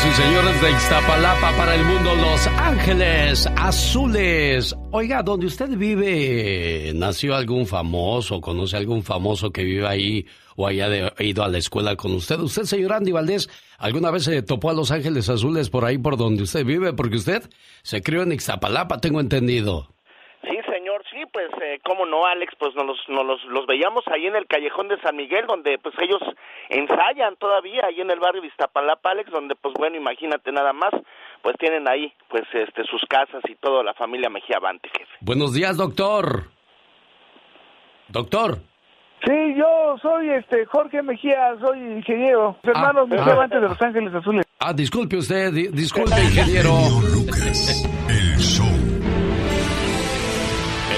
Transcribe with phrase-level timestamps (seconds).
[0.00, 4.74] Señoras y señores de Iztapalapa para el mundo, Los Ángeles Azules.
[4.92, 8.40] Oiga, donde usted vive, ¿nació algún famoso?
[8.40, 10.26] ¿Conoce algún famoso que vive ahí
[10.56, 12.38] o haya ido a la escuela con usted?
[12.40, 16.16] ¿Usted, señor Andy Valdés, alguna vez se topó a Los Ángeles Azules por ahí por
[16.16, 16.94] donde usted vive?
[16.94, 17.50] Porque usted
[17.82, 19.94] se crió en Iztapalapa, tengo entendido
[21.20, 24.88] sí, pues, eh, cómo no, Alex, pues nos, los, los veíamos ahí en el callejón
[24.88, 26.20] de San Miguel, donde pues ellos
[26.68, 30.90] ensayan todavía, ahí en el barrio Vistapalapa, Alex, donde pues bueno, imagínate nada más,
[31.42, 35.10] pues tienen ahí pues este sus casas y toda la familia Mejía Bante, jefe.
[35.20, 36.44] Buenos días, doctor.
[38.08, 38.58] Doctor.
[39.24, 43.46] Sí, yo soy este Jorge Mejía, soy ingeniero, ah, hermano Mejía ah.
[43.46, 44.46] de Los Ángeles Azules.
[44.58, 46.72] Ah, disculpe usted, disculpe, ingeniero.
[48.08, 48.79] El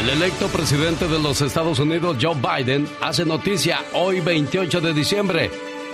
[0.08, 5.50] electo presidente de los Estados Unidos, Joe Biden, hace noticia hoy 28 de diciembre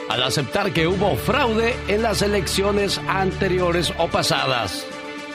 [0.09, 4.87] al aceptar que hubo fraude en las elecciones anteriores o pasadas.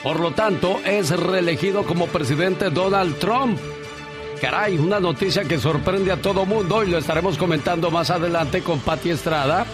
[0.02, 3.60] Por lo tanto, es reelegido como presidente Donald Trump.
[4.42, 8.80] Caray, una noticia que sorprende a todo mundo y lo estaremos comentando más adelante con
[8.80, 9.66] Patti Estrada.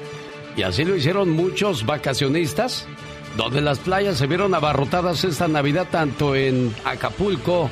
[0.58, 2.88] y así lo hicieron muchos vacacionistas,
[3.38, 7.70] donde las playas se vieron abarrotadas esta Navidad tanto en Acapulco,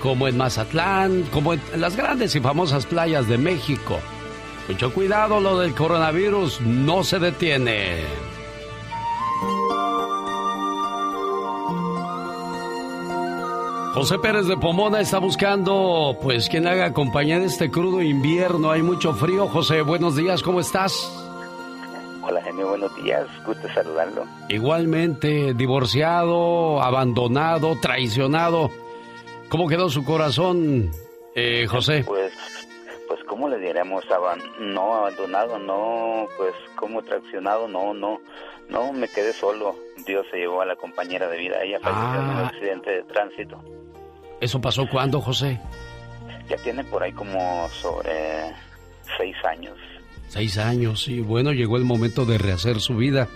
[0.00, 3.98] como en Mazatlán, como en las grandes y famosas playas de México.
[4.68, 8.04] Mucho cuidado, lo del coronavirus no se detiene.
[13.94, 18.70] José Pérez de Pomona está buscando, pues, quien haga compañía de este crudo invierno.
[18.70, 19.48] Hay mucho frío.
[19.48, 21.10] José, buenos días, ¿cómo estás?
[22.22, 23.26] Hola, genio, buenos días.
[23.44, 24.24] Gusto saludarlo.
[24.50, 28.70] Igualmente, divorciado, abandonado, traicionado.
[29.48, 30.90] ¿Cómo quedó su corazón,
[31.34, 32.04] eh, José?
[32.06, 32.32] Pues,
[33.08, 34.04] pues, ¿cómo le diremos?
[34.60, 38.20] No abandonado, no, pues, como traicionado, no, no,
[38.68, 39.74] no, me quedé solo.
[40.06, 41.62] Dios se llevó a la compañera de vida.
[41.62, 42.48] Ella falleció en un ah.
[42.48, 43.64] accidente de tránsito.
[44.40, 45.58] ¿Eso pasó cuándo, José?
[46.48, 48.54] Ya tiene por ahí como sobre
[49.16, 49.76] seis años.
[50.28, 53.28] Seis años, y bueno, llegó el momento de rehacer su vida.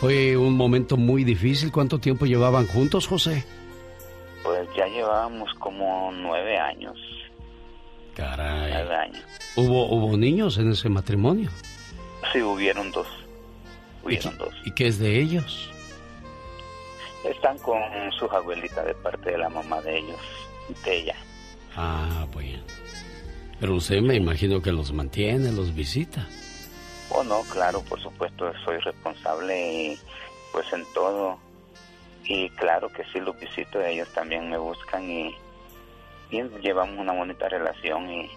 [0.00, 1.70] Fue un momento muy difícil.
[1.70, 3.44] ¿Cuánto tiempo llevaban juntos, José?
[4.42, 6.98] Pues ya llevábamos como nueve años.
[8.14, 8.72] Caray.
[8.72, 9.24] Nueve años.
[9.56, 11.50] ¿Hubo, ¿Hubo niños en ese matrimonio?
[12.32, 13.06] Sí, hubieron dos.
[14.02, 14.54] Hubieron dos.
[14.64, 15.70] ¿Y qué es de ellos?
[17.24, 17.80] Están con
[18.12, 20.20] sus abuelitas de parte de la mamá de ellos,
[20.84, 21.16] de ella.
[21.76, 22.58] Ah, bueno.
[23.60, 26.26] Pero usted me imagino que los mantiene, los visita.
[27.10, 29.98] Oh, no, claro, por supuesto, soy responsable y
[30.52, 31.38] pues en todo
[32.28, 35.34] y claro que sí los visito, ellos también me buscan y,
[36.30, 38.30] llevamos una bonita relación y,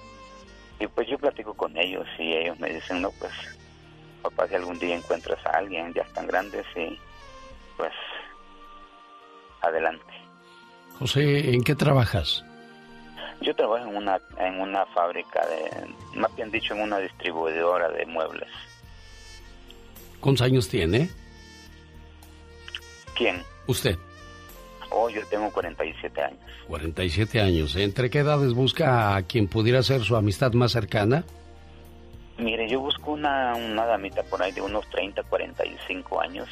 [0.79, 3.33] y, pues yo platico con ellos y ellos me dicen, no, pues
[4.21, 6.97] papá, si algún día encuentras a alguien, ya están grandes y
[7.75, 7.91] pues
[9.59, 10.13] adelante.
[10.97, 12.45] José, ¿en qué trabajas?
[13.41, 18.05] Yo trabajo en una, en una fábrica de, más bien dicho, en una distribuidora de
[18.05, 18.49] muebles.
[20.21, 21.09] ¿Cuántos años tiene?
[23.15, 23.43] ¿Quién?
[23.67, 23.97] ¿Usted?
[24.89, 26.39] Oh, yo tengo 47 años.
[26.67, 27.75] 47 años.
[27.75, 31.23] ¿Entre qué edades busca a quien pudiera ser su amistad más cercana?
[32.37, 36.49] Mire, yo busco una, una damita por ahí de unos 30, 45 años.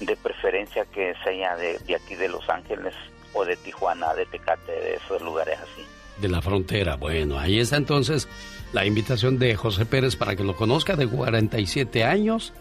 [0.00, 2.94] De preferencia que sea de, de aquí de Los Ángeles
[3.32, 5.82] o de Tijuana, de Tecate, de esos lugares así.
[6.20, 6.96] De la frontera.
[6.96, 8.28] Bueno, ahí está entonces
[8.72, 12.52] la invitación de José Pérez para que lo conozca de 47 años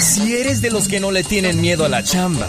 [0.00, 2.48] Si eres de los que no le tienen miedo a la chamba.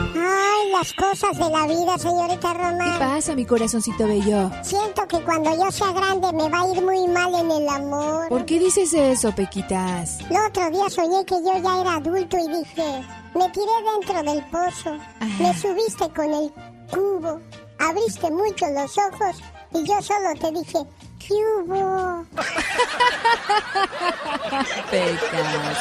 [0.71, 2.93] las cosas de la vida, señorita Román.
[2.93, 4.49] ¿Qué pasa, mi corazoncito bello?
[4.63, 8.29] Siento que cuando yo sea grande me va a ir muy mal en el amor.
[8.29, 10.19] ¿Por qué dices eso, Pequitas?
[10.29, 13.03] El otro día soñé que yo ya era adulto y dije,
[13.35, 14.97] me tiré dentro del pozo,
[15.39, 16.51] me subiste con el
[16.89, 17.39] cubo,
[17.79, 19.41] abriste mucho los ojos
[19.73, 20.79] y yo solo te dije,
[21.27, 22.25] ¿qué hubo?
[24.91, 25.77] Pecas.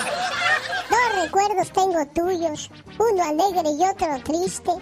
[0.91, 4.73] Dos recuerdos tengo tuyos, uno alegre y otro triste.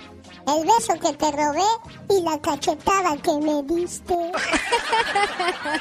[0.49, 1.63] El beso que te robé
[2.09, 4.15] y la cachetada que me diste.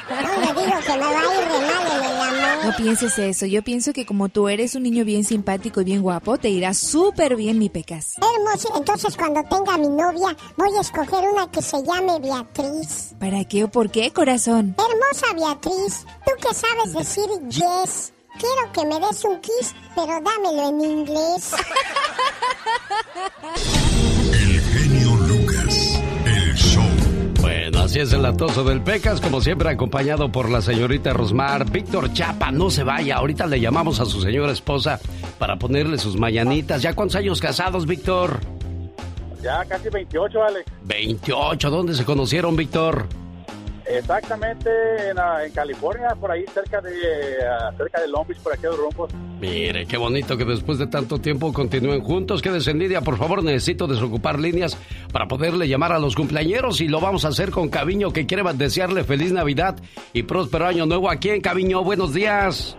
[0.08, 2.64] No le digo que me va a ir de mal en el amor.
[2.66, 3.46] No pienses eso.
[3.46, 6.74] Yo pienso que como tú eres un niño bien simpático y bien guapo, te irá
[6.74, 8.14] súper bien, mi pecas.
[8.16, 8.72] Hermoso.
[8.76, 13.14] Entonces, cuando tenga mi novia, voy a escoger una que se llame Beatriz.
[13.18, 14.74] ¿Para qué o por qué, corazón?
[14.76, 18.12] Hermosa Beatriz, tú que sabes decir yes.
[18.38, 21.52] Quiero que me des un kiss, pero dámelo en inglés.
[27.98, 31.68] Es el atoso del Pecas, como siempre acompañado por la señorita Rosmar.
[31.68, 35.00] Víctor Chapa, no se vaya, ahorita le llamamos a su señora esposa
[35.36, 36.80] para ponerle sus mañanitas.
[36.80, 38.38] ¿Ya cuántos años casados, Víctor?
[39.42, 40.72] Ya casi 28, Alex.
[40.84, 43.08] 28, ¿dónde se conocieron, Víctor?
[43.88, 44.68] Exactamente
[45.08, 49.10] en, en, California, por ahí cerca de uh, cerca de Long Beach, por aquellos rumbos.
[49.40, 52.42] Mire, qué bonito que después de tanto tiempo continúen juntos.
[52.42, 54.76] Quédese en línea, por favor, necesito desocupar líneas
[55.10, 58.42] para poderle llamar a los cumpleañeros y lo vamos a hacer con Caviño, que quiere
[58.54, 59.76] desearle feliz Navidad
[60.12, 61.82] y próspero año nuevo aquí en Caviño.
[61.82, 62.76] Buenos días.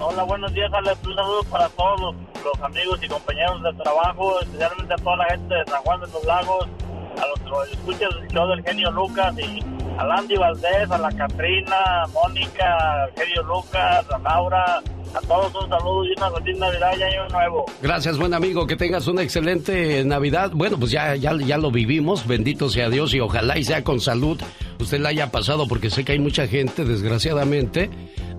[0.00, 0.98] Hola, buenos días, Alex.
[1.06, 2.14] Un saludo para todos
[2.44, 6.06] los, amigos y compañeros de trabajo, especialmente a toda la gente de San Juan de
[6.08, 6.68] los Lagos,
[7.16, 11.10] a los que escuchan el show del genio Lucas y a Landy Valdés, a la
[11.10, 14.82] Catrina, a Mónica, a Genio Lucas, a Laura,
[15.14, 17.64] a todos un saludo y una feliz Navidad y Año Nuevo.
[17.80, 20.50] Gracias, buen amigo, que tengas una excelente Navidad.
[20.52, 24.00] Bueno, pues ya, ya, ya lo vivimos, bendito sea Dios y ojalá y sea con
[24.00, 24.40] salud.
[24.78, 27.88] Usted la haya pasado porque sé que hay mucha gente, desgraciadamente,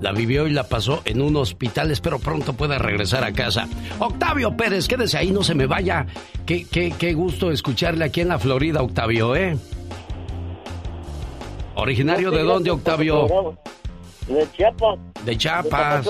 [0.02, 1.90] la vivió y la pasó en un hospital.
[1.90, 3.68] Espero pronto pueda regresar a casa.
[3.98, 6.06] Octavio Pérez, quédese ahí, no se me vaya.
[6.46, 9.58] Qué, qué, qué gusto escucharle aquí en la Florida, Octavio, ¿eh?
[11.78, 13.56] ¿Originario de dónde, Octavio?
[14.28, 15.00] De Chiapas.
[15.24, 16.10] De Chiapas.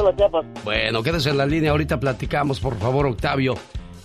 [0.63, 3.53] Bueno, quédese en la línea, ahorita platicamos, por favor, Octavio.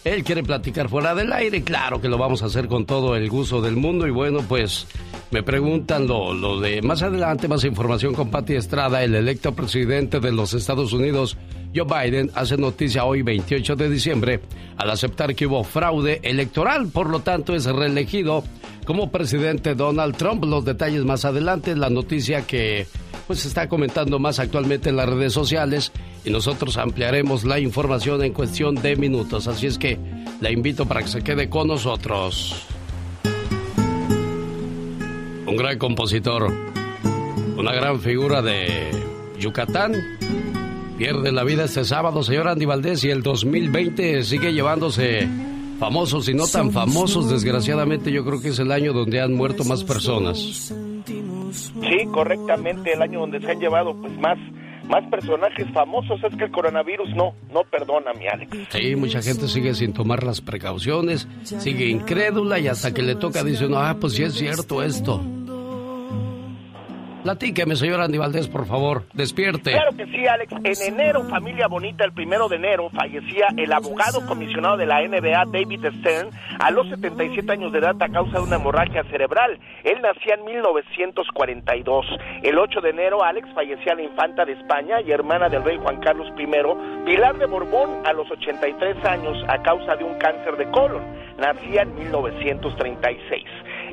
[0.04, 3.30] Él quiere platicar fuera del aire, claro que lo vamos a hacer con todo el
[3.30, 4.88] gusto del mundo y bueno, pues
[5.30, 10.18] me preguntan lo, lo de más adelante, más información con Patti Estrada, el electo presidente
[10.18, 11.36] de los Estados Unidos,
[11.72, 14.40] Joe Biden, hace noticia hoy 28 de diciembre
[14.76, 18.42] al aceptar que hubo fraude electoral, por lo tanto es reelegido
[18.84, 20.44] como presidente Donald Trump.
[20.44, 22.86] Los detalles más adelante, la noticia que
[23.26, 25.92] pues se está comentando más actualmente en las redes sociales
[26.24, 29.46] y nosotros ampliaremos la información en cuestión de minutos.
[29.46, 29.98] Así es que
[30.40, 32.66] la invito para que se quede con nosotros.
[35.46, 36.52] Un gran compositor,
[37.56, 38.90] una gran figura de
[39.38, 39.94] Yucatán.
[40.98, 45.28] Pierde la vida este sábado, señor Andy Valdés, y el 2020 sigue llevándose
[45.82, 49.64] famosos y no tan famosos, desgraciadamente yo creo que es el año donde han muerto
[49.64, 50.38] más personas.
[50.38, 54.38] Sí, correctamente, el año donde se han llevado pues más
[54.88, 58.56] más personajes famosos, es que el coronavirus no, no perdona, mi Alex.
[58.70, 63.42] Sí, mucha gente sigue sin tomar las precauciones, sigue incrédula y hasta que le toca
[63.42, 65.20] dice, no, ah, pues sí es cierto esto.
[67.22, 69.70] Platíqueme, señor Andy Valdés, por favor, despierte.
[69.70, 70.52] Claro que sí, Alex.
[70.64, 75.44] En enero, familia bonita, el primero de enero, fallecía el abogado comisionado de la NBA,
[75.52, 79.56] David Stern, a los 77 años de edad a causa de una hemorragia cerebral.
[79.84, 82.06] Él nacía en 1942.
[82.42, 86.00] El 8 de enero, Alex fallecía la infanta de España y hermana del rey Juan
[86.00, 86.46] Carlos I,
[87.06, 91.02] Pilar de Borbón, a los 83 años a causa de un cáncer de colon.
[91.38, 93.44] Nacía en 1936.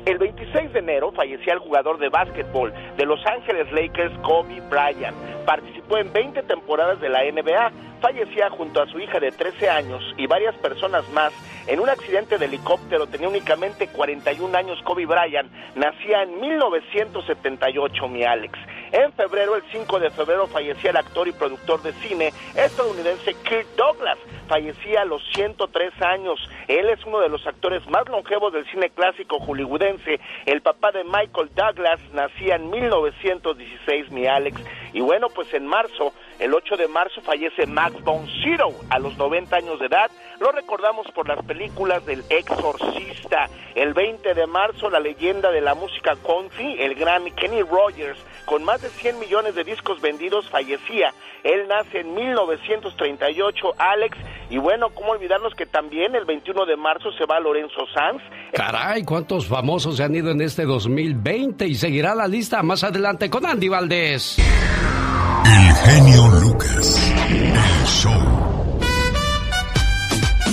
[0.06, 5.16] El 26 de enero fallecía el jugador de básquetbol de Los Ángeles Lakers, Kobe Bryant.
[5.44, 7.70] Participó en 20 temporadas de la NBA.
[8.00, 11.32] Fallecía junto a su hija de 13 años y varias personas más
[11.66, 13.06] en un accidente de helicóptero.
[13.08, 15.50] Tenía únicamente 41 años Kobe Bryant.
[15.74, 18.58] Nacía en 1978, mi Alex.
[18.92, 23.66] En febrero, el 5 de febrero, fallecía el actor y productor de cine estadounidense Kirk
[23.76, 24.18] Douglas.
[24.48, 26.40] Fallecía a los 103 años.
[26.66, 30.18] Él es uno de los actores más longevos del cine clásico hollywoodense.
[30.44, 34.60] El papá de Michael Douglas nacía en 1916, mi Alex.
[34.92, 39.16] Y bueno, pues en marzo, el 8 de marzo, fallece Max von Sydow a los
[39.16, 40.10] 90 años de edad.
[40.40, 43.48] Lo recordamos por las películas del Exorcista.
[43.76, 48.64] El 20 de marzo, la leyenda de la música country, el gran Kenny Rogers, con
[48.64, 51.12] más de 100 millones de discos vendidos, fallecía.
[51.42, 54.18] Él nace en 1938, Alex,
[54.50, 58.22] y bueno, ¿cómo olvidarnos que también el 21 de marzo se va Lorenzo Sanz?
[58.52, 61.66] Caray, ¿cuántos famosos se han ido en este 2020?
[61.66, 64.38] Y seguirá la lista más adelante con Andy Valdés.
[65.44, 68.29] El genio Lucas, el show.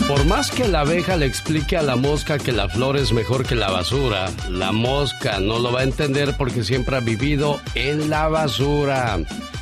[0.07, 3.45] Por más que la abeja le explique a la mosca que la flor es mejor
[3.45, 8.09] que la basura, la mosca no lo va a entender porque siempre ha vivido en
[8.09, 9.17] la basura.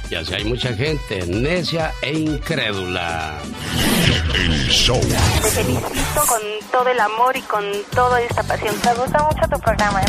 [0.07, 3.33] Y así hay mucha gente necia e incrédula.
[4.35, 5.01] El show.
[5.01, 7.63] Te felicito con todo el amor y con
[7.95, 8.75] toda esta pasión.
[8.85, 10.01] Me gusta mucho tu programa.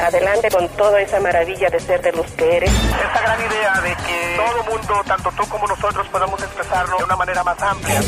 [0.00, 2.70] Adelante con toda esa maravilla de ser de los que eres.
[2.70, 7.14] Esta gran idea de que todo mundo, tanto tú como nosotros, podamos expresarlo de una
[7.14, 8.00] manera más amplia.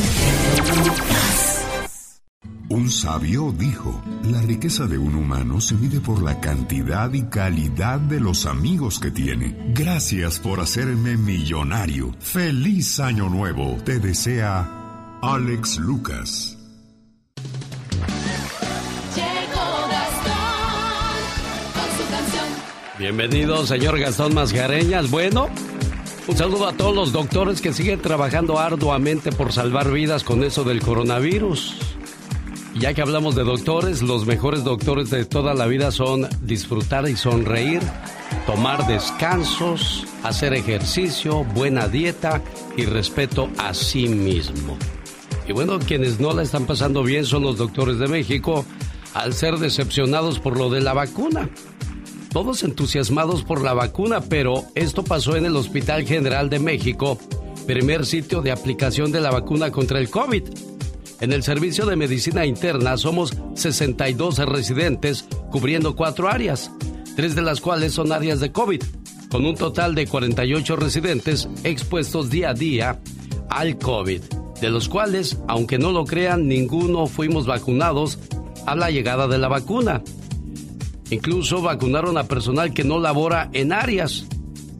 [2.68, 8.00] Un sabio dijo, la riqueza de un humano se mide por la cantidad y calidad
[8.00, 9.56] de los amigos que tiene.
[9.72, 12.12] Gracias por hacerme millonario.
[12.18, 13.76] Feliz año nuevo.
[13.84, 16.58] Te desea Alex Lucas.
[22.98, 25.08] Bienvenido, señor Gastón Mascareñas.
[25.08, 25.48] Bueno,
[26.26, 30.64] un saludo a todos los doctores que siguen trabajando arduamente por salvar vidas con eso
[30.64, 31.76] del coronavirus.
[32.78, 37.16] Ya que hablamos de doctores, los mejores doctores de toda la vida son disfrutar y
[37.16, 37.80] sonreír,
[38.44, 42.42] tomar descansos, hacer ejercicio, buena dieta
[42.76, 44.76] y respeto a sí mismo.
[45.48, 48.66] Y bueno, quienes no la están pasando bien son los doctores de México
[49.14, 51.48] al ser decepcionados por lo de la vacuna.
[52.30, 57.18] Todos entusiasmados por la vacuna, pero esto pasó en el Hospital General de México,
[57.66, 60.75] primer sitio de aplicación de la vacuna contra el COVID.
[61.20, 66.70] En el servicio de medicina interna somos 62 residentes cubriendo cuatro áreas,
[67.16, 68.82] tres de las cuales son áreas de COVID,
[69.30, 73.00] con un total de 48 residentes expuestos día a día
[73.48, 74.20] al COVID,
[74.60, 78.18] de los cuales, aunque no lo crean, ninguno fuimos vacunados
[78.66, 80.02] a la llegada de la vacuna.
[81.10, 84.26] Incluso vacunaron a personal que no labora en áreas.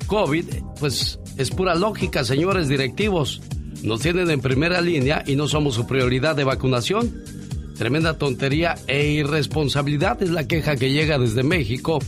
[0.07, 0.45] COVID,
[0.81, 3.41] pues es pura lógica, señores directivos.
[3.87, 7.23] Nos tienen en primera línea y no somos su prioridad de vacunación.
[7.79, 12.01] Tremenda tontería e irresponsabilidad es la queja que llega desde México,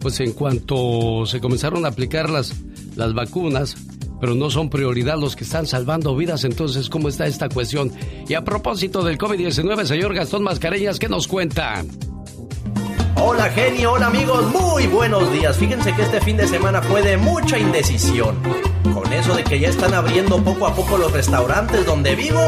[0.00, 2.54] pues en cuanto se comenzaron a aplicar las,
[2.96, 3.76] las vacunas,
[4.18, 7.92] pero no son prioridad los que están salvando vidas, entonces ¿cómo está esta cuestión?
[8.26, 11.84] Y a propósito del COVID-19, señor Gastón Mascareñas, ¿qué nos cuenta?
[13.18, 15.56] Hola genio, hola amigos, muy buenos días.
[15.56, 18.36] Fíjense que este fin de semana fue de mucha indecisión.
[18.92, 22.40] Con eso de que ya están abriendo poco a poco los restaurantes donde vivo,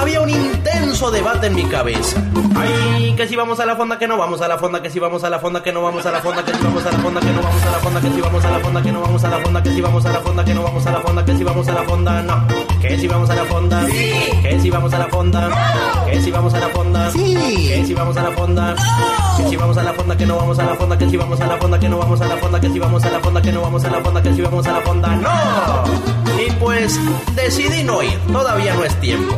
[0.00, 2.22] había un intenso debate en mi cabeza.
[2.56, 4.98] Ay, que si vamos a la fonda, que no vamos a la fonda, que si
[4.98, 6.98] vamos a la fonda, que no vamos a la fonda, que si vamos a la
[6.98, 9.00] fonda, que no vamos a la fonda, que si vamos a la fonda, que no
[9.00, 11.00] vamos a la fonda, que si vamos a la fonda, que no vamos a la
[11.00, 12.46] fonda, que si vamos a la fonda, no.
[12.80, 15.50] Que si vamos a la fonda, que si vamos a la fonda,
[16.06, 17.10] que si vamos a la fonda,
[17.68, 18.74] que si vamos a la fonda,
[19.36, 21.40] que si vamos a la fonda, que no vamos a la fonda, que si vamos
[21.40, 23.42] a la fonda, que no vamos a la fonda, que si vamos a la fonda,
[23.42, 26.40] que no vamos a la fonda, que si vamos a la fonda, no.
[26.40, 26.98] Y pues
[27.34, 29.36] decidí no ir, todavía no es tiempo.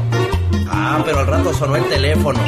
[0.83, 2.41] Ah, pero al rato sonó el teléfono.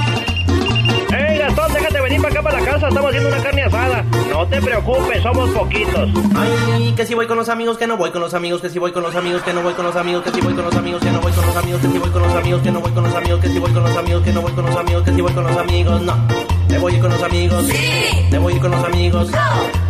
[1.12, 2.89] ¡Ey, Gastón, déjate venir para acá para la casa!
[2.89, 4.03] Estamos haciendo una carne asada.
[4.31, 6.09] No te preocupes, somos poquitos.
[6.35, 8.79] Ay, que si voy con los amigos, que no voy con los amigos, que si
[8.79, 10.75] voy con los amigos, que no voy con los amigos, que si voy con los
[10.75, 12.81] amigos, que no voy con los amigos, que si voy con los amigos, que no
[12.81, 14.77] voy con los amigos, que si voy con los amigos, que no voy con los
[14.77, 16.17] amigos, que si voy con los amigos, no.
[16.69, 17.67] Debo ir con los amigos.
[17.67, 18.29] Sí.
[18.31, 19.31] Debo ir con los amigos.
[19.31, 19.39] No.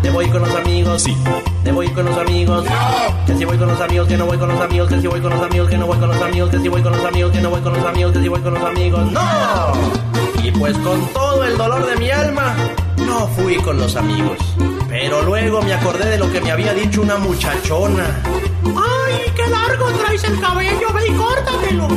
[0.03, 1.03] Debo ir con los amigos.
[1.03, 1.17] Sí.
[1.64, 2.64] Debo ir con los amigos.
[2.64, 3.26] No.
[3.26, 5.21] Que si voy con los amigos, que no voy con los amigos, que si voy
[5.21, 7.33] con los amigos, que no voy con los amigos, que si voy con los amigos,
[7.33, 9.12] que no voy con los amigos, que si voy con los amigos.
[9.12, 10.42] No.
[10.42, 12.54] Y pues con todo el dolor de mi alma,
[13.07, 14.38] no fui con los amigos.
[14.88, 18.23] Pero luego me acordé de lo que me había dicho una muchachona.
[18.64, 20.92] ¡Ay, qué largo traes el cabello!
[20.92, 21.88] ¡Ve y córtamelo!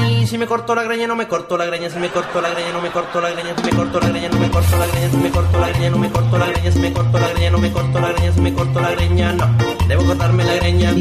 [0.00, 1.90] ¡Ay, si me cortó la greña, no me cortó la greña!
[1.90, 3.54] Si me cortó la greña, no me cortó la greña!
[3.56, 5.10] Si me cortó la greña, no me cortó la greña!
[5.10, 6.72] Si me cortó la greña, no me cortó la greña!
[6.72, 8.32] Si me cortó la greña, no me cortó la greña!
[8.32, 9.78] Si me cortó la greña, no.
[9.88, 10.92] Debo cortarme la greña.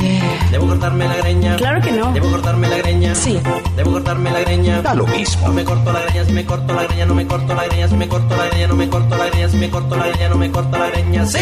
[0.50, 1.56] Debo cortarme la greña.
[1.58, 2.14] Claro que no.
[2.14, 3.16] Debo cortarme la greña.
[3.16, 3.38] Sí.
[3.76, 4.82] Debo cortarme la greña.
[4.82, 5.48] Da lo mismo.
[5.48, 7.88] No me corto la greña, si me corto la greña, no me corto la greña,
[7.90, 10.30] si me corto la greña, no me corto la greña, si me corto la greña,
[10.30, 11.26] no me corto la greña.
[11.26, 11.40] ¡Sí!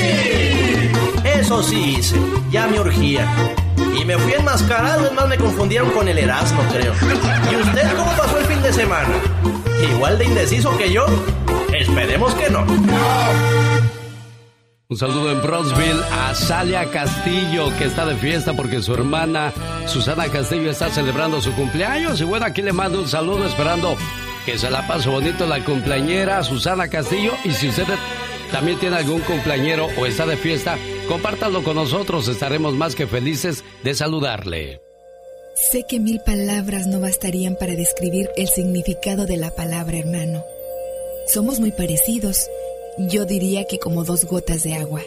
[1.24, 2.16] Eso sí hice.
[2.50, 3.28] Ya me urgía.
[4.00, 6.94] Y me fui enmascarado, es más, me confundieron con el Erasmo, creo.
[7.52, 9.10] ¿Y usted cómo pasó el fin de semana?
[9.94, 11.06] ¿Igual de indeciso que yo?
[11.74, 12.66] Esperemos que no.
[14.88, 19.52] Un saludo en Bronzeville a Salia Castillo, que está de fiesta porque su hermana
[19.88, 22.22] Susana Castillo está celebrando su cumpleaños.
[22.22, 23.98] Y bueno, aquí le mando un saludo esperando
[24.46, 27.34] que se la pase bonito la cumpleañera Susana Castillo.
[27.44, 27.86] Y si usted
[28.56, 32.30] también tiene algún cumpleañero o está de fiesta, compártalo con nosotros.
[32.30, 34.80] Estaremos más que felices de saludarle.
[35.72, 40.42] Sé que mil palabras no bastarían para describir el significado de la palabra hermano.
[41.28, 42.48] Somos muy parecidos
[42.98, 45.02] yo diría que como dos gotas de agua.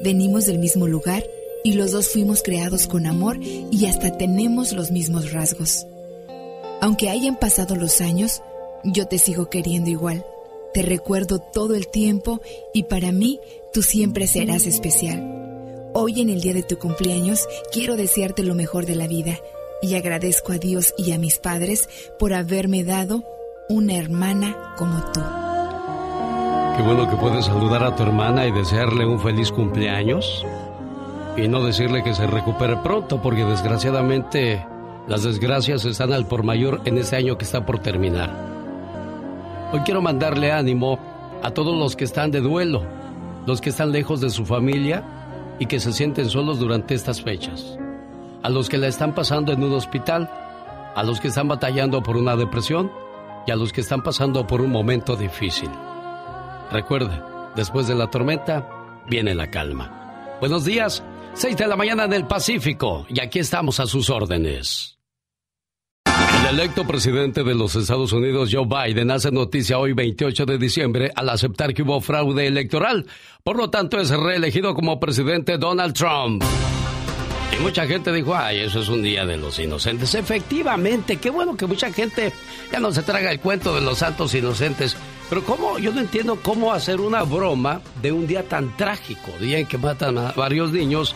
[0.00, 1.22] Venimos del mismo lugar
[1.62, 5.86] y los dos fuimos creados con amor y hasta tenemos los mismos rasgos.
[6.80, 8.42] Aunque hayan pasado los años,
[8.82, 10.26] yo te sigo queriendo igual.
[10.72, 12.40] Te recuerdo todo el tiempo
[12.72, 13.40] y para mí
[13.74, 15.90] tú siempre serás especial.
[15.92, 19.38] Hoy en el día de tu cumpleaños quiero desearte lo mejor de la vida
[19.82, 23.22] y agradezco a Dios y a mis padres por haberme dado
[23.68, 25.20] una hermana como tú.
[26.76, 30.46] Qué bueno que puedes saludar a tu hermana y desearle un feliz cumpleaños.
[31.36, 34.64] Y no decirle que se recupere pronto, porque desgraciadamente
[35.06, 38.51] las desgracias están al por mayor en este año que está por terminar.
[39.72, 40.98] Hoy quiero mandarle ánimo
[41.42, 42.82] a todos los que están de duelo,
[43.46, 45.02] los que están lejos de su familia
[45.58, 47.78] y que se sienten solos durante estas fechas.
[48.42, 50.30] A los que la están pasando en un hospital,
[50.94, 52.92] a los que están batallando por una depresión
[53.46, 55.70] y a los que están pasando por un momento difícil.
[56.70, 58.68] Recuerda, después de la tormenta
[59.08, 60.36] viene la calma.
[60.38, 64.98] Buenos días, 6 de la mañana en el Pacífico y aquí estamos a sus órdenes.
[66.40, 71.10] El electo presidente de los Estados Unidos, Joe Biden, hace noticia hoy 28 de diciembre
[71.14, 73.06] al aceptar que hubo fraude electoral.
[73.42, 76.42] Por lo tanto, es reelegido como presidente Donald Trump.
[77.56, 80.14] Y mucha gente dijo, ay, eso es un día de los inocentes.
[80.14, 82.32] Efectivamente, qué bueno que mucha gente
[82.70, 84.96] ya no se traga el cuento de los santos inocentes.
[85.28, 89.58] Pero cómo, yo no entiendo cómo hacer una broma de un día tan trágico, día
[89.58, 91.14] en que matan a varios niños,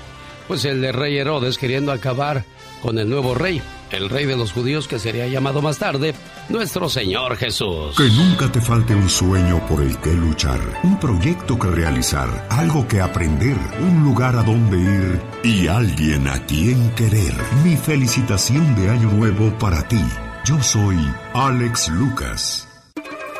[0.49, 2.45] pues el de rey Herodes queriendo acabar
[2.83, 6.15] con el nuevo rey, el rey de los judíos que sería llamado más tarde
[6.49, 7.97] nuestro Señor Jesús.
[7.97, 12.87] Que nunca te falte un sueño por el que luchar, un proyecto que realizar, algo
[12.87, 17.35] que aprender, un lugar a donde ir y alguien a quien querer.
[17.65, 20.03] Mi felicitación de año nuevo para ti.
[20.45, 20.97] Yo soy
[21.35, 22.69] Alex Lucas.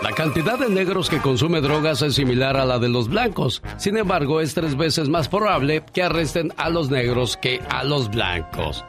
[0.03, 3.63] La cantidad de negros que consume drogas es similar a la de los blancos.
[3.79, 8.11] Sin embargo, es tres veces más probable que arresten a los negros que a los
[8.11, 8.85] blancos.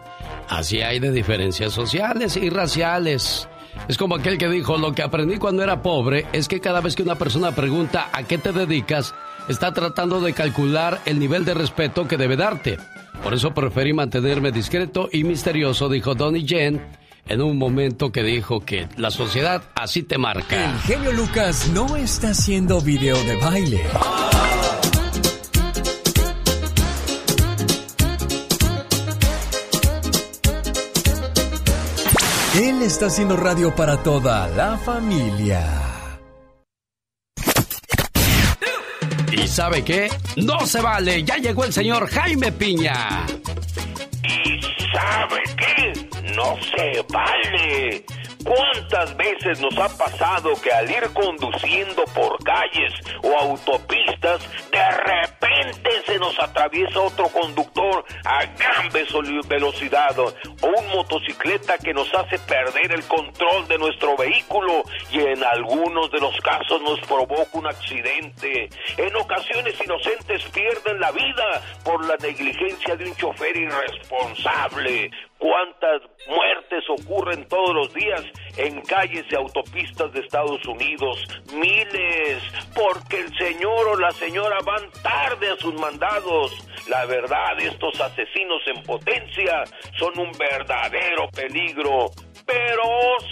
[0.49, 3.47] Así hay de diferencias sociales y raciales.
[3.87, 6.95] Es como aquel que dijo, lo que aprendí cuando era pobre es que cada vez
[6.95, 9.13] que una persona pregunta a qué te dedicas,
[9.47, 12.77] está tratando de calcular el nivel de respeto que debe darte.
[13.23, 16.81] Por eso preferí mantenerme discreto y misterioso, dijo Donnie Yen
[17.29, 20.71] en un momento que dijo que la sociedad así te marca.
[20.71, 23.81] El genio Lucas no está haciendo video de baile.
[32.57, 35.63] Él está haciendo radio para toda la familia.
[39.31, 40.09] ¿Y sabe qué?
[40.37, 43.25] No se vale, ya llegó el señor Jaime Piña.
[44.23, 44.59] ¿Y
[44.91, 46.07] sabe qué?
[46.37, 48.05] no se vale.
[48.47, 54.39] ¿Cuántas veces nos ha pasado que al ir conduciendo por calles o autopistas,
[54.71, 58.89] de repente se nos atraviesa otro conductor a gran
[59.49, 65.43] velocidad o un motocicleta que nos hace perder el control de nuestro vehículo y en
[65.43, 68.69] algunos de los casos nos provoca un accidente?
[68.95, 75.11] En ocasiones inocentes pierden la vida por la negligencia de un chofer irresponsable.
[75.37, 78.23] Cuántas muertes ocurren todos los días
[78.57, 81.23] en calles y autopistas de Estados Unidos.
[81.53, 82.43] Miles,
[82.75, 86.67] porque el señor o la señora van tarde a sus mandados.
[86.87, 89.63] La verdad, estos asesinos en potencia
[89.97, 92.07] son un verdadero peligro.
[92.45, 92.83] Pero,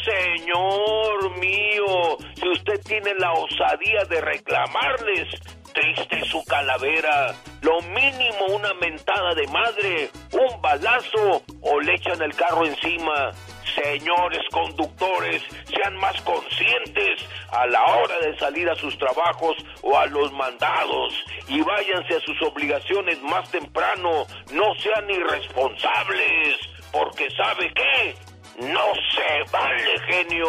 [0.04, 5.30] señor mío, si usted tiene la osadía de reclamarles,
[5.76, 7.36] triste su calavera.
[7.62, 13.32] Lo mínimo una mentada de madre, un balazo o le echan el carro encima.
[13.76, 15.44] Señores conductores,
[15.76, 17.20] sean más conscientes
[17.52, 21.14] a la hora de salir a sus trabajos o a los mandados
[21.48, 24.26] y váyanse a sus obligaciones más temprano.
[24.54, 26.56] No sean irresponsables,
[26.92, 28.16] porque ¿sabe qué?
[28.62, 30.48] No se vale, genio.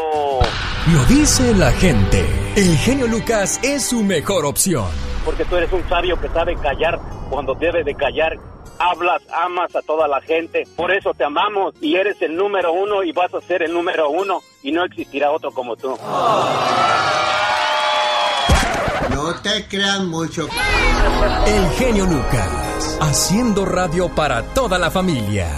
[0.92, 2.24] Lo dice la gente.
[2.54, 5.15] El genio Lucas es su mejor opción.
[5.26, 8.38] Porque tú eres un sabio que sabe callar cuando debe de callar.
[8.78, 10.66] Hablas, amas a toda la gente.
[10.76, 14.08] Por eso te amamos y eres el número uno y vas a ser el número
[14.08, 15.98] uno y no existirá otro como tú.
[19.10, 20.46] No te creas mucho.
[21.46, 22.98] El genio Lucas.
[23.00, 25.48] Haciendo radio para toda la familia.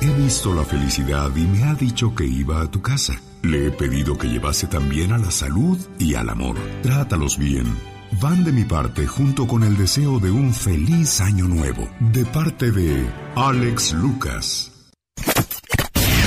[0.00, 3.14] He visto la felicidad y me ha dicho que iba a tu casa.
[3.42, 6.56] Le he pedido que llevase también a la salud y al amor.
[6.82, 7.97] Trátalos bien.
[8.12, 11.88] Van de mi parte junto con el deseo de un feliz año nuevo.
[12.00, 14.72] De parte de Alex Lucas.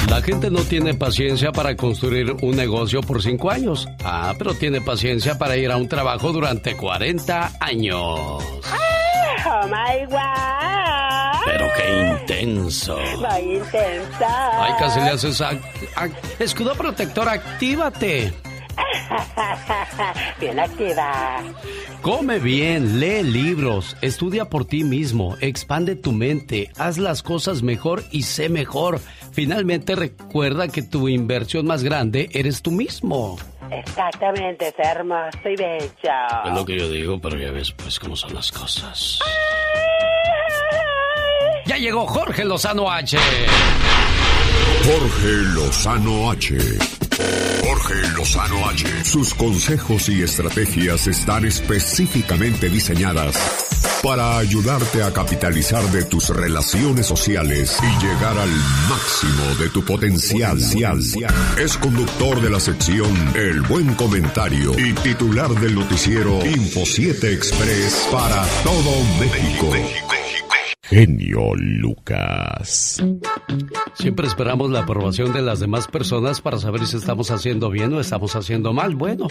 [0.10, 3.88] La gente no tiene paciencia para construir un negocio por cinco años.
[4.04, 7.98] Ah, pero tiene paciencia para ir a un trabajo durante 40 años.
[8.00, 8.42] Oh
[9.68, 11.42] my God.
[11.46, 12.98] Pero qué intenso.
[12.98, 14.64] Muy intensa.
[14.66, 15.50] Ay, casi le haces a-
[15.96, 18.34] a- escudo protector, actívate.
[20.40, 21.38] Bien activa.
[22.02, 28.04] Come bien, lee libros, estudia por ti mismo, expande tu mente, haz las cosas mejor
[28.12, 29.00] y sé mejor.
[29.32, 33.38] Finalmente recuerda que tu inversión más grande eres tú mismo.
[33.70, 35.90] Exactamente, es hermoso y bello.
[36.46, 39.20] Es lo que yo digo, pero ya ves pues cómo son las cosas.
[41.66, 43.18] Ya llegó Jorge Lozano H.
[44.84, 46.58] Jorge Lozano H.
[47.64, 49.06] Jorge Lozano H.
[49.06, 53.36] Sus consejos y estrategias están específicamente diseñadas
[54.04, 58.50] para ayudarte a capitalizar de tus relaciones sociales y llegar al
[58.90, 60.58] máximo de tu potencial.
[61.58, 68.08] Es conductor de la sección El Buen Comentario y titular del noticiero Info 7 Express
[68.12, 69.72] para todo México.
[70.92, 73.02] Genio Lucas.
[73.94, 78.02] Siempre esperamos la aprobación de las demás personas para saber si estamos haciendo bien o
[78.02, 78.98] estamos haciendo mal.
[78.98, 79.30] Bueno,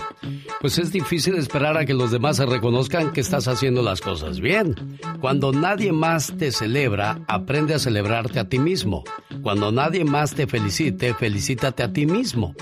[0.63, 4.41] pues es difícil esperar a que los demás se reconozcan que estás haciendo las cosas
[4.41, 4.99] bien.
[5.21, 9.05] Cuando nadie más te celebra, aprende a celebrarte a ti mismo.
[9.43, 12.55] Cuando nadie más te felicite, felicítate a ti mismo.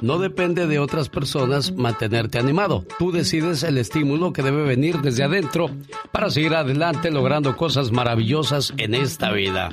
[0.00, 2.84] No depende de otras personas mantenerte animado.
[2.98, 5.70] Tú decides el estímulo que debe venir desde adentro
[6.12, 9.70] para seguir adelante logrando cosas maravillosas en esta vida.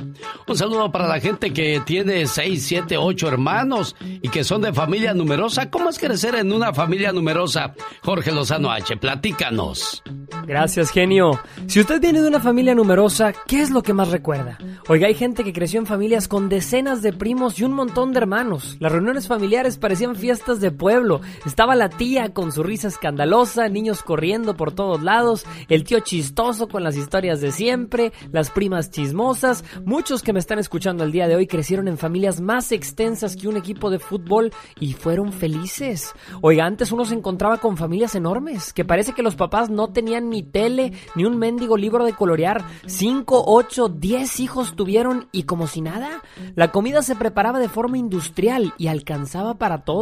[0.47, 4.73] Un saludo para la gente que tiene 6, 7, 8 hermanos y que son de
[4.73, 5.69] familia numerosa.
[5.69, 7.73] ¿Cómo es crecer en una familia numerosa?
[8.01, 10.03] Jorge Lozano H, platícanos.
[10.45, 11.39] Gracias, genio.
[11.67, 14.57] Si usted viene de una familia numerosa, ¿qué es lo que más recuerda?
[14.87, 18.19] Oiga, hay gente que creció en familias con decenas de primos y un montón de
[18.19, 18.77] hermanos.
[18.79, 21.21] Las reuniones familiares parecían fiestas de pueblo.
[21.45, 26.67] Estaba la tía con su risa escandalosa, niños corriendo por todos lados, el tío chistoso
[26.67, 29.63] con las historias de siempre, las primas chismosas.
[29.85, 33.47] Muchos que me están escuchando el día de hoy crecieron en familias más extensas que
[33.47, 36.13] un equipo de fútbol y fueron felices.
[36.41, 40.29] Oiga, antes uno se encontraba con familias enormes, que parece que los papás no tenían
[40.29, 42.65] ni tele, ni un mendigo libro de colorear.
[42.85, 46.21] Cinco, ocho, diez hijos tuvieron y como si nada.
[46.55, 49.94] La comida se preparaba de forma industrial y alcanzaba para todos.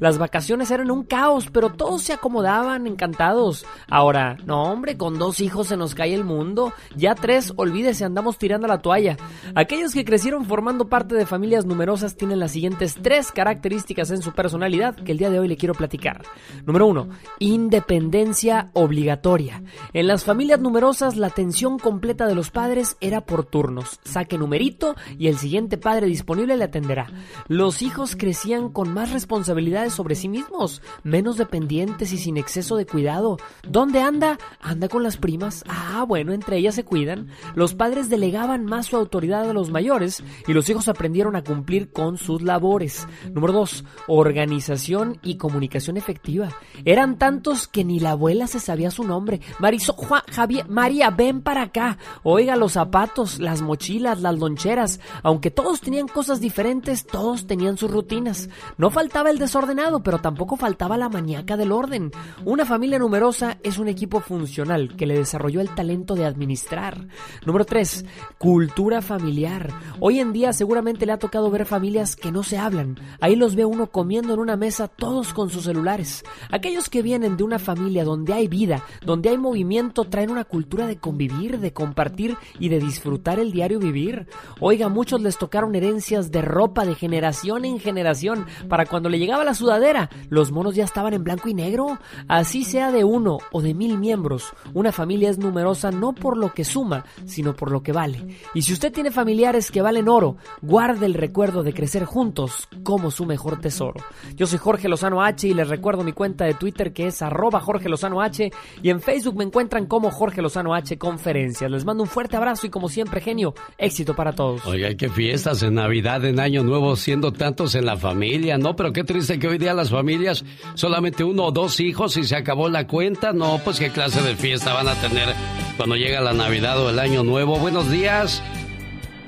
[0.00, 3.64] Las vacaciones eran un caos, pero todos se acomodaban encantados.
[3.88, 6.72] Ahora, no hombre, con dos hijos se nos cae el mundo.
[6.94, 9.16] Ya tres, olvídese, andamos tirando la toalla.
[9.54, 14.32] Aquellos que crecieron formando parte de familias numerosas tienen las siguientes tres características en su
[14.32, 16.22] personalidad que el día de hoy le quiero platicar.
[16.66, 19.62] Número uno, independencia obligatoria.
[19.92, 24.00] En las familias numerosas la atención completa de los padres era por turnos.
[24.04, 27.06] Saque numerito y el siguiente padre disponible le atenderá.
[27.48, 32.86] Los hijos crecían con más responsabilidades sobre sí mismos, menos dependientes y sin exceso de
[32.86, 33.36] cuidado.
[33.68, 34.38] ¿Dónde anda?
[34.62, 35.62] Anda con las primas.
[35.68, 37.28] Ah, bueno, entre ellas se cuidan.
[37.54, 41.92] Los padres delegaban más su autoridad a los mayores y los hijos aprendieron a cumplir
[41.92, 43.06] con sus labores.
[43.30, 43.84] Número 2.
[44.06, 46.48] Organización y comunicación efectiva.
[46.86, 49.42] Eran tantos que ni la abuela se sabía su nombre.
[49.58, 51.98] Marisol, Juan, Javier, María, ven para acá.
[52.22, 54.98] Oiga, los zapatos, las mochilas, las loncheras.
[55.22, 58.48] Aunque todos tenían cosas diferentes, todos tenían sus rutinas.
[58.78, 62.10] No faltaba el desordenado, pero tampoco faltaba la maníaca del orden.
[62.44, 67.08] Una familia numerosa es un equipo funcional que le desarrolló el talento de administrar.
[67.44, 68.06] Número 3.
[68.38, 69.70] Cultura familiar.
[69.98, 72.98] Hoy en día seguramente le ha tocado ver familias que no se hablan.
[73.20, 76.24] Ahí los ve uno comiendo en una mesa todos con sus celulares.
[76.50, 80.86] Aquellos que vienen de una familia donde hay vida, donde hay movimiento, traen una cultura
[80.86, 84.28] de convivir, de compartir y de disfrutar el diario vivir.
[84.60, 88.46] Oiga, muchos les tocaron herencias de ropa de generación en generación.
[88.68, 91.98] Para cuando le llegaba la sudadera, los monos ya estaban en blanco y negro.
[92.28, 96.52] Así sea de uno o de mil miembros, una familia es numerosa no por lo
[96.52, 98.38] que suma, sino por lo que vale.
[98.54, 103.10] Y si usted tiene familiares que valen oro, guarde el recuerdo de crecer juntos como
[103.10, 104.00] su mejor tesoro.
[104.36, 107.60] Yo soy Jorge Lozano H y les recuerdo mi cuenta de Twitter que es arroba
[107.60, 108.50] Jorge Lozano H
[108.82, 111.70] y en Facebook me encuentran como Jorge Lozano H Conferencias.
[111.70, 114.64] Les mando un fuerte abrazo y como siempre, genio, éxito para todos.
[114.66, 118.76] Oiga, qué fiestas en Navidad, en Año Nuevo, siendo tantos en la familia, ¿no?
[118.76, 122.36] Pero qué triste que hoy día las familias solamente uno o dos hijos y se
[122.36, 123.32] acabó la cuenta.
[123.32, 125.28] No, pues qué clase de fiesta van a tener
[125.76, 127.58] cuando llega la Navidad o el Año Nuevo.
[127.58, 128.42] Buenos días.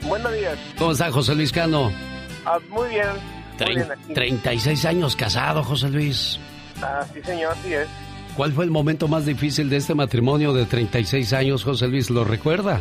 [0.02, 0.58] Buenos días.
[0.78, 1.92] ¿Cómo está José Luis Cano?
[2.44, 3.06] Ah, muy bien.
[3.60, 6.38] Muy bien 36 años casado, José Luis.
[6.82, 7.86] Ah, sí, señor, así es.
[8.36, 12.10] ¿Cuál fue el momento más difícil de este matrimonio de 36 años, José Luis?
[12.10, 12.80] ¿Lo recuerda?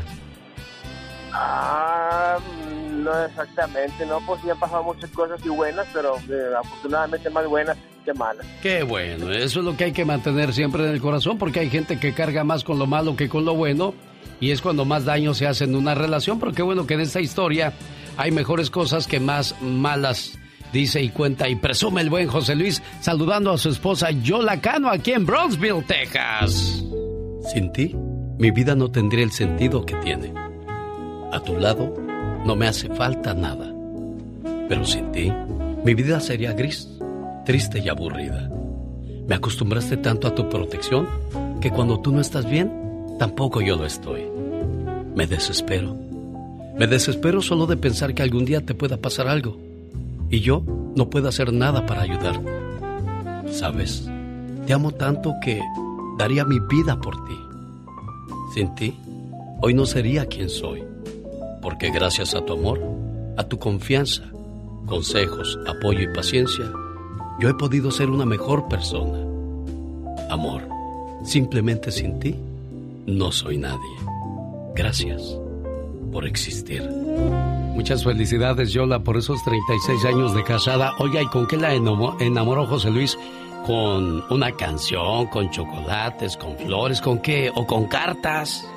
[1.34, 2.38] Ah,
[3.02, 7.48] no exactamente, no, pues sí han pasado muchas cosas y buenas, pero eh, afortunadamente más
[7.48, 8.46] buenas que malas.
[8.62, 11.70] Qué bueno, eso es lo que hay que mantener siempre en el corazón, porque hay
[11.70, 13.94] gente que carga más con lo malo que con lo bueno,
[14.40, 17.02] y es cuando más daño se hace en una relación, pero qué bueno que en
[17.02, 17.74] esta historia
[18.18, 20.38] hay mejores cosas que más malas
[20.72, 24.90] dice y cuenta y presume el buen José Luis saludando a su esposa Yola Cano
[24.90, 26.84] aquí en Bronxville, Texas.
[27.54, 27.96] Sin ti,
[28.38, 30.34] mi vida no tendría el sentido que tiene.
[31.32, 31.94] A tu lado,
[32.46, 33.74] no me hace falta nada.
[34.68, 35.32] Pero sin ti,
[35.84, 36.90] mi vida sería gris,
[37.46, 38.50] triste y aburrida.
[39.28, 41.08] Me acostumbraste tanto a tu protección
[41.60, 42.72] que cuando tú no estás bien,
[43.20, 44.24] tampoco yo lo estoy.
[45.16, 45.96] Me desespero.
[46.78, 49.58] Me desespero solo de pensar que algún día te pueda pasar algo
[50.30, 50.64] y yo
[50.96, 52.42] no puedo hacer nada para ayudar.
[53.52, 54.10] Sabes,
[54.66, 55.62] te amo tanto que
[56.18, 57.36] daría mi vida por ti.
[58.54, 58.98] Sin ti,
[59.62, 60.84] hoy no sería quien soy,
[61.62, 62.82] porque gracias a tu amor,
[63.38, 64.24] a tu confianza,
[64.86, 66.66] consejos, apoyo y paciencia,
[67.40, 69.20] yo he podido ser una mejor persona.
[70.30, 70.68] Amor,
[71.24, 72.36] simplemente sin ti,
[73.06, 73.98] no soy nadie.
[74.76, 75.38] Gracias
[76.12, 76.88] por existir.
[77.74, 80.94] Muchas felicidades, Yola, por esos 36 años de casada.
[81.00, 83.18] Oye, ¿y con qué la enamoró José Luis?
[83.66, 87.52] ¿Con una canción, con chocolates, con flores, con qué?
[87.56, 88.68] ¿O con cartas?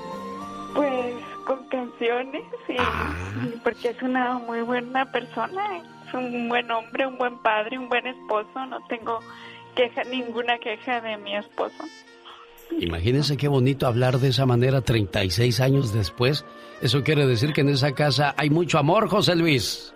[1.99, 2.77] Canciones, sí.
[2.79, 3.15] Ah.
[3.63, 8.07] Porque es una muy buena persona, es un buen hombre, un buen padre, un buen
[8.07, 8.67] esposo.
[8.67, 9.21] No tengo
[9.75, 11.85] queja, ninguna queja de mi esposo.
[12.79, 16.45] Imagínense qué bonito hablar de esa manera 36 años después.
[16.83, 19.95] Eso quiere decir que en esa casa hay mucho amor, José Luis.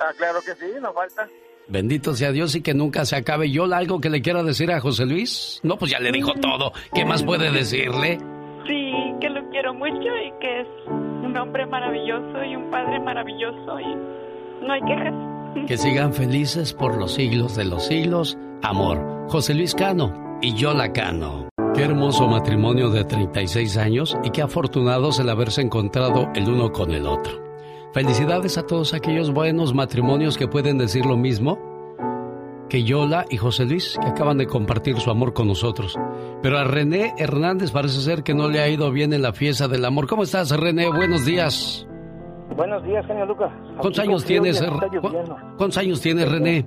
[0.00, 1.26] Ah, claro que sí, no falta.
[1.68, 3.50] Bendito sea Dios y que nunca se acabe.
[3.50, 5.60] ¿Yo algo que le quiera decir a José Luis?
[5.62, 6.72] No, pues ya le dijo todo.
[6.92, 8.18] ¿Qué más puede decirle?
[8.66, 13.78] Sí, que lo quiero mucho y que es un hombre maravilloso y un padre maravilloso
[13.78, 15.14] y no hay quejas.
[15.68, 18.36] Que sigan felices por los siglos de los siglos.
[18.62, 19.26] Amor.
[19.28, 21.48] José Luis Cano y Yola Cano.
[21.74, 26.90] Qué hermoso matrimonio de 36 años y qué afortunados el haberse encontrado el uno con
[26.90, 27.32] el otro.
[27.92, 31.69] Felicidades a todos aquellos buenos matrimonios que pueden decir lo mismo
[32.70, 35.98] que Yola y José Luis, que acaban de compartir su amor con nosotros.
[36.42, 39.68] Pero a René Hernández parece ser que no le ha ido bien en la fiesta
[39.68, 40.06] del amor.
[40.06, 40.88] ¿Cómo estás, René?
[40.88, 41.86] Buenos días.
[42.56, 43.52] Buenos días, genio Lucas.
[43.78, 44.62] ¿Cuántos años tienes,
[45.58, 46.64] ¿Cuántos años tienes, René?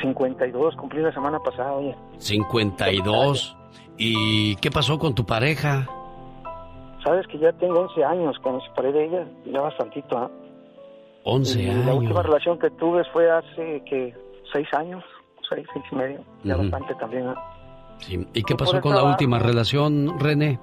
[0.00, 1.96] 52, cumplí la semana pasada, oye.
[2.18, 3.56] 52.
[3.96, 5.88] ¿Y qué pasó con tu pareja?
[7.02, 10.30] Sabes que ya tengo 11 años que me separé de ella, ya bastantito, ¿ah?
[11.24, 11.86] 11 años.
[11.86, 14.14] La última relación que tuve fue hace, que
[14.52, 15.04] 6 años,
[15.48, 17.34] 6, 6 y medio, ya bastante también, ¿ah?
[17.98, 18.26] Sí.
[18.34, 20.58] ¿Y qué pasó con la última relación, René?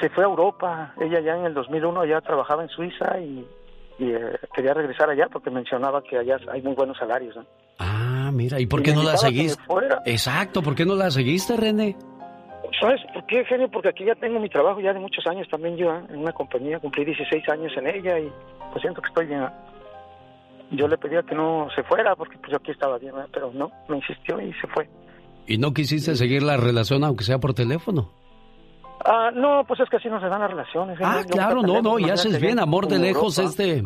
[0.00, 3.46] Se fue a Europa, ella ya en el 2001 ya trabajaba en Suiza y,
[3.98, 7.44] eh, quería regresar allá porque mencionaba que allá hay muy buenos salarios, ¿no?
[7.78, 9.60] Ah, mira, ¿y por qué no la seguiste?
[10.04, 11.96] Exacto, ¿por qué no la seguiste, René?
[12.80, 13.68] ¿Sabes por qué, genio?
[13.70, 16.02] Porque aquí ya tengo mi trabajo ya de muchos años también yo, ¿eh?
[16.10, 18.30] en una compañía, cumplí 16 años en ella y
[18.70, 19.42] pues siento que estoy bien.
[19.42, 19.48] ¿eh?
[20.70, 23.26] Yo le pedía que no se fuera porque pues yo aquí estaba bien, ¿eh?
[23.32, 24.88] pero no, me insistió y se fue.
[25.46, 28.10] ¿Y no quisiste seguir la relación aunque sea por teléfono?
[29.04, 30.98] Ah, no, pues es que así no se dan las relaciones.
[31.02, 32.58] Ah, claro, no, no, y haces bien.
[32.58, 33.84] Amor de lejos es de...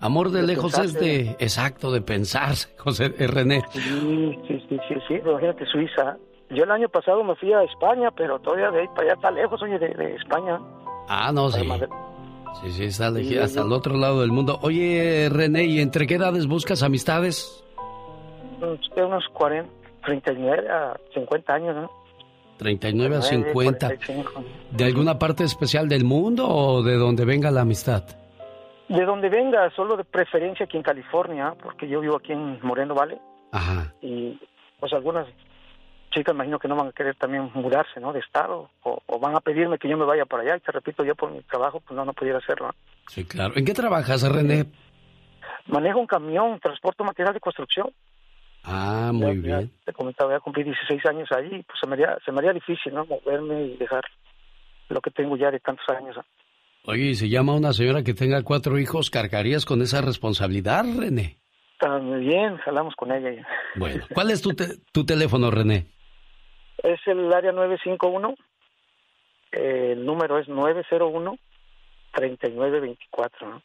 [0.00, 1.36] Amor de, lejos es de...
[1.38, 3.62] Exacto, de pensar, José eh, René.
[3.70, 6.16] Sí, sí, sí, sí, sí, imagínate Suiza.
[6.50, 9.30] Yo el año pasado me fui a España, pero todavía de ahí para allá está
[9.30, 10.60] lejos, oye, de, España.
[11.08, 11.66] Ah, no, sí.
[12.60, 13.08] Sí, sí, está
[13.42, 14.58] hasta el otro lado del mundo.
[14.62, 17.64] Oye, René, ¿y entre qué edades buscas amistades?
[18.94, 19.68] De unos 40,
[20.04, 21.90] 39 a 50 años, ¿no?
[22.58, 23.90] 39 a 50.
[24.70, 28.04] ¿De alguna parte especial del mundo o de donde venga la amistad?
[28.88, 32.94] De donde venga, solo de preferencia aquí en California, porque yo vivo aquí en Moreno
[32.94, 33.18] Valley.
[33.50, 33.92] Ajá.
[34.00, 34.38] Y
[34.78, 35.26] pues algunas
[36.12, 38.12] chicas imagino que no van a querer también mudarse, ¿no?
[38.12, 40.56] De estado, o, van a pedirme que yo me vaya para allá.
[40.56, 42.70] Y te repito, yo por mi trabajo, pues no, no pudiera hacerlo.
[43.08, 43.54] Sí, claro.
[43.56, 44.66] ¿En qué trabajas, René?
[45.66, 47.92] Manejo un camión, transporto material de construcción.
[48.64, 49.72] Ah, muy bien.
[49.84, 52.94] te comentaba, ya cumplí 16 años ahí, pues se me haría, se me haría difícil,
[52.94, 53.04] ¿no?
[53.06, 54.04] Moverme y dejar
[54.88, 56.16] lo que tengo ya de tantos años.
[56.84, 61.38] Oye, ¿y se llama una señora que tenga cuatro hijos, ¿cargarías con esa responsabilidad, René?
[61.80, 63.32] También, jalamos con ella.
[63.32, 63.46] Ya.
[63.76, 64.54] Bueno, ¿cuál es tu,
[64.92, 65.86] tu teléfono, René?
[66.82, 68.34] Es el área 951,
[69.52, 71.38] el número es 901-3924,
[73.42, 73.62] ¿no?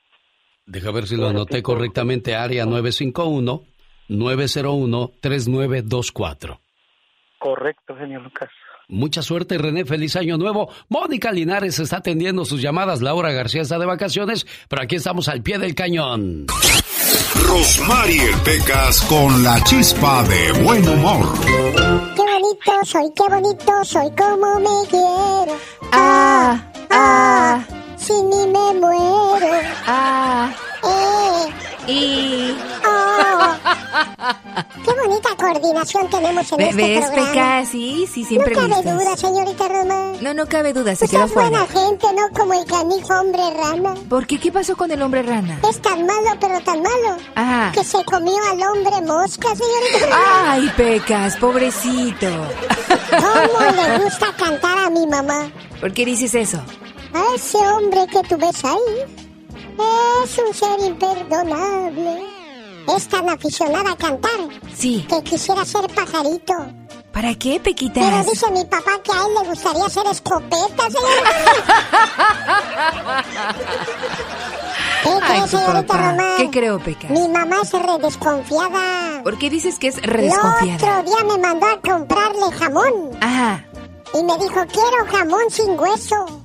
[0.65, 3.63] Deja ver si lo anoté correctamente, área 951.
[4.09, 6.59] 901-3924.
[7.39, 8.49] Correcto, genio Lucas.
[8.89, 9.83] Mucha suerte, René.
[9.85, 10.71] Feliz año nuevo.
[10.87, 13.01] Mónica Linares está atendiendo sus llamadas.
[13.01, 16.45] Laura García está de vacaciones, pero aquí estamos al pie del cañón.
[17.35, 21.25] Rosmarie Pecas con la chispa de buen humor.
[22.15, 25.57] Qué bonito soy, qué bonito soy, como me quiero.
[25.91, 27.63] Ah, ah,
[27.97, 29.49] si ni me muero.
[29.85, 30.49] Ah,
[30.83, 32.55] eh, y...
[32.89, 33.53] Oh.
[34.85, 37.31] Qué bonita coordinación tenemos en este ¿Ves, programa.
[37.31, 37.65] Peca?
[37.65, 40.11] Sí, sí, siempre No cabe duda, señorita Roma.
[40.21, 41.87] No, no cabe duda, se Usted quedó es buena fuera.
[41.87, 43.95] gente, no como el canijo hombre rana.
[44.07, 44.39] ¿Por qué?
[44.39, 45.59] ¿Qué pasó con el hombre rana?
[45.69, 47.71] Es tan malo, pero tan malo, Ajá.
[47.73, 50.51] que se comió al hombre mosca, señorita Roma.
[50.51, 52.27] Ay, Pecas, pobrecito.
[53.09, 55.49] ¿Cómo le gusta cantar a mi mamá?
[55.79, 56.59] ¿Por qué dices eso?
[57.13, 59.26] A ese hombre que tú ves ahí
[60.23, 62.23] es un ser imperdonable.
[62.95, 64.31] Es tan aficionada a cantar
[64.75, 65.05] Sí.
[65.09, 66.53] que quisiera ser pajarito.
[67.11, 68.25] ¿Para qué, Pero Pequitas?
[68.27, 70.83] dice mi papá que a él le gustaría ser escopeta,
[75.03, 76.11] ¿Qué Ay, cree, tu señorita papá.
[76.11, 76.37] Román?
[76.37, 77.09] ¿Qué creo, Pecas?
[77.11, 79.21] Mi mamá es re desconfiada.
[79.23, 80.99] ¿Por qué dices que es El redesconfiada?
[80.99, 83.17] otro día me mandó a comprarle jamón.
[83.21, 83.65] Ajá.
[84.13, 86.36] Y me dijo, quiero jamón sin hueso.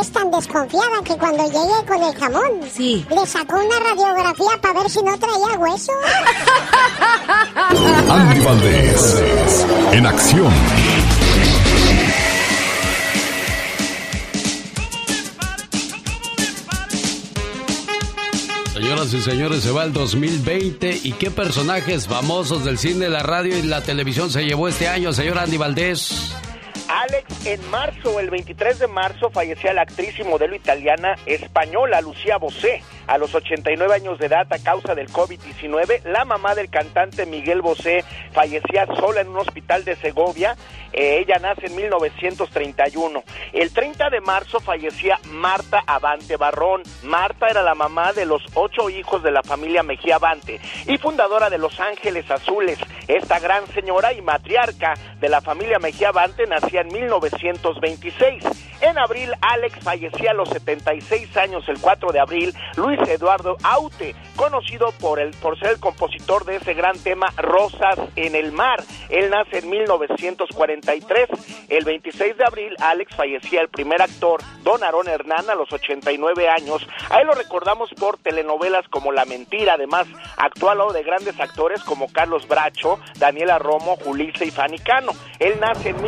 [0.00, 3.04] Es tan desconfiada que cuando llegué con el jamón, Sí.
[3.10, 5.92] le sacó una radiografía para ver si no traía hueso.
[8.10, 10.52] Andy Valdés, en acción.
[18.72, 23.56] Señoras y señores, se va el 2020 y qué personajes famosos del cine, la radio
[23.56, 26.34] y la televisión se llevó este año, señor Andy Valdés.
[27.04, 32.38] Alex, en marzo, el 23 de marzo, fallecía la actriz y modelo italiana española Lucía
[32.38, 36.02] Bosé a los 89 años de edad a causa del COVID-19.
[36.04, 40.56] La mamá del cantante Miguel Bosé fallecía sola en un hospital de Segovia.
[40.94, 43.22] Eh, ella nace en 1931.
[43.52, 46.84] El 30 de marzo fallecía Marta Avante Barrón.
[47.02, 51.50] Marta era la mamá de los ocho hijos de la familia Mejía Avante y fundadora
[51.50, 52.78] de Los Ángeles Azules.
[53.08, 58.44] Esta gran señora y matriarca de la familia Mejía Avante nacía en 1926.
[58.80, 62.54] En abril, Alex fallecía a los 76 años, el 4 de abril.
[62.76, 67.98] Luis Eduardo Aute, conocido por, el, por ser el compositor de ese gran tema Rosas
[68.16, 68.82] en el Mar.
[69.08, 71.28] Él nace en 1943.
[71.68, 76.48] El 26 de abril, Alex fallecía el primer actor, Don Aarón Hernán, a los 89
[76.48, 76.86] años.
[77.10, 79.74] A él lo recordamos por telenovelas como La Mentira.
[79.74, 85.12] Además, actuó de grandes actores como Carlos Bracho, Daniela Romo, Julissa y Fanny Cano.
[85.38, 86.02] Él nace en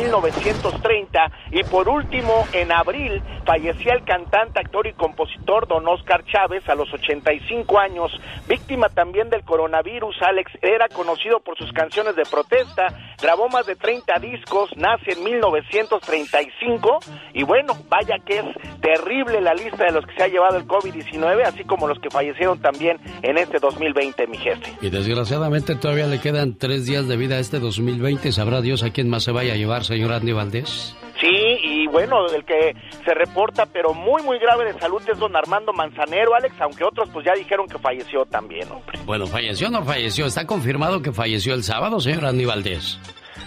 [0.77, 6.67] 1930 y por último, en abril, fallecía el cantante, actor y compositor Don Oscar Chávez
[6.67, 8.11] a los 85 años,
[8.47, 10.15] víctima también del coronavirus.
[10.21, 12.87] Alex era conocido por sus canciones de protesta,
[13.21, 16.99] grabó más de 30 discos, nace en 1935
[17.33, 18.45] y bueno, vaya que es
[18.81, 22.09] terrible la lista de los que se ha llevado el COVID-19, así como los que
[22.09, 24.73] fallecieron también en este 2020, mi jefe.
[24.81, 28.31] Y desgraciadamente todavía le quedan tres días de vida a este 2020.
[28.31, 30.56] Sabrá Dios a quién más se vaya a llevar, señor Andy Valdés.
[30.65, 31.27] Sí,
[31.63, 35.73] y bueno, el que se reporta, pero muy, muy grave de salud es don Armando
[35.73, 38.99] Manzanero, Alex, aunque otros pues ya dijeron que falleció también, hombre.
[39.05, 40.25] Bueno, ¿falleció o no falleció?
[40.25, 42.99] ¿Está confirmado que falleció el sábado, señor Andy Valdés?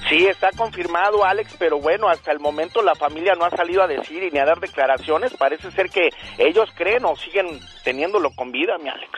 [0.09, 3.87] Sí, está confirmado, Alex, pero bueno, hasta el momento la familia no ha salido a
[3.87, 5.33] decir y ni a dar declaraciones.
[5.35, 6.09] Parece ser que
[6.39, 9.11] ellos creen o siguen teniéndolo con vida, mi Alex.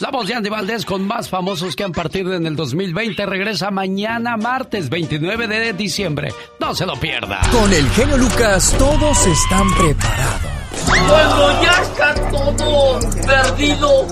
[0.00, 3.72] La voz de Andy Valdés con más famosos que han partido en el 2020 regresa
[3.72, 6.32] mañana martes 29 de diciembre.
[6.60, 7.40] No se lo pierda.
[7.50, 10.50] Con el genio Lucas todos están preparados.
[10.86, 14.06] Cuando ya está todo perdido,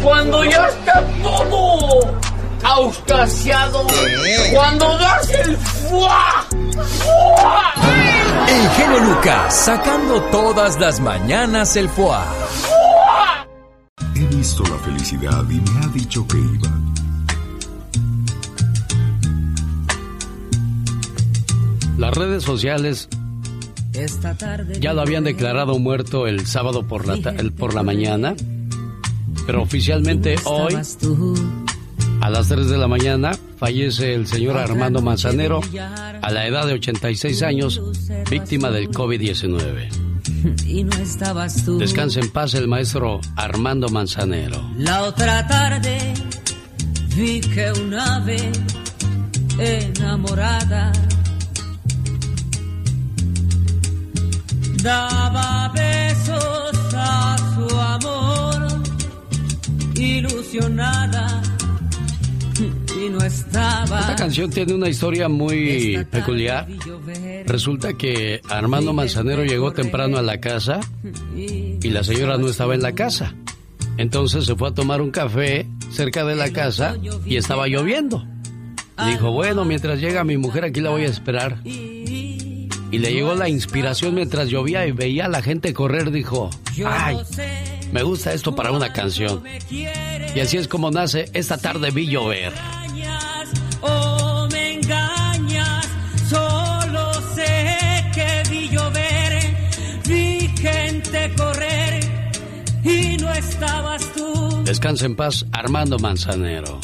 [0.00, 2.20] cuando ya está todo
[2.62, 3.86] auscasiado,
[4.52, 6.46] cuando das el fuá,
[8.46, 12.24] El genio Lucas sacando todas las mañanas el fuá.
[14.14, 16.70] He visto la felicidad y me ha dicho que iba.
[21.98, 23.08] Las redes sociales
[24.80, 28.34] ya lo habían declarado muerto el sábado por la, el, por la mañana,
[29.46, 30.74] pero oficialmente hoy,
[32.20, 35.60] a las 3 de la mañana, fallece el señor Armando Manzanero
[36.22, 37.80] a la edad de 86 años,
[38.28, 40.13] víctima del COVID-19.
[40.66, 41.78] Y no estabas tú.
[41.78, 44.70] Descanse en paz el maestro Armando Manzanero.
[44.78, 46.14] La otra tarde
[47.16, 48.52] vi que un ave
[49.58, 50.92] enamorada
[54.82, 58.66] daba besos a su amor,
[59.94, 61.42] ilusionada
[63.06, 64.00] y no estaba.
[64.00, 66.66] Esta canción tiene una historia muy peculiar.
[67.46, 70.80] Resulta que Armando Manzanero llegó temprano a la casa
[71.34, 73.34] y la señora no estaba en la casa.
[73.96, 78.26] Entonces se fue a tomar un café cerca de la casa y estaba lloviendo.
[79.06, 81.60] Dijo, bueno, mientras llega mi mujer aquí la voy a esperar.
[81.64, 86.12] Y le llegó la inspiración mientras llovía y veía a la gente correr.
[86.12, 86.50] Dijo,
[86.86, 87.18] ay,
[87.92, 89.42] me gusta esto para una canción.
[89.70, 92.52] Y así es como nace Esta tarde vi llover.
[103.48, 104.62] Estabas tú.
[104.64, 106.80] Descansa en paz, Armando Manzanero.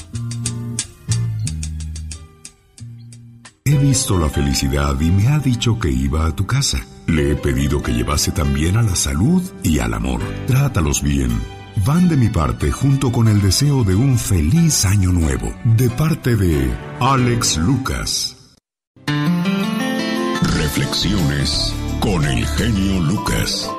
[3.65, 6.85] He visto la felicidad y me ha dicho que iba a tu casa.
[7.07, 10.21] Le he pedido que llevase también a la salud y al amor.
[10.47, 11.31] Trátalos bien.
[11.87, 15.53] Van de mi parte junto con el deseo de un feliz año nuevo.
[15.65, 16.69] De parte de
[17.01, 18.37] Alex Lucas.
[20.43, 23.71] Reflexiones con el genio Lucas.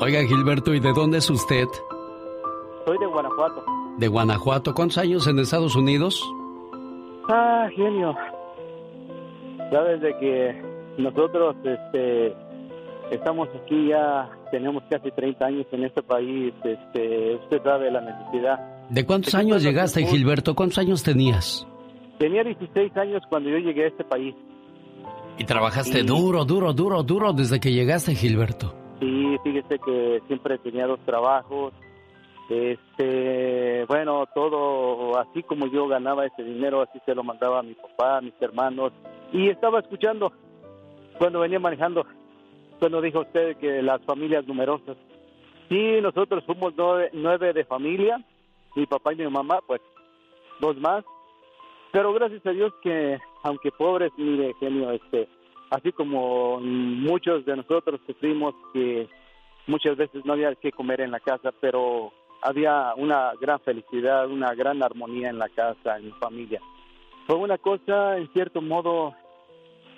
[0.00, 1.68] Oiga, Gilberto, ¿y de dónde es usted?
[2.84, 3.64] Soy de Guanajuato.
[3.98, 4.74] De Guanajuato.
[4.74, 6.22] ¿Cuántos años en Estados Unidos?
[7.28, 8.14] Ah, genio.
[9.70, 10.62] Sabes de que
[10.98, 12.34] nosotros este,
[13.10, 16.52] estamos aquí ya, tenemos casi 30 años en este país.
[16.64, 18.58] Este, usted sabe la necesidad.
[18.90, 20.54] ¿De cuántos años llegaste, Gilberto?
[20.54, 21.66] ¿Cuántos años tenías?
[22.18, 24.34] Tenía 16 años cuando yo llegué a este país.
[25.38, 28.74] Y trabajaste duro, duro, duro, duro desde que llegaste, Gilberto.
[29.00, 31.72] Sí, fíjese que siempre tenía dos trabajos.
[32.52, 37.72] Este, bueno, todo así como yo ganaba ese dinero, así se lo mandaba a mi
[37.74, 38.92] papá, a mis hermanos.
[39.32, 40.32] Y estaba escuchando
[41.18, 42.04] cuando venía manejando,
[42.78, 44.98] cuando dijo usted que las familias numerosas.
[45.70, 48.22] Sí, nosotros somos nueve, nueve de familia,
[48.76, 49.80] mi papá y mi mamá, pues
[50.60, 51.04] dos más.
[51.90, 55.26] Pero gracias a Dios que, aunque pobres, mire, genio, este,
[55.70, 59.08] así como muchos de nosotros sufrimos que
[59.66, 64.54] muchas veces no había que comer en la casa, pero había una gran felicidad, una
[64.54, 66.60] gran armonía en la casa, en mi familia.
[67.26, 69.14] Fue una cosa, en cierto modo,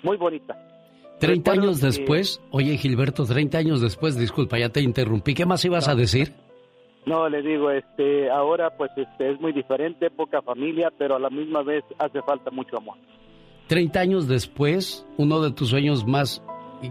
[0.03, 0.55] muy bonita.
[1.19, 5.87] 30 años después, oye Gilberto, 30 años después, disculpa, ya te interrumpí, ¿qué más ibas
[5.87, 6.33] a decir?
[7.05, 11.29] No, le digo, este, ahora pues este, es muy diferente, poca familia, pero a la
[11.29, 12.97] misma vez hace falta mucho amor.
[13.67, 16.43] 30 años después, uno de tus sueños más,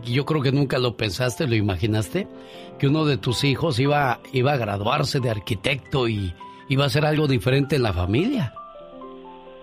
[0.02, 2.26] yo creo que nunca lo pensaste, lo imaginaste,
[2.78, 6.34] que uno de tus hijos iba, iba a graduarse de arquitecto y
[6.68, 8.54] iba a hacer algo diferente en la familia.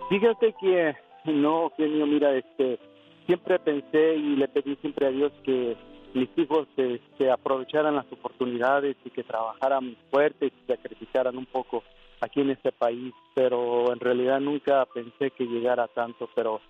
[0.09, 0.93] Fíjate que,
[1.25, 2.79] no, genio, mira, este,
[3.25, 5.77] siempre pensé y le pedí siempre a Dios que
[6.13, 11.83] mis hijos este, aprovecharan las oportunidades y que trabajaran fuerte y sacrificaran un poco
[12.19, 16.61] aquí en este país, pero en realidad nunca pensé que llegara tanto, pero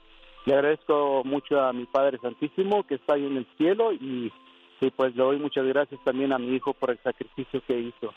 [0.46, 4.32] le agradezco mucho a mi Padre Santísimo que está ahí en el cielo y,
[4.80, 8.14] y pues le doy muchas gracias también a mi hijo por el sacrificio que hizo.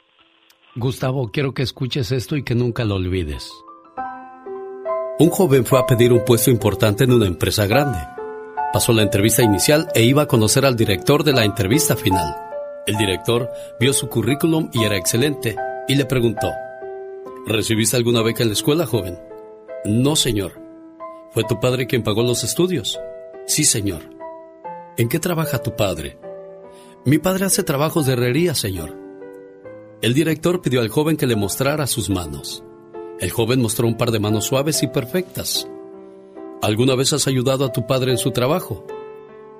[0.76, 3.52] Gustavo, quiero que escuches esto y que nunca lo olvides.
[5.20, 7.98] Un joven fue a pedir un puesto importante en una empresa grande.
[8.72, 12.34] Pasó la entrevista inicial e iba a conocer al director de la entrevista final.
[12.86, 13.48] El director
[13.78, 15.54] vio su currículum y era excelente
[15.86, 16.50] y le preguntó,
[17.46, 19.18] ¿Recibiste alguna beca en la escuela, joven?
[19.84, 20.63] No, señor.
[21.34, 23.00] ¿Fue tu padre quien pagó los estudios?
[23.46, 24.02] Sí, señor.
[24.96, 26.16] ¿En qué trabaja tu padre?
[27.04, 28.96] Mi padre hace trabajos de herrería, señor.
[30.00, 32.62] El director pidió al joven que le mostrara sus manos.
[33.18, 35.68] El joven mostró un par de manos suaves y perfectas.
[36.62, 38.86] ¿Alguna vez has ayudado a tu padre en su trabajo?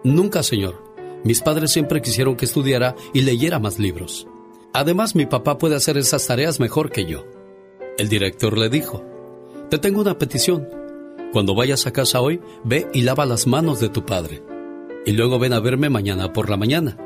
[0.04, 0.80] Nunca, señor.
[1.24, 4.28] Mis padres siempre quisieron que estudiara y leyera más libros.
[4.72, 7.24] Además, mi papá puede hacer esas tareas mejor que yo.
[7.98, 9.02] El director le dijo,
[9.70, 10.83] Te tengo una petición.
[11.34, 14.40] Cuando vayas a casa hoy, ve y lava las manos de tu padre.
[15.04, 16.96] Y luego ven a verme mañana por la mañana.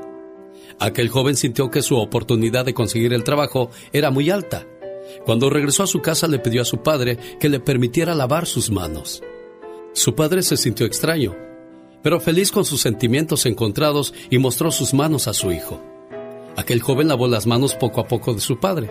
[0.78, 4.66] Aquel joven sintió que su oportunidad de conseguir el trabajo era muy alta.
[5.24, 8.70] Cuando regresó a su casa le pidió a su padre que le permitiera lavar sus
[8.70, 9.22] manos.
[9.94, 11.34] Su padre se sintió extraño,
[12.02, 15.80] pero feliz con sus sentimientos encontrados y mostró sus manos a su hijo.
[16.54, 18.90] Aquel joven lavó las manos poco a poco de su padre.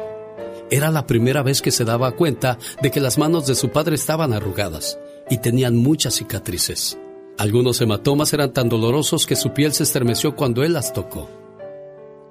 [0.72, 3.94] Era la primera vez que se daba cuenta de que las manos de su padre
[3.94, 4.98] estaban arrugadas
[5.30, 6.98] y tenían muchas cicatrices.
[7.38, 11.30] Algunos hematomas eran tan dolorosos que su piel se estremeció cuando él las tocó.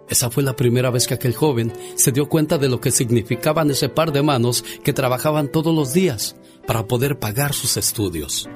[0.09, 3.70] Esa fue la primera vez que aquel joven se dio cuenta de lo que significaban
[3.70, 6.36] ese par de manos que trabajaban todos los días
[6.66, 8.49] para poder pagar sus estudios.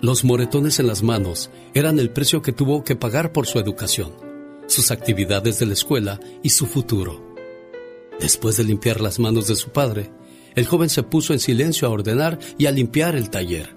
[0.00, 4.14] Los moretones en las manos eran el precio que tuvo que pagar por su educación,
[4.66, 7.34] sus actividades de la escuela y su futuro.
[8.20, 10.10] Después de limpiar las manos de su padre,
[10.54, 13.76] el joven se puso en silencio a ordenar y a limpiar el taller.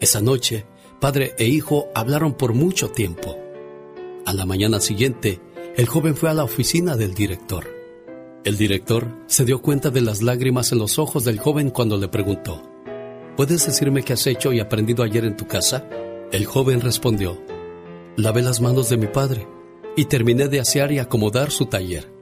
[0.00, 0.66] Esa noche,
[1.00, 3.38] padre e hijo hablaron por mucho tiempo.
[4.26, 5.40] A la mañana siguiente,
[5.76, 7.66] el joven fue a la oficina del director.
[8.44, 12.08] El director se dio cuenta de las lágrimas en los ojos del joven cuando le
[12.08, 12.62] preguntó,
[13.36, 15.86] ¿Puedes decirme qué has hecho y aprendido ayer en tu casa?
[16.32, 17.38] El joven respondió,
[18.16, 19.46] Lavé las manos de mi padre
[19.96, 22.15] y terminé de asear y acomodar su taller.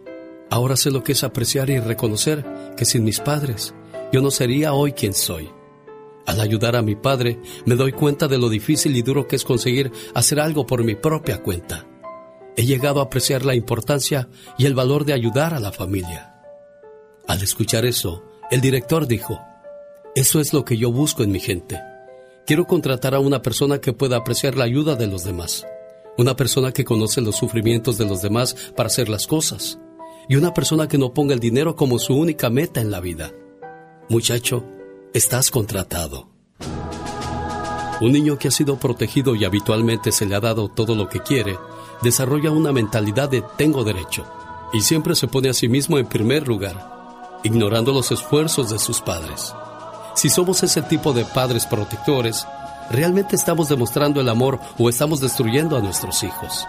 [0.55, 2.45] Ahora sé lo que es apreciar y reconocer
[2.77, 3.75] que sin mis padres
[4.13, 5.51] yo no sería hoy quien soy.
[6.27, 9.43] Al ayudar a mi padre me doy cuenta de lo difícil y duro que es
[9.43, 11.89] conseguir hacer algo por mi propia cuenta
[12.57, 16.35] he llegado a apreciar la importancia y el valor de ayudar a la familia.
[17.27, 19.41] Al escuchar eso, el director dijo,
[20.15, 21.81] eso es lo que yo busco en mi gente.
[22.47, 25.67] Quiero contratar a una persona que pueda apreciar la ayuda de los demás,
[26.17, 29.81] una persona que conoce los sufrimientos de los demás para hacer las cosas,
[30.29, 33.33] y una persona que no ponga el dinero como su única meta en la vida.
[34.09, 34.65] Muchacho,
[35.13, 36.29] estás contratado.
[38.01, 41.21] Un niño que ha sido protegido y habitualmente se le ha dado todo lo que
[41.21, 41.57] quiere,
[42.03, 44.27] desarrolla una mentalidad de tengo derecho
[44.73, 49.01] y siempre se pone a sí mismo en primer lugar, ignorando los esfuerzos de sus
[49.01, 49.55] padres.
[50.15, 52.47] Si somos ese tipo de padres protectores,
[52.91, 56.67] ¿realmente estamos demostrando el amor o estamos destruyendo a nuestros hijos?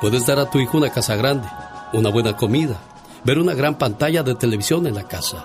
[0.00, 1.48] Puedes dar a tu hijo una casa grande,
[1.92, 2.78] una buena comida,
[3.24, 5.44] ver una gran pantalla de televisión en la casa.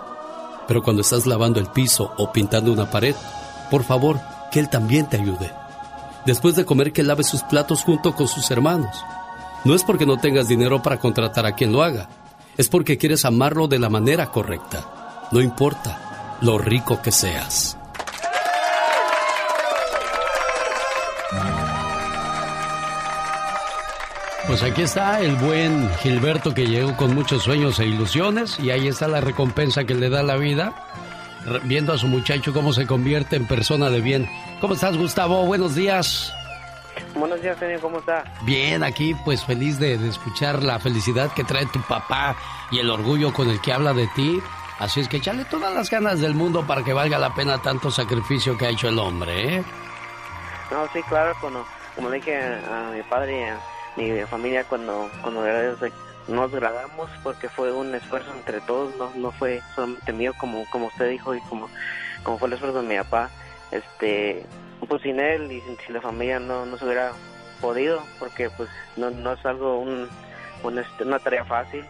[0.67, 3.15] Pero cuando estás lavando el piso o pintando una pared,
[3.69, 4.19] por favor,
[4.51, 5.63] que él también te ayude
[6.25, 8.95] después de comer que lave sus platos junto con sus hermanos.
[9.65, 12.09] No es porque no tengas dinero para contratar a quien lo haga,
[12.57, 15.27] es porque quieres amarlo de la manera correcta.
[15.31, 17.77] No importa lo rico que seas.
[24.47, 28.87] Pues aquí está el buen Gilberto que llegó con muchos sueños e ilusiones y ahí
[28.87, 30.73] está la recompensa que le da la vida
[31.63, 34.29] viendo a su muchacho cómo se convierte en persona de bien.
[34.59, 35.45] ¿Cómo estás, Gustavo?
[35.45, 36.33] Buenos días.
[37.15, 37.79] Buenos días, señor.
[37.79, 38.23] ¿Cómo está?
[38.41, 42.35] Bien, aquí pues feliz de, escuchar la felicidad que trae tu papá
[42.71, 44.41] y el orgullo con el que habla de ti.
[44.79, 47.91] Así es que échale todas las ganas del mundo para que valga la pena tanto
[47.91, 49.63] sacrificio que ha hecho el hombre, ¿eh?
[50.71, 51.63] No, sí, claro, como,
[51.95, 53.59] como le dije a, mi padre a
[53.97, 55.43] mi familia cuando, cuando
[56.27, 60.87] nos agradamos porque fue un esfuerzo entre todos, no, no fue solamente mío como, como
[60.87, 61.69] usted dijo y como,
[62.23, 63.29] como fue el esfuerzo de mi papá.
[63.71, 64.45] Este,
[64.87, 67.11] pues sin él y sin, la familia no, no se hubiera
[67.59, 70.07] podido porque pues no, no es algo, un,
[70.77, 71.85] este, una tarea fácil.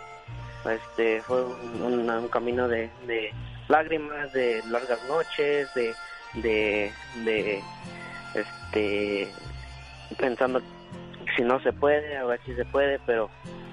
[0.70, 3.34] Este, fue un, un, camino de, de,
[3.68, 5.94] lágrimas, de largas noches, de,
[6.36, 6.92] de,
[7.26, 7.62] de
[8.34, 9.30] este,
[10.18, 10.62] pensando
[11.36, 13.30] si no se puede, a ver si se puede, pero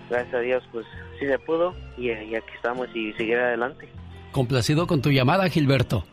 [0.09, 0.87] gracias a Dios, pues
[1.19, 3.89] sí se pudo y, aquí estamos y seguir adelante.
[4.33, 6.05] Complacido con tu llamada, Gilberto.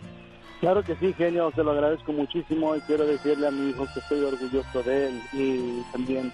[0.59, 3.99] Claro que sí, genio, se lo agradezco muchísimo y quiero decirle a mi hijo que
[3.99, 6.31] estoy orgulloso de él y también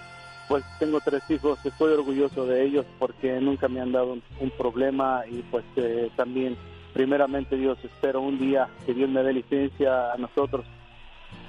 [0.47, 5.23] pues tengo tres hijos, estoy orgulloso de ellos porque nunca me han dado un, problema
[5.29, 6.55] y pues eh, también
[6.93, 10.65] primeramente Dios espero un día que Dios me dé licencia a nosotros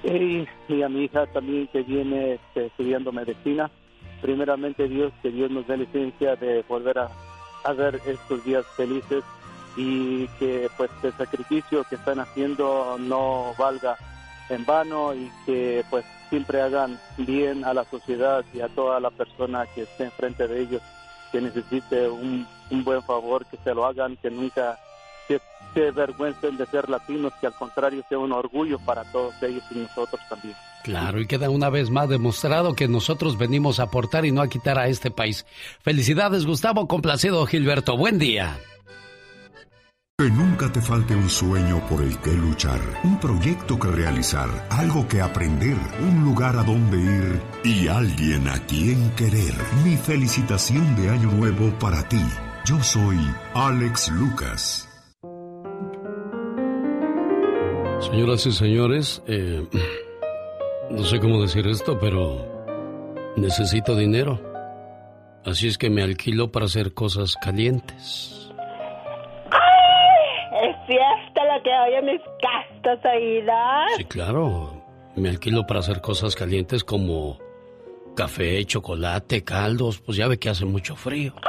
[0.03, 3.71] y, y a mi hija también que viene este, estudiando medicina.
[4.21, 7.09] Primeramente Dios, que Dios nos dé licencia de volver a,
[7.73, 9.23] ver estos días felices
[9.75, 13.97] y que pues el sacrificio que están haciendo no valga
[14.49, 19.09] en vano y que pues siempre hagan bien a la sociedad y a toda la
[19.09, 20.81] persona que esté enfrente de ellos,
[21.31, 24.77] que necesite un, un buen favor, que se lo hagan, que nunca
[25.27, 25.41] se,
[25.73, 29.79] se avergüencen de ser latinos, que al contrario sea un orgullo para todos ellos y
[29.79, 30.55] nosotros también.
[30.83, 34.47] Claro, y queda una vez más demostrado que nosotros venimos a aportar y no a
[34.47, 35.45] quitar a este país.
[35.81, 37.97] Felicidades, Gustavo, complacido, Gilberto.
[37.97, 38.55] Buen día.
[40.17, 45.05] Que nunca te falte un sueño por el que luchar, un proyecto que realizar, algo
[45.07, 49.55] que aprender, un lugar a donde ir y alguien a quien querer.
[49.83, 52.23] Mi felicitación de Año Nuevo para ti.
[52.63, 53.17] Yo soy
[53.55, 54.84] Alex Lucas.
[57.99, 59.65] Señoras y señores, eh,
[60.89, 62.45] no sé cómo decir esto, pero
[63.35, 64.39] necesito dinero.
[65.45, 68.49] Así es que me alquilo para hacer cosas calientes.
[70.61, 73.91] ¿Es cierto lo que oye mis castos oídos?
[73.97, 74.81] Sí, claro.
[75.15, 77.39] Me alquilo para hacer cosas calientes como
[78.15, 79.99] café, chocolate, caldos.
[79.99, 81.33] Pues ya ve que hace mucho frío.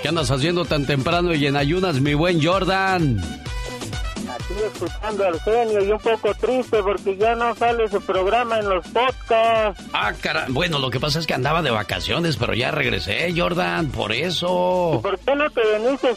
[0.00, 3.20] ¿Qué andas haciendo tan temprano y en ayunas, mi buen Jordan?
[3.20, 8.68] Aquí escuchando al genio y un poco triste porque ya no sale su programa en
[8.68, 9.84] los podcasts.
[9.92, 10.46] Ah, cara.
[10.48, 15.00] Bueno, lo que pasa es que andaba de vacaciones, pero ya regresé, Jordan, por eso.
[15.02, 16.16] ¿Por qué no te viniste?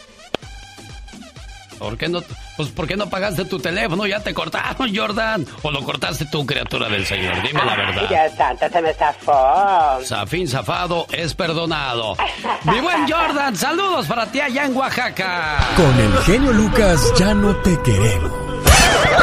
[1.78, 2.20] ¿Por qué no?
[2.56, 4.06] Pues, ¿por qué no pagaste tu teléfono?
[4.06, 5.46] Ya te cortaron, Jordan.
[5.62, 7.34] ¿O lo cortaste tú, criatura del Señor?
[7.42, 8.08] Dime la verdad.
[8.08, 9.98] Dios santo, se me zafó.
[10.04, 12.16] Zafín zafado es perdonado.
[12.64, 15.58] Mi buen Jordan, saludos para ti allá en Oaxaca.
[15.76, 18.32] Con el genio Lucas ya no te queremos.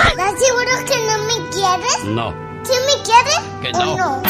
[0.07, 2.03] ¿Estás seguro que no me quieres?
[2.05, 2.33] No,
[2.63, 3.39] ¿Sí me quieres?
[3.61, 4.21] que ¿O no.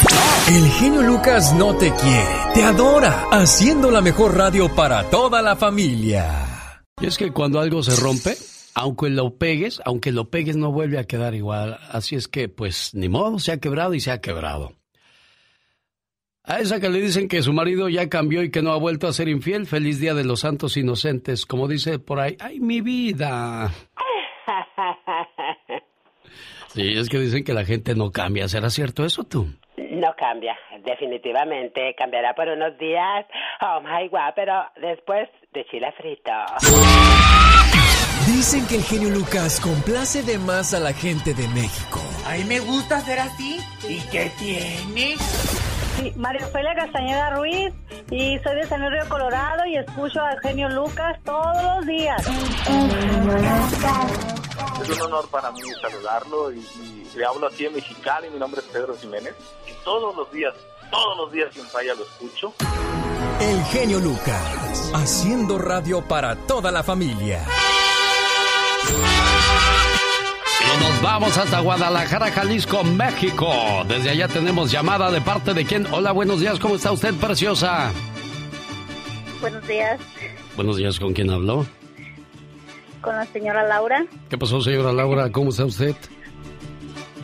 [0.48, 5.56] El genio Lucas no te quiere, te adora, haciendo la mejor radio para toda la
[5.56, 6.53] familia.
[7.00, 8.36] Y es que cuando algo se rompe,
[8.74, 11.78] aunque lo pegues, aunque lo pegues no vuelve a quedar igual.
[11.90, 14.72] Así es que, pues, ni modo, se ha quebrado y se ha quebrado.
[16.44, 19.08] A esa que le dicen que su marido ya cambió y que no ha vuelto
[19.08, 21.46] a ser infiel, feliz día de los santos inocentes.
[21.46, 23.72] Como dice por ahí, ¡ay, mi vida!
[26.74, 28.48] Sí, es que dicen que la gente no cambia.
[28.48, 29.46] ¿Será cierto eso tú?
[29.76, 31.94] No cambia, definitivamente.
[31.96, 33.26] Cambiará por unos días.
[33.60, 36.30] Oh my god, pero después de chile frito.
[38.26, 42.00] Dicen que el genio Lucas complace de más a la gente de México.
[42.26, 43.60] A mí me gusta ser así.
[43.88, 45.16] ¿Y qué tiene?
[45.96, 47.72] Sí, María Ofelia Castañeda Ruiz
[48.10, 52.20] y soy de San Luis Río Colorado y escucho al genio Lucas todos los días.
[54.80, 58.28] Es un honor para mí saludarlo y, y le hablo aquí en Mexicali.
[58.30, 60.54] Mi nombre es Pedro Jiménez y todos los días,
[60.90, 62.54] todos los días sin falla lo escucho.
[63.40, 67.44] El genio Lucas, haciendo radio para toda la familia.
[70.60, 73.52] Y nos vamos hasta Guadalajara, Jalisco, México.
[73.86, 75.86] Desde allá tenemos llamada de parte de quién.
[75.92, 77.92] Hola, buenos días, ¿cómo está usted, preciosa?
[79.40, 80.00] Buenos días,
[80.56, 81.66] Buenos días, ¿con quién habló?
[83.02, 84.06] con la señora Laura.
[84.30, 85.30] ¿Qué pasó, señora Laura?
[85.30, 85.94] ¿Cómo está usted?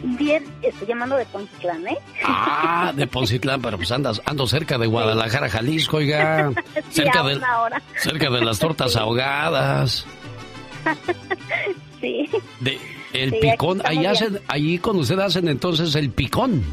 [0.03, 1.99] Bien, estoy llamando de Poncitlán, ¿eh?
[2.25, 6.51] Ah, de Poncitlán, pero pues andas, ando cerca de Guadalajara, Jalisco, oiga.
[6.89, 7.41] Sí, cerca, de,
[7.97, 10.07] cerca de las tortas ahogadas.
[12.01, 12.29] Sí.
[12.61, 12.79] De,
[13.13, 16.65] el Sí, picón, ahí hacen, ahí con usted hacen entonces el picón.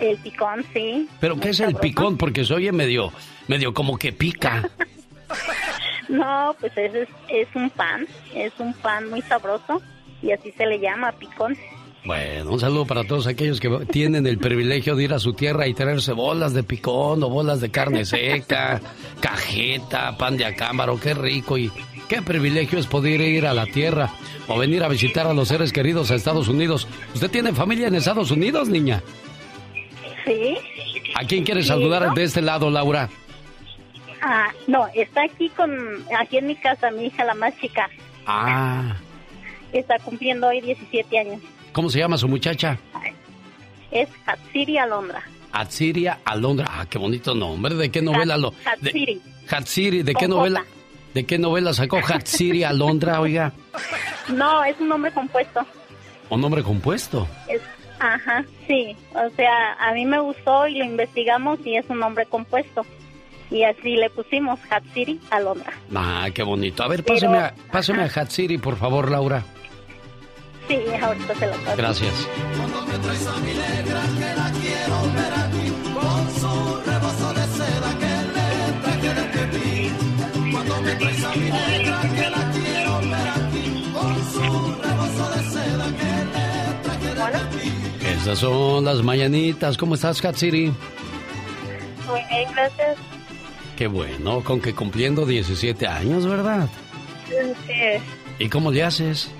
[0.00, 1.08] El picón, sí.
[1.20, 1.80] ¿Pero qué es el sabroso.
[1.80, 2.16] picón?
[2.18, 3.12] Porque se oye medio,
[3.46, 4.68] medio como que pica.
[6.08, 9.82] No, pues es, es, es un pan, es un pan muy sabroso
[10.22, 11.54] y así se le llama picón.
[12.08, 15.66] Bueno, un saludo para todos aquellos que tienen el privilegio de ir a su tierra
[15.66, 18.80] y traerse bolas de picón o bolas de carne seca,
[19.20, 21.70] cajeta, pan de acámbaro, qué rico y
[22.08, 24.08] qué privilegio es poder ir a la tierra
[24.46, 26.88] o venir a visitar a los seres queridos a Estados Unidos.
[27.12, 29.02] ¿Usted tiene familia en Estados Unidos, niña?
[30.24, 30.56] Sí.
[31.14, 33.10] ¿A quién quiere saludar de este lado, Laura?
[34.22, 35.70] Ah, no, está aquí con,
[36.18, 37.90] aquí en mi casa, mi hija la más chica,
[38.24, 38.96] Ah,
[39.74, 41.42] está cumpliendo hoy 17 años.
[41.78, 42.76] ¿Cómo se llama su muchacha?
[43.92, 45.22] Es Hatsiri Alondra.
[45.52, 46.66] Atsiria Alondra.
[46.68, 47.76] Ah, qué bonito nombre.
[47.76, 48.50] ¿De qué novela lo?
[48.50, 48.56] de-
[48.88, 49.22] Hatsiri.
[49.48, 50.58] Hatsiri, ¿de qué Con novela?
[50.58, 50.70] J.
[51.14, 53.52] ¿De qué novela sacó Hatsiri Alondra, oiga?
[54.34, 55.64] No, es un nombre compuesto.
[56.30, 57.28] ¿Un nombre compuesto?
[57.48, 57.62] Es,
[58.00, 58.96] ajá, sí.
[59.14, 62.84] O sea, a mí me gustó y lo investigamos y es un nombre compuesto.
[63.52, 65.72] Y así le pusimos Hatsiri Alondra.
[65.94, 66.82] Ah, qué bonito.
[66.82, 69.44] A ver, Pero- páseme a, páseme a Hatsiri, por favor, Laura.
[70.68, 71.76] Sí, ahorita se lo paso.
[71.76, 72.28] Gracias.
[72.56, 76.52] Cuando me traes a mi negra que la quiero ver aquí con su
[76.90, 78.46] rebozo de seda que le
[78.82, 80.52] traje de Tepic.
[80.52, 85.50] Cuando me traes a mi negra que la quiero ver aquí con su rebozo de
[85.50, 88.18] seda que le traje de Tepic.
[88.20, 89.76] Esas son las mañanitas.
[89.78, 90.72] ¿Cómo estás, Hatsiri?
[92.06, 92.96] Muy bien, gracias.
[93.76, 96.68] Qué bueno, con que cumpliendo 17 años, ¿verdad?
[97.28, 98.02] Sí.
[98.38, 99.30] ¿Y cómo le haces?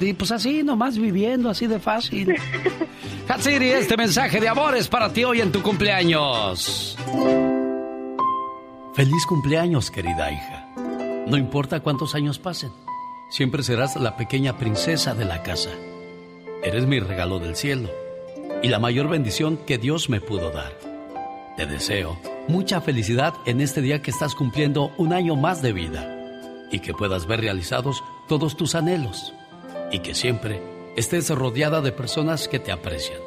[0.00, 2.34] Sí, pues así, nomás viviendo, así de fácil.
[3.28, 6.96] Hatsiri, este mensaje de amor es para ti hoy en tu cumpleaños.
[8.94, 10.68] Feliz cumpleaños, querida hija.
[11.26, 12.70] No importa cuántos años pasen,
[13.30, 15.70] siempre serás la pequeña princesa de la casa.
[16.62, 17.88] Eres mi regalo del cielo
[18.62, 20.72] y la mayor bendición que Dios me pudo dar.
[21.56, 22.18] Te deseo
[22.48, 26.10] mucha felicidad en este día que estás cumpliendo un año más de vida
[26.70, 29.32] y que puedas ver realizados todos tus anhelos
[29.94, 30.60] y que siempre
[30.96, 33.20] estés rodeada de personas que te aprecian.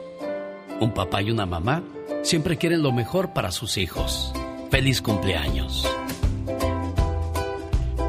[0.82, 1.82] Un papá y una mamá
[2.24, 4.34] siempre quieren lo mejor para sus hijos.
[4.70, 5.88] Feliz cumpleaños.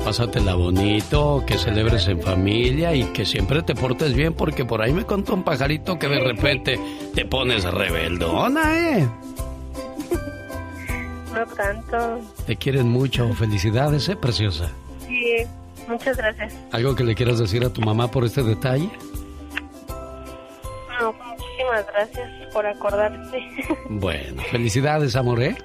[0.04, 4.92] Pásatela bonito, que celebres en familia y que siempre te portes bien porque por ahí
[4.92, 6.80] me contó un pajarito que de repente
[7.14, 9.08] te pones rebeldona, ¿eh?
[11.32, 12.20] No tanto.
[12.46, 13.32] Te quieren mucho.
[13.34, 14.72] Felicidades, ¿eh, preciosa?
[15.06, 15.46] Sí,
[15.88, 16.54] muchas gracias.
[16.72, 18.90] ¿Algo que le quieras decir a tu mamá por este detalle?
[21.00, 23.38] No, muchísimas gracias por acordarte.
[23.90, 25.56] Bueno, felicidades, amor, ¿eh?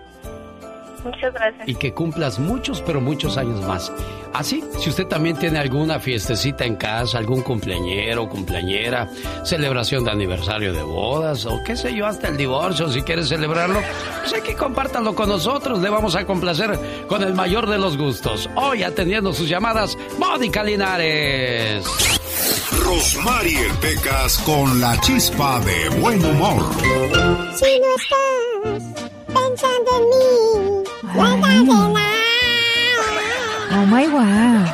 [1.03, 1.67] Muchas gracias.
[1.67, 3.91] Y que cumplas muchos, pero muchos años más.
[4.33, 9.07] Así, si usted también tiene alguna fiestecita en casa, algún cumpleañero, cumpleañera,
[9.43, 13.79] celebración de aniversario de bodas o qué sé yo, hasta el divorcio, si quiere celebrarlo,
[14.21, 15.79] pues aquí compártalo con nosotros.
[15.79, 18.49] Le vamos a complacer con el mayor de los gustos.
[18.55, 21.85] Hoy atendiendo sus llamadas, Mónica Linares.
[22.83, 26.63] Rosmarie Pecas con la chispa de buen humor.
[27.55, 28.83] Si no estás
[29.27, 30.72] pensando en mí.
[31.16, 31.38] Oh
[33.86, 34.66] my wow.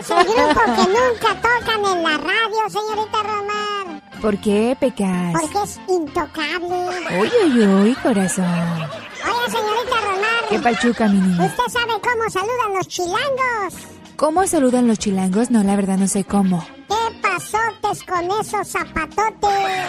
[0.00, 4.02] Ese grupo que nunca tocan en la radio, señorita Romar.
[4.20, 5.32] ¿Por qué pecas?
[5.40, 6.88] Porque es intocable.
[7.20, 8.44] Uy, uy, uy, corazón.
[8.44, 10.44] Oye, señorita Romar.
[10.50, 11.44] ¿Qué pachuca, mi niña?
[11.46, 13.74] ¿Usted sabe cómo saludan los chilangos?
[14.16, 15.50] ¿Cómo saludan los chilangos?
[15.50, 16.66] No, la verdad no sé cómo.
[16.88, 19.88] ¿Qué pasotes con esos zapatotes?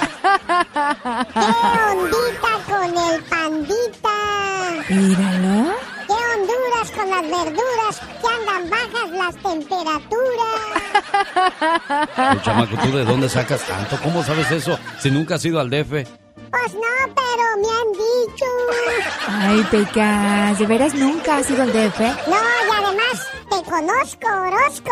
[1.34, 1.40] ¿Qué
[1.92, 4.05] ondita con el pandita?
[4.90, 5.74] Míralo.
[6.08, 10.62] ¿Qué honduras con las verduras que andan bajas las temperaturas?
[12.44, 13.98] Chamaco, ¿tú de dónde sacas tanto?
[14.04, 15.90] ¿Cómo sabes eso si nunca has ido al DF?
[15.90, 18.46] Pues no, pero me han dicho.
[19.28, 20.60] Ay, pecas.
[20.60, 22.00] ¿De veras nunca has ido al DF?
[22.28, 24.92] No, y además te conozco, Orozco.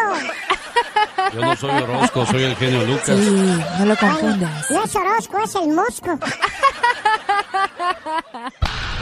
[1.34, 3.18] Yo no soy Orozco, soy el genio Lucas.
[3.18, 4.72] Sí, no lo confundas.
[4.72, 6.20] No es Orozco, es el Mosco.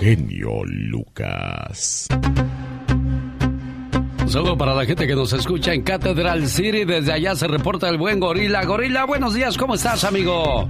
[0.00, 2.08] Genio Lucas.
[4.22, 6.84] Un saludo para la gente que nos escucha en Catedral City.
[6.84, 8.64] Desde allá se reporta el buen Gorila.
[8.64, 10.68] Gorila, buenos días, ¿cómo estás, amigo?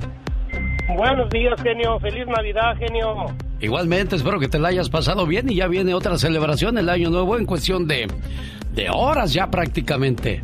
[0.96, 1.98] Buenos días, genio.
[2.00, 3.26] Feliz Navidad, genio.
[3.60, 7.10] Igualmente, espero que te la hayas pasado bien y ya viene otra celebración, el Año
[7.10, 8.06] Nuevo, en cuestión de,
[8.74, 10.42] de horas ya prácticamente.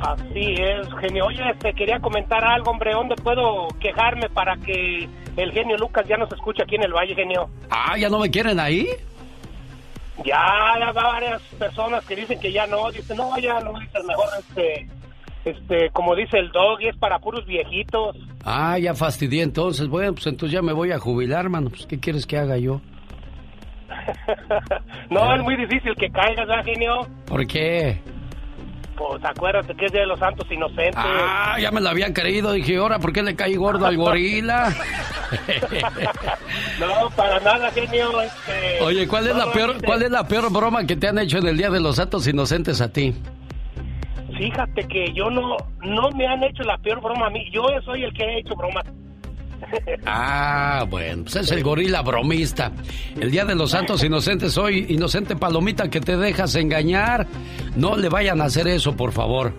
[0.00, 1.26] Así es, genio.
[1.26, 2.92] Oye, este, quería comentar algo, hombre.
[2.92, 7.14] ¿Dónde puedo quejarme para que el genio Lucas ya nos escuche aquí en el Valle,
[7.14, 7.50] genio?
[7.70, 8.86] Ah, ¿ya no me quieren ahí?
[10.24, 12.90] Ya, ya va varias personas que dicen que ya no.
[12.90, 14.88] Dicen, no, ya no, dices mejor este,
[15.44, 18.16] este, como dice el dog, es para puros viejitos.
[18.44, 19.88] Ah, ya fastidié entonces.
[19.88, 21.70] Bueno, pues entonces ya me voy a jubilar, mano.
[21.70, 22.80] Pues, ¿qué quieres que haga yo?
[25.10, 27.06] no, es muy difícil que caigas, ¿verdad, genio?
[27.26, 28.00] ¿Por qué?
[28.98, 30.96] Pues acuérdate que es Día de los Santos Inocentes.
[30.96, 32.52] Ah, ya me lo había creído.
[32.52, 34.74] Dije, ahora, ¿por qué le caí gordo al gorila?
[36.80, 38.20] no, para nada, genio.
[38.20, 41.18] Este, Oye, ¿cuál es, la peor, este, ¿cuál es la peor broma que te han
[41.18, 43.14] hecho en el Día de los Santos Inocentes a ti?
[44.36, 47.48] Fíjate que yo no, no me han hecho la peor broma a mí.
[47.52, 48.84] Yo soy el que he hecho bromas.
[50.06, 52.72] Ah, bueno, pues es el gorila bromista.
[53.20, 57.26] El Día de los Santos Inocentes, soy inocente palomita que te dejas engañar.
[57.76, 59.52] No le vayan a hacer eso, por favor.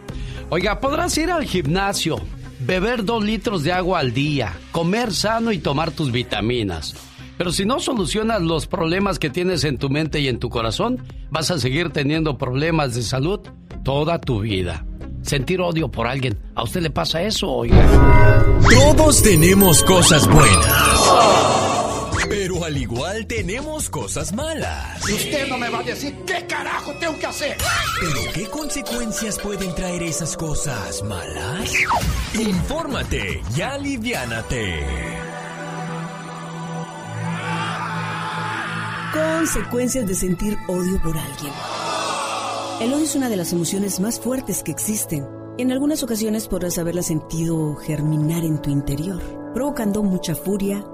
[0.49, 2.19] Oiga, podrás ir al gimnasio,
[2.59, 6.95] beber dos litros de agua al día, comer sano y tomar tus vitaminas.
[7.37, 11.03] Pero si no solucionas los problemas que tienes en tu mente y en tu corazón,
[11.29, 13.39] vas a seguir teniendo problemas de salud
[13.83, 14.85] toda tu vida.
[15.21, 17.85] Sentir odio por alguien, ¿a usted le pasa eso, oiga?
[18.69, 20.99] Todos tenemos cosas buenas.
[22.29, 25.03] Pero al igual tenemos cosas malas.
[25.03, 27.57] Usted no me va a decir qué carajo tengo que hacer.
[27.99, 31.73] ¿Pero qué consecuencias pueden traer esas cosas malas?
[32.35, 34.85] Infórmate y aliviánate.
[39.11, 41.53] Consecuencias de sentir odio por alguien.
[42.79, 45.27] El odio es una de las emociones más fuertes que existen.
[45.57, 49.21] En algunas ocasiones podrás haberla sentido germinar en tu interior,
[49.53, 50.85] provocando mucha furia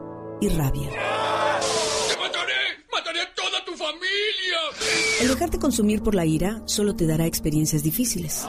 [0.42, 0.90] y rabia.
[0.90, 2.54] ¡Te mataré!
[2.92, 4.58] ¡Mataré a toda tu familia!
[5.22, 8.48] El dejarte consumir por la ira solo te dará experiencias difíciles.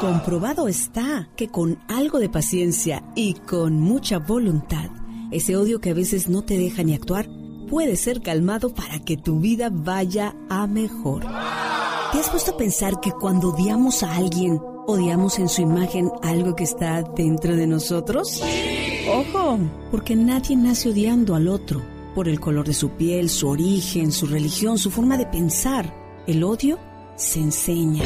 [0.00, 4.90] Comprobado está que con algo de paciencia y con mucha voluntad,
[5.30, 7.28] ese odio que a veces no te deja ni actuar
[7.70, 11.22] puede ser calmado para que tu vida vaya a mejor.
[12.12, 16.54] ¿Te has puesto a pensar que cuando odiamos a alguien, odiamos en su imagen algo
[16.54, 18.42] que está dentro de nosotros?
[19.10, 19.58] Ojo,
[19.90, 21.82] porque nadie nace odiando al otro
[22.14, 25.90] por el color de su piel, su origen, su religión, su forma de pensar.
[26.26, 26.78] El odio
[27.16, 28.04] se enseña.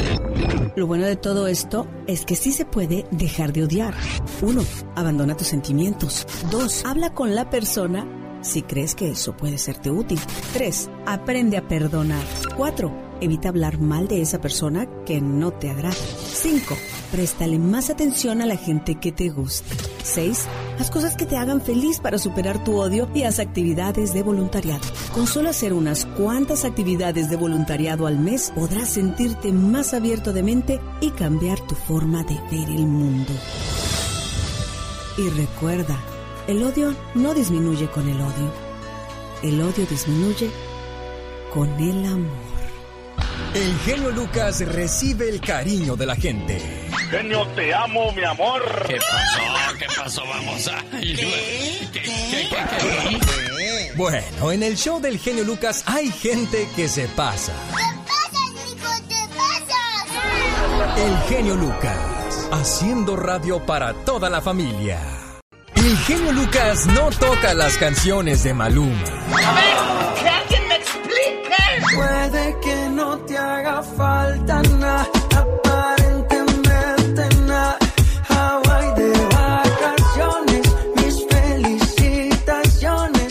[0.77, 3.93] Lo bueno de todo esto es que sí se puede dejar de odiar.
[4.41, 4.63] Uno,
[4.95, 6.25] abandona tus sentimientos.
[6.49, 8.07] Dos, habla con la persona
[8.41, 10.19] si crees que eso puede serte útil.
[10.53, 10.89] 3.
[11.05, 12.23] Aprende a perdonar.
[12.55, 13.06] 4.
[13.19, 15.95] Evita hablar mal de esa persona que no te agrada.
[15.95, 16.75] 5.
[17.11, 19.75] Préstale más atención a la gente que te gusta.
[20.03, 20.45] 6.
[20.79, 24.85] Haz cosas que te hagan feliz para superar tu odio y haz actividades de voluntariado.
[25.13, 30.43] Con solo hacer unas cuantas actividades de voluntariado al mes podrás sentirte más abierto de
[30.43, 33.33] mente y cambiar tu forma de ver el mundo.
[35.17, 35.97] Y recuerda,
[36.47, 38.51] el odio no disminuye con el odio.
[39.41, 40.51] El odio disminuye
[41.51, 42.46] con el amor.
[43.57, 46.61] El genio Lucas recibe el cariño de la gente.
[47.09, 48.61] Genio, te amo, mi amor.
[48.87, 49.77] ¿Qué pasó?
[49.79, 50.21] ¿Qué pasó?
[50.27, 50.83] Vamos a...
[50.91, 51.89] ¿Qué?
[51.91, 57.53] ¿Qué, qué, qué, Bueno, en el show del genio Lucas hay gente que se pasa.
[60.95, 64.99] El genio Lucas, haciendo radio para toda la familia.
[65.73, 69.03] El genio Lucas no toca las canciones de Maluma.
[69.33, 70.06] A ver,
[80.95, 83.27] mis felicitaciones.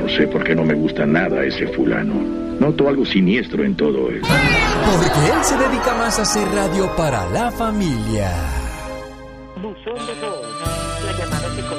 [0.00, 2.14] No sé por qué no me gusta nada ese fulano.
[2.60, 4.20] Noto algo siniestro en todo él.
[4.20, 8.30] Porque él se dedica más a hacer radio para la familia.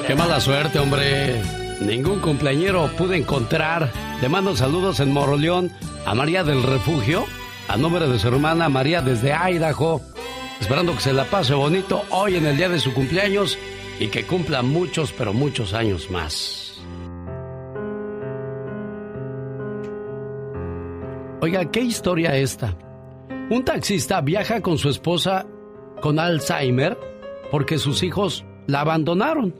[0.06, 1.40] Qué mala suerte, hombre.
[1.80, 3.90] Ningún cumpleañero pude encontrar.
[4.20, 5.72] Le mando saludos en Moroleón
[6.06, 7.24] a María del Refugio,
[7.68, 10.00] a nombre de su hermana María desde Idaho.
[10.60, 13.58] Esperando que se la pase bonito hoy en el día de su cumpleaños
[13.98, 16.80] y que cumpla muchos, pero muchos años más.
[21.40, 22.74] Oiga, ¿qué historia esta?
[23.50, 25.46] Un taxista viaja con su esposa
[26.00, 26.98] con Alzheimer
[27.50, 29.54] porque sus hijos la abandonaron.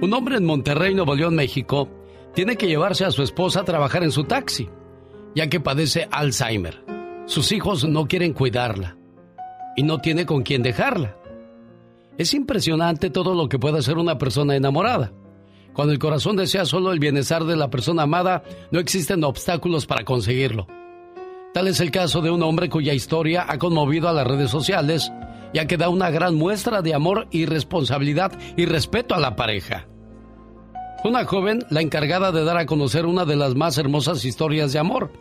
[0.00, 1.88] Un hombre en Monterrey, Nuevo León, México,
[2.34, 4.68] tiene que llevarse a su esposa a trabajar en su taxi,
[5.38, 6.82] ya que padece Alzheimer.
[7.26, 8.96] Sus hijos no quieren cuidarla
[9.76, 11.16] y no tiene con quién dejarla.
[12.16, 15.12] Es impresionante todo lo que puede hacer una persona enamorada.
[15.74, 20.04] Cuando el corazón desea solo el bienestar de la persona amada, no existen obstáculos para
[20.04, 20.66] conseguirlo.
[21.54, 25.12] Tal es el caso de un hombre cuya historia ha conmovido a las redes sociales,
[25.54, 29.86] ya que da una gran muestra de amor y responsabilidad y respeto a la pareja.
[31.04, 34.80] Una joven, la encargada de dar a conocer una de las más hermosas historias de
[34.80, 35.12] amor,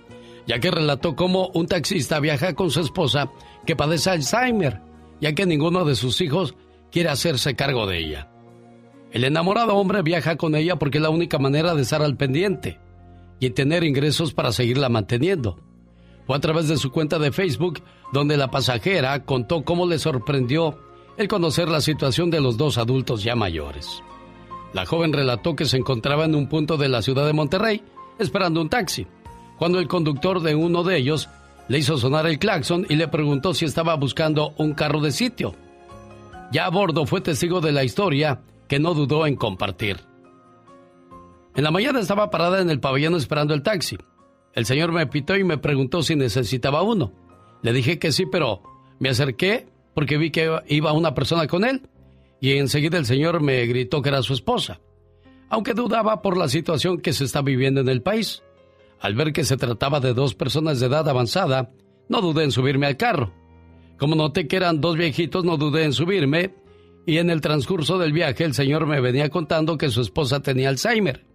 [0.47, 3.29] ya que relató cómo un taxista viaja con su esposa
[3.65, 4.81] que padece Alzheimer,
[5.19, 6.55] ya que ninguno de sus hijos
[6.91, 8.31] quiere hacerse cargo de ella.
[9.11, 12.79] El enamorado hombre viaja con ella porque es la única manera de estar al pendiente
[13.39, 15.59] y tener ingresos para seguirla manteniendo.
[16.25, 17.81] Fue a través de su cuenta de Facebook
[18.11, 20.77] donde la pasajera contó cómo le sorprendió
[21.17, 24.01] el conocer la situación de los dos adultos ya mayores.
[24.73, 27.81] La joven relató que se encontraba en un punto de la ciudad de Monterrey
[28.19, 29.07] esperando un taxi,
[29.57, 31.29] cuando el conductor de uno de ellos
[31.67, 35.55] le hizo sonar el claxon y le preguntó si estaba buscando un carro de sitio.
[36.51, 39.97] Ya a bordo fue testigo de la historia que no dudó en compartir.
[41.55, 43.97] En la mañana estaba parada en el pabellón esperando el taxi.
[44.53, 47.11] El señor me pitó y me preguntó si necesitaba uno.
[47.63, 48.61] Le dije que sí, pero
[48.99, 51.89] me acerqué porque vi que iba una persona con él
[52.39, 54.79] y enseguida el señor me gritó que era su esposa,
[55.49, 58.43] aunque dudaba por la situación que se está viviendo en el país.
[58.99, 61.71] Al ver que se trataba de dos personas de edad avanzada,
[62.09, 63.33] no dudé en subirme al carro.
[63.97, 66.55] Como noté que eran dos viejitos, no dudé en subirme
[67.05, 70.69] y en el transcurso del viaje el señor me venía contando que su esposa tenía
[70.69, 71.25] Alzheimer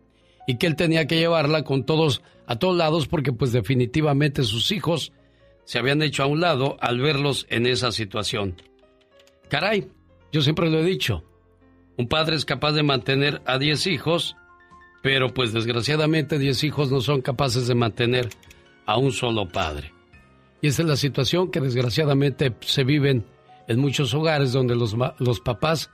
[0.46, 4.70] y que él tenía que llevarla con todos a todos lados porque pues definitivamente sus
[4.72, 5.12] hijos
[5.64, 8.56] se habían hecho a un lado al verlos en esa situación.
[9.48, 9.88] Caray,
[10.32, 11.24] yo siempre lo he dicho,
[11.96, 14.36] un padre es capaz de mantener a 10 hijos,
[15.02, 18.30] pero pues desgraciadamente 10 hijos no son capaces de mantener
[18.86, 19.92] a un solo padre.
[20.60, 23.26] Y esta es la situación que desgraciadamente se viven
[23.66, 25.90] en muchos hogares donde los, los papás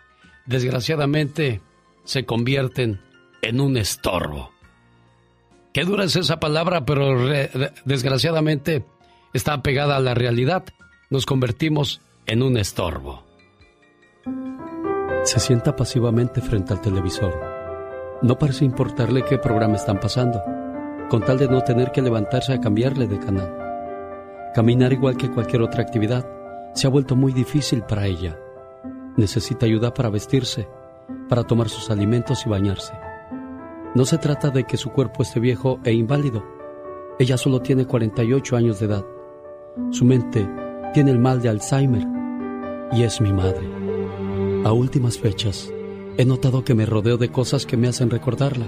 [0.47, 1.63] desgraciadamente
[2.05, 3.01] se convierten
[3.43, 4.53] en un estorbo.
[5.73, 7.29] Qué dura es esa palabra, pero
[7.85, 8.85] desgraciadamente
[9.33, 10.65] está pegada a la realidad.
[11.11, 13.25] Nos convertimos en un estorbo.
[15.25, 17.48] Se sienta pasivamente frente al televisor.
[18.21, 20.43] No parece importarle qué programa están pasando,
[21.09, 23.55] con tal de no tener que levantarse a cambiarle de canal.
[24.55, 26.29] Caminar igual que cualquier otra actividad
[26.75, 28.37] se ha vuelto muy difícil para ella.
[29.16, 30.69] Necesita ayuda para vestirse,
[31.29, 32.93] para tomar sus alimentos y bañarse.
[33.95, 36.45] No se trata de que su cuerpo esté viejo e inválido.
[37.21, 39.05] Ella solo tiene 48 años de edad.
[39.91, 40.49] Su mente
[40.93, 42.05] tiene el mal de Alzheimer
[42.93, 43.69] y es mi madre.
[44.64, 45.73] A últimas fechas,
[46.19, 48.66] he notado que me rodeo de cosas que me hacen recordarla.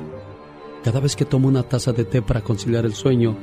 [0.85, 3.37] Cada vez que tomo una taza de té para conciliar el sueño,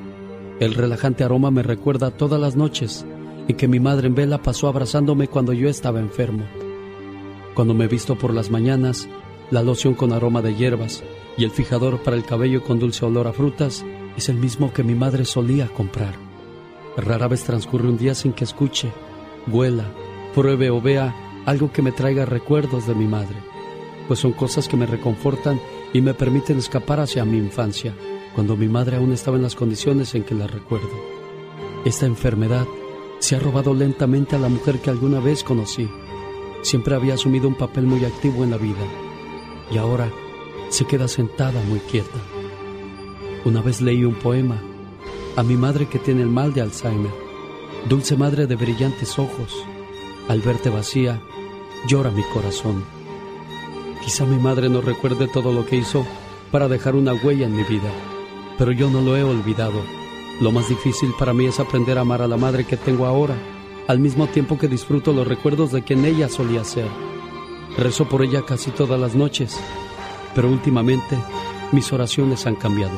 [0.61, 3.05] el relajante aroma me recuerda todas las noches
[3.49, 6.45] y que mi madre en vela pasó abrazándome cuando yo estaba enfermo.
[7.53, 9.09] Cuando me visto por las mañanas,
[9.51, 11.03] la loción con aroma de hierbas
[11.37, 13.85] y el fijador para el cabello con dulce olor a frutas
[14.15, 16.15] es el mismo que mi madre solía comprar.
[16.95, 18.89] Rara vez transcurre un día sin que escuche,
[19.51, 19.91] huela,
[20.33, 21.13] pruebe o vea
[21.45, 23.35] algo que me traiga recuerdos de mi madre,
[24.07, 25.59] pues son cosas que me reconfortan
[25.93, 27.93] y me permiten escapar hacia mi infancia,
[28.35, 30.89] cuando mi madre aún estaba en las condiciones en que la recuerdo.
[31.85, 32.65] Esta enfermedad
[33.19, 35.89] se ha robado lentamente a la mujer que alguna vez conocí.
[36.61, 38.85] Siempre había asumido un papel muy activo en la vida
[39.71, 40.11] y ahora
[40.69, 42.19] se queda sentada muy quieta.
[43.45, 44.61] Una vez leí un poema
[45.35, 47.11] a mi madre que tiene el mal de Alzheimer.
[47.87, 49.55] Dulce madre de brillantes ojos,
[50.27, 51.21] al verte vacía,
[51.87, 52.96] llora mi corazón.
[54.07, 56.07] Quizá mi madre no recuerde todo lo que hizo
[56.51, 57.91] para dejar una huella en mi vida,
[58.57, 59.83] pero yo no lo he olvidado
[60.39, 63.35] lo más difícil para mí es aprender a amar a la madre que tengo ahora,
[63.87, 66.87] al mismo tiempo que disfruto los recuerdos de quien ella solía ser.
[67.75, 69.59] Rezo por ella casi todas las noches,
[70.35, 71.17] pero últimamente
[71.71, 72.95] mis oraciones han cambiado.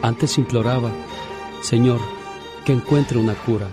[0.00, 0.90] Antes imploraba,
[1.60, 2.00] Señor,
[2.64, 3.68] que encuentre una cura.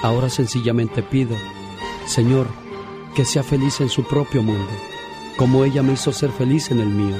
[0.00, 1.34] Ahora sencillamente pido,
[2.06, 2.46] Señor,
[3.16, 4.70] que sea feliz en su propio mundo,
[5.40, 7.16] como ella me hizo ser feliz en el mío.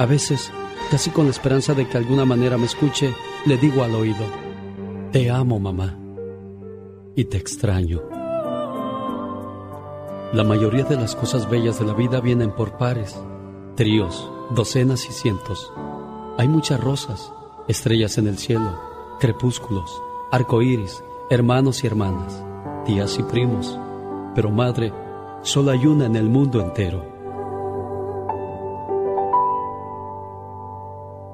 [0.00, 0.50] A veces,
[0.90, 3.14] casi con la esperanza de que alguna manera me escuche,
[3.46, 4.24] le digo al oído,
[5.12, 5.96] te amo mamá
[7.14, 8.02] y te extraño.
[10.32, 13.16] La mayoría de las cosas bellas de la vida vienen por pares,
[13.76, 15.72] tríos, docenas y cientos.
[16.38, 17.32] Hay muchas rosas,
[17.68, 18.80] estrellas en el cielo,
[19.20, 20.02] crepúsculos,
[20.32, 22.44] arcoíris, hermanos y hermanas,
[22.84, 23.78] tías y primos,
[24.34, 24.92] Pero madre,
[25.42, 27.11] solo hay una en el mundo entero.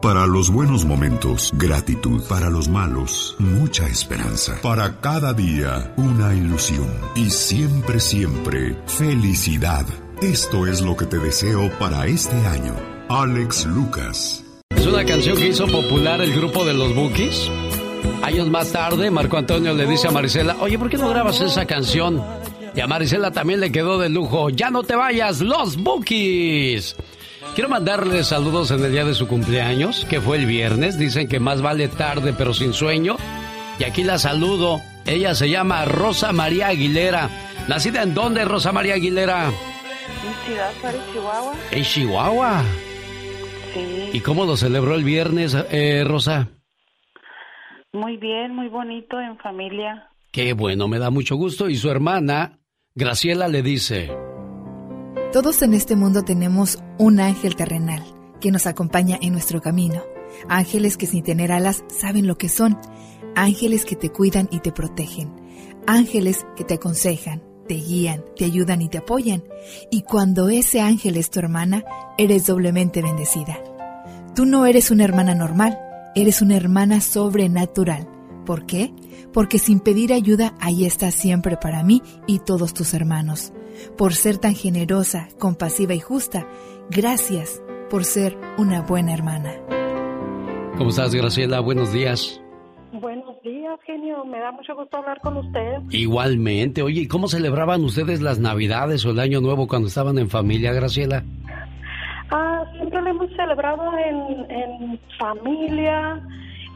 [0.00, 2.22] Para los buenos momentos, gratitud.
[2.28, 4.56] Para los malos, mucha esperanza.
[4.62, 6.88] Para cada día, una ilusión.
[7.16, 9.84] Y siempre, siempre, felicidad.
[10.22, 12.74] Esto es lo que te deseo para este año.
[13.08, 14.44] Alex Lucas.
[14.70, 17.50] Es una canción que hizo popular el grupo de los Bookies.
[18.22, 21.66] Años más tarde, Marco Antonio le dice a Marisela, oye, ¿por qué no grabas esa
[21.66, 22.22] canción?
[22.72, 26.94] Y a Marisela también le quedó de lujo, ya no te vayas, los Bookies.
[27.54, 30.98] Quiero mandarle saludos en el día de su cumpleaños, que fue el viernes.
[30.98, 33.16] Dicen que más vale tarde pero sin sueño.
[33.78, 34.80] Y aquí la saludo.
[35.06, 37.30] Ella se llama Rosa María Aguilera.
[37.68, 39.46] ¿Nacida en dónde, Rosa María Aguilera?
[39.46, 41.54] En Ciudad Juárez, Chihuahua.
[41.70, 42.64] En Chihuahua.
[43.74, 44.10] Sí.
[44.12, 46.48] ¿Y cómo lo celebró el viernes, eh, Rosa?
[47.92, 50.08] Muy bien, muy bonito, en familia.
[50.30, 51.68] Qué bueno, me da mucho gusto.
[51.68, 52.58] Y su hermana,
[52.94, 54.27] Graciela, le dice...
[55.32, 58.02] Todos en este mundo tenemos un ángel terrenal
[58.40, 60.02] que nos acompaña en nuestro camino.
[60.48, 62.78] Ángeles que sin tener alas saben lo que son.
[63.36, 65.30] Ángeles que te cuidan y te protegen.
[65.86, 69.44] Ángeles que te aconsejan, te guían, te ayudan y te apoyan.
[69.90, 71.84] Y cuando ese ángel es tu hermana,
[72.16, 73.58] eres doblemente bendecida.
[74.34, 75.78] Tú no eres una hermana normal,
[76.14, 78.08] eres una hermana sobrenatural.
[78.46, 78.94] ¿Por qué?
[79.38, 83.52] Porque sin pedir ayuda, ahí estás siempre para mí y todos tus hermanos
[83.96, 86.44] por ser tan generosa, compasiva y justa.
[86.90, 89.52] Gracias por ser una buena hermana.
[90.76, 91.60] ¿Cómo estás, Graciela?
[91.60, 92.42] Buenos días.
[92.90, 94.24] Buenos días, genio.
[94.24, 95.82] Me da mucho gusto hablar con usted.
[95.90, 96.82] Igualmente.
[96.82, 100.72] Oye, ¿y cómo celebraban ustedes las Navidades o el Año Nuevo cuando estaban en familia,
[100.72, 101.22] Graciela?
[102.32, 106.20] Ah, siempre lo hemos celebrado en, en familia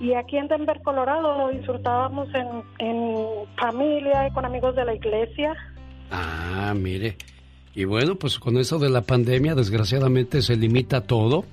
[0.03, 3.17] y aquí en Denver, Colorado, lo disfrutábamos en, en
[3.57, 5.55] familia y con amigos de la iglesia.
[6.11, 7.17] Ah, mire.
[7.73, 11.45] Y bueno, pues con eso de la pandemia, desgraciadamente se limita todo.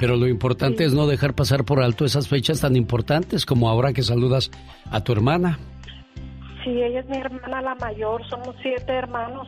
[0.00, 3.92] Pero lo importante es no dejar pasar por alto esas fechas tan importantes como ahora
[3.92, 4.50] que saludas
[4.90, 5.60] a tu hermana.
[6.64, 9.46] Sí, ella es mi hermana la mayor, somos siete hermanos.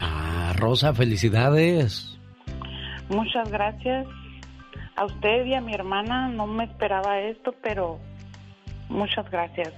[0.00, 2.18] Ah, Rosa, felicidades.
[3.08, 4.06] Muchas gracias.
[4.98, 8.00] A usted y a mi hermana no me esperaba esto, pero
[8.88, 9.72] muchas gracias.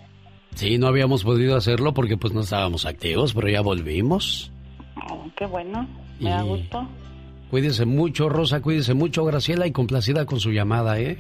[0.55, 4.51] Sí, no habíamos podido hacerlo porque pues no estábamos activos, pero ya volvimos.
[5.11, 5.87] Oh, qué bueno,
[6.21, 6.89] me da gusto.
[7.51, 11.19] Cuídese mucho, Rosa, cuídese mucho, Graciela, y complacida con su llamada, ¿eh?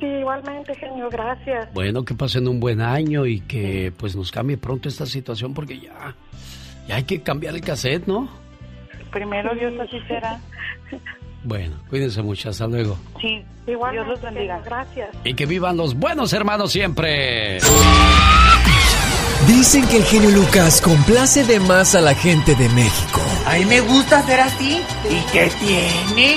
[0.00, 1.72] Sí, igualmente, genio, gracias.
[1.74, 5.78] Bueno, que pasen un buen año y que pues nos cambie pronto esta situación porque
[5.78, 6.16] ya,
[6.88, 8.28] ya hay que cambiar el cassette, ¿no?
[9.12, 10.40] Primero Dios así será.
[11.44, 12.96] Bueno, cuídense mucho, hasta luego.
[13.20, 14.60] Sí, igual Dios los bendiga.
[14.64, 15.10] Gracias.
[15.24, 17.58] Y que vivan los buenos hermanos siempre.
[19.46, 23.20] Dicen que el genio Lucas complace de más a la gente de México.
[23.46, 24.80] A mí me gusta ser así.
[25.10, 26.36] ¿Y qué tiene?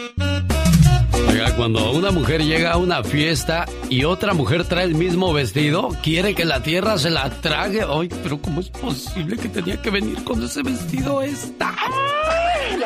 [1.61, 6.33] Cuando una mujer llega a una fiesta y otra mujer trae el mismo vestido, quiere
[6.33, 7.83] que la tierra se la trague.
[7.87, 11.75] Ay, pero ¿cómo es posible que tenía que venir con ese vestido esta?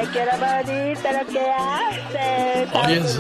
[0.06, 2.68] Le quiero morir, pero ¿qué hace?
[2.86, 3.20] Oye, es,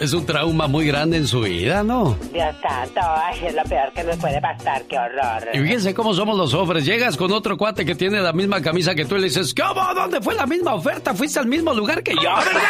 [0.00, 2.16] es un trauma muy grande en su vida, ¿no?
[2.32, 5.48] Dios santo, ay, es lo peor que nos puede pasar, qué horror.
[5.52, 6.84] Y fíjense cómo somos los hombres.
[6.84, 9.82] Llegas con otro cuate que tiene la misma camisa que tú y le dices, ¿cómo?
[9.94, 11.14] ¿Dónde fue la misma oferta?
[11.14, 12.62] Fuiste al mismo lugar que yo, ¿verdad?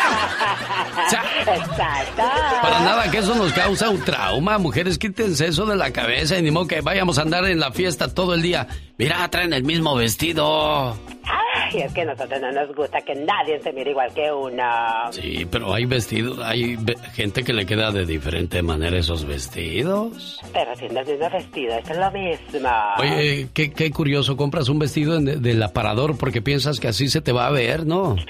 [1.07, 1.23] O sea,
[1.57, 2.23] Exacto.
[2.63, 4.59] Para nada que eso nos causa un trauma.
[4.59, 7.73] Mujeres, quítense eso de la cabeza y ni modo que vayamos a andar en la
[7.73, 8.67] fiesta todo el día.
[8.97, 10.93] Mira, traen el mismo vestido.
[11.25, 14.63] Ay, es que a nosotros no nos gusta que nadie se mire igual que uno.
[15.13, 20.41] Sí, pero hay vestidos, hay ve- gente que le queda de diferente manera esos vestidos.
[20.53, 22.71] Pero siendo el mismo vestido, es lo mismo.
[22.99, 27.21] Oye, qué, qué curioso, compras un vestido en- del aparador porque piensas que así se
[27.21, 28.17] te va a ver, ¿no?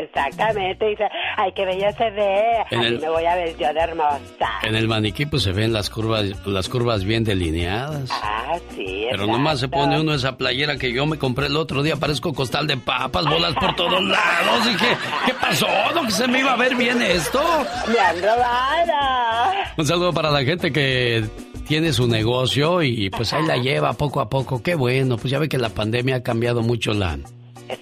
[0.00, 1.04] Exactamente, dice,
[1.36, 2.40] ay, qué bella se ve.
[2.70, 4.48] En Así el- me voy a ver yo de hermosa.
[4.62, 8.10] En el maniquí pues se ven las curvas, las curvas bien delineadas.
[8.12, 11.82] Ah, sí, Pero nomás se pone uno esa playera que yo me compré el otro
[11.82, 14.66] día, parezco costal de papas, bolas por todos lados.
[14.66, 15.66] Dije, ¿qué pasó?
[15.94, 17.40] ¿No que se me iba a ver bien esto?
[17.88, 19.54] Me han robado.
[19.78, 21.24] Un saludo para la gente que
[21.66, 24.62] tiene su negocio y pues ahí la lleva poco a poco.
[24.62, 27.18] Qué bueno, pues ya ve que la pandemia ha cambiado mucho la,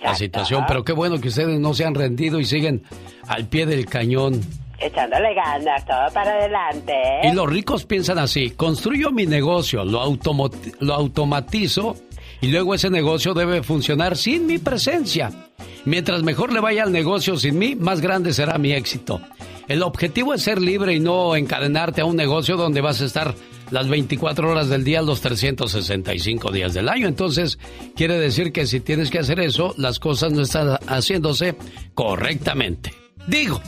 [0.01, 2.85] la situación, pero qué bueno que ustedes no se han rendido y siguen
[3.27, 4.41] al pie del cañón.
[4.79, 6.95] Echándole ganas, todo para adelante.
[7.25, 10.17] Y los ricos piensan así, construyo mi negocio, lo,
[10.79, 11.97] lo automatizo
[12.43, 15.31] y luego ese negocio debe funcionar sin mi presencia.
[15.85, 19.21] Mientras mejor le vaya al negocio sin mí, más grande será mi éxito.
[19.69, 23.35] El objetivo es ser libre y no encadenarte a un negocio donde vas a estar
[23.71, 27.09] las 24 horas del día, los 365 días del año.
[27.09, 27.59] Entonces,
[27.97, 31.55] quiere decir que si tienes que hacer eso, las cosas no están haciéndose
[31.95, 32.93] correctamente.
[33.27, 33.61] Digo.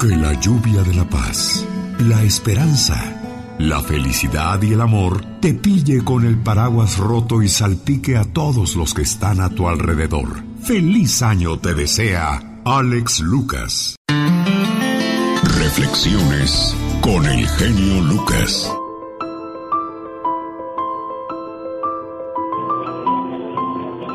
[0.00, 1.66] Que la lluvia de la paz,
[2.00, 3.29] la esperanza,
[3.60, 8.74] la felicidad y el amor te pille con el paraguas roto y salpique a todos
[8.74, 10.42] los que están a tu alrededor.
[10.62, 13.96] Feliz año te desea Alex Lucas.
[15.58, 18.74] Reflexiones con el genio Lucas.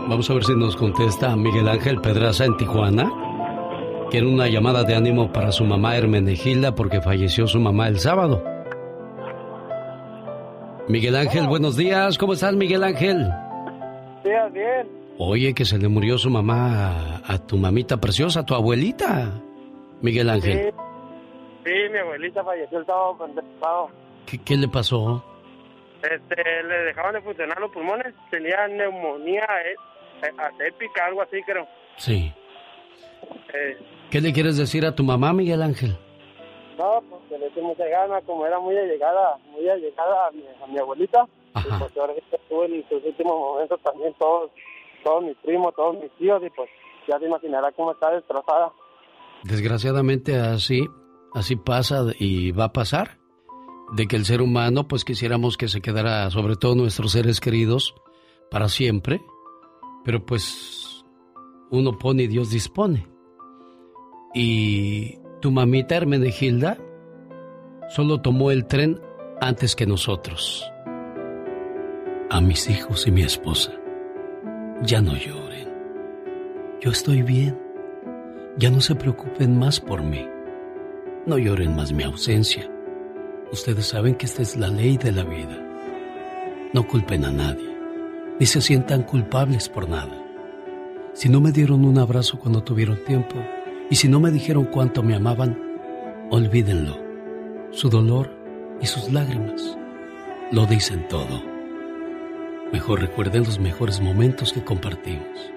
[0.10, 3.12] Vamos a ver si nos contesta Miguel Ángel Pedraza en Tijuana.
[4.10, 8.55] Quiere una llamada de ánimo para su mamá Hermenegilda porque falleció su mamá el sábado.
[10.88, 12.18] Miguel Ángel, buenos días.
[12.18, 13.28] ¿Cómo estás, Miguel Ángel?
[14.24, 14.88] Días, bien.
[15.18, 19.32] Oye, que se le murió su mamá a, tu mamita preciosa, a tu abuelita,
[20.02, 20.74] Miguel Ángel.
[21.64, 23.18] Sí, mi abuelita falleció el sábado
[23.60, 23.90] sábado.
[24.26, 25.24] ¿Qué, ¿Qué le pasó?
[26.03, 29.76] Este, le dejaban de funcionar los pulmones, tenía neumonía eh,
[31.03, 31.68] algo así creo.
[31.98, 32.32] Sí.
[33.53, 33.78] Eh,
[34.12, 35.98] ¿Qué le quieres decir a tu mamá, Miguel Ángel?
[36.78, 40.43] no, pues que le hice mucha gana, como era muy allegada, muy allegada a mi,
[40.64, 41.27] a mi abuelita.
[41.56, 44.52] Y pues ahora estuve en sus últimos momentos también todos,
[45.03, 46.69] todos mis primos, todos mis tíos, y pues
[47.07, 48.72] ya se imaginará cómo está destrozada.
[49.43, 50.88] Desgraciadamente así,
[51.34, 53.18] así pasa y va a pasar.
[53.93, 57.93] De que el ser humano, pues quisiéramos que se quedara, sobre todo nuestros seres queridos,
[58.49, 59.22] para siempre.
[60.03, 61.06] Pero pues
[61.69, 63.07] uno pone y Dios dispone.
[64.34, 66.77] Y tu mamita Hermenegilda
[67.90, 68.99] solo tomó el tren
[69.41, 70.72] antes que nosotros.
[72.30, 73.72] A mis hijos y mi esposa,
[74.84, 75.70] ya no lloren.
[76.82, 77.60] Yo estoy bien.
[78.57, 80.26] Ya no se preocupen más por mí.
[81.26, 82.70] No lloren más mi ausencia.
[83.52, 85.62] Ustedes saben que esta es la ley de la vida.
[86.74, 87.70] No culpen a nadie,
[88.40, 90.22] ni se sientan culpables por nada.
[91.14, 93.36] Si no me dieron un abrazo cuando tuvieron tiempo,
[93.90, 95.57] y si no me dijeron cuánto me amaban,
[96.32, 97.05] olvídenlo.
[97.76, 98.31] Su dolor
[98.81, 99.77] y sus lágrimas
[100.52, 101.43] lo dicen todo.
[102.73, 105.52] Mejor recuerden los mejores momentos que compartimos,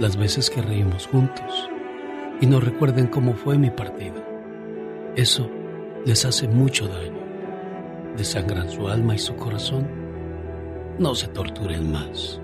[0.00, 1.70] las veces que reímos juntos,
[2.40, 4.24] y no recuerden cómo fue mi partida.
[5.14, 5.48] Eso
[6.04, 7.22] les hace mucho daño.
[8.16, 9.86] Desangran su alma y su corazón.
[10.98, 12.40] No se torturen más.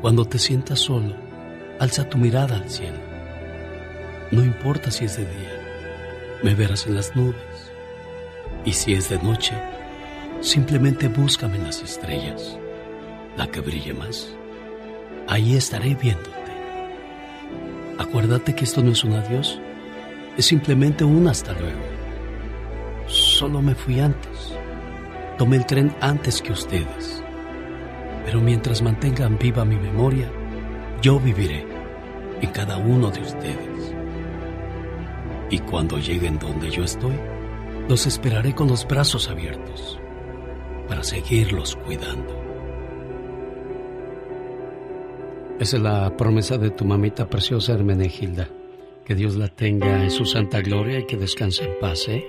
[0.00, 1.16] Cuando te sientas solo,
[1.80, 3.10] alza tu mirada al cielo
[4.30, 7.49] no importa si es de día, me verás en las nubes.
[8.64, 9.54] Y si es de noche,
[10.40, 12.58] simplemente búscame en las estrellas,
[13.36, 14.34] la que brille más.
[15.28, 16.30] Ahí estaré viéndote.
[17.98, 19.60] Acuérdate que esto no es un adiós,
[20.36, 21.80] es simplemente un hasta luego.
[23.06, 24.54] Solo me fui antes.
[25.38, 27.22] Tomé el tren antes que ustedes.
[28.24, 30.30] Pero mientras mantengan viva mi memoria,
[31.02, 31.66] yo viviré
[32.40, 33.94] en cada uno de ustedes.
[35.50, 37.18] Y cuando lleguen donde yo estoy,
[37.90, 39.98] los esperaré con los brazos abiertos
[40.86, 42.40] para seguirlos cuidando.
[45.58, 48.48] Esa es la promesa de tu mamita preciosa Hermenegilda.
[49.04, 52.24] Que Dios la tenga en su santa gloria y que descanse en paz, ¿eh?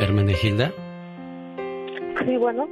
[0.00, 0.74] Hermenegilda.
[2.26, 2.68] Sí, bueno.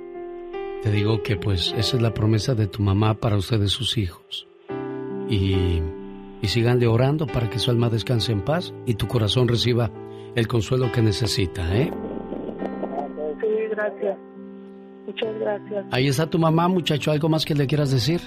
[0.83, 4.49] Te digo que pues esa es la promesa de tu mamá para ustedes sus hijos.
[5.29, 5.81] Y
[6.43, 9.91] y síganle orando para que su alma descanse en paz y tu corazón reciba
[10.35, 11.91] el consuelo que necesita, ¿eh?
[13.41, 14.19] Sí, gracias.
[15.07, 15.87] Muchas gracias.
[15.91, 17.11] Ahí está tu mamá, muchacho.
[17.11, 18.21] ¿Algo más que le quieras decir?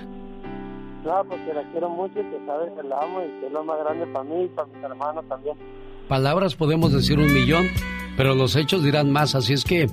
[1.04, 3.64] No, porque la quiero mucho y que sabes que la amo y que es lo
[3.64, 5.56] más grande para mí y para mis hermanos también.
[6.08, 7.68] Palabras podemos decir un millón,
[8.18, 9.36] pero los hechos dirán más.
[9.36, 9.88] Así es que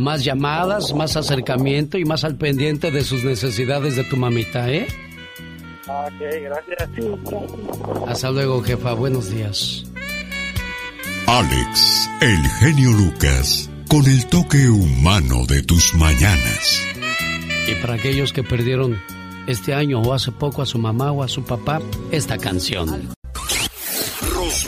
[0.00, 4.86] más llamadas, más acercamiento y más al pendiente de sus necesidades de tu mamita, ¿eh?
[5.88, 6.88] Ok, gracias.
[8.08, 8.94] Hasta luego, jefa.
[8.94, 9.84] Buenos días.
[11.26, 16.82] Alex, el genio Lucas, con el toque humano de tus mañanas.
[17.66, 19.00] Y para aquellos que perdieron
[19.46, 21.80] este año o hace poco a su mamá o a su papá,
[22.10, 23.12] esta canción.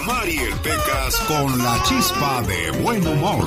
[0.06, 3.46] Mariel Pecas con la chispa de buen humor.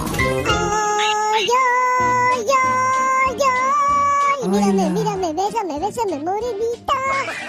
[4.54, 4.74] Ay.
[4.74, 6.94] Mírame, mírame, bésame, bésame, morenita.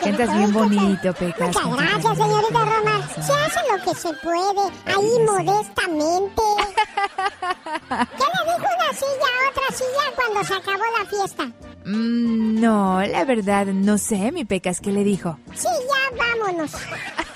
[0.03, 1.55] Cantas bien bonito, Pecas.
[1.55, 3.09] Muchas gracias, señorita Roma.
[3.15, 6.43] Se hace lo que se puede, ahí modestamente.
[7.89, 11.45] ¿Qué le dijo una silla a otra silla cuando se acabó la fiesta?
[11.85, 15.39] Mm, no, la verdad, no sé, mi Pecas, ¿qué le dijo?
[15.55, 16.73] Sí, ya vámonos.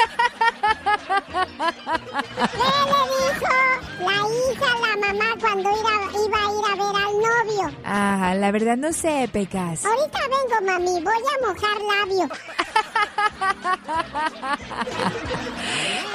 [1.62, 3.54] ¿Qué le dijo
[4.00, 5.94] la hija a la mamá cuando iba,
[6.26, 7.78] iba a ir a ver al novio?
[7.84, 9.84] Ah, la verdad no sé, Pecas.
[9.84, 12.28] Ahorita vengo, mami, voy a mojar labio.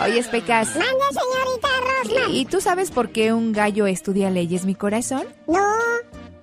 [0.04, 0.68] Oye, Pecas.
[0.76, 2.32] Mande, señorita Rosman.
[2.36, 5.26] ¿Y tú sabes por qué un gallo estudia leyes, mi corazón?
[5.48, 5.66] No.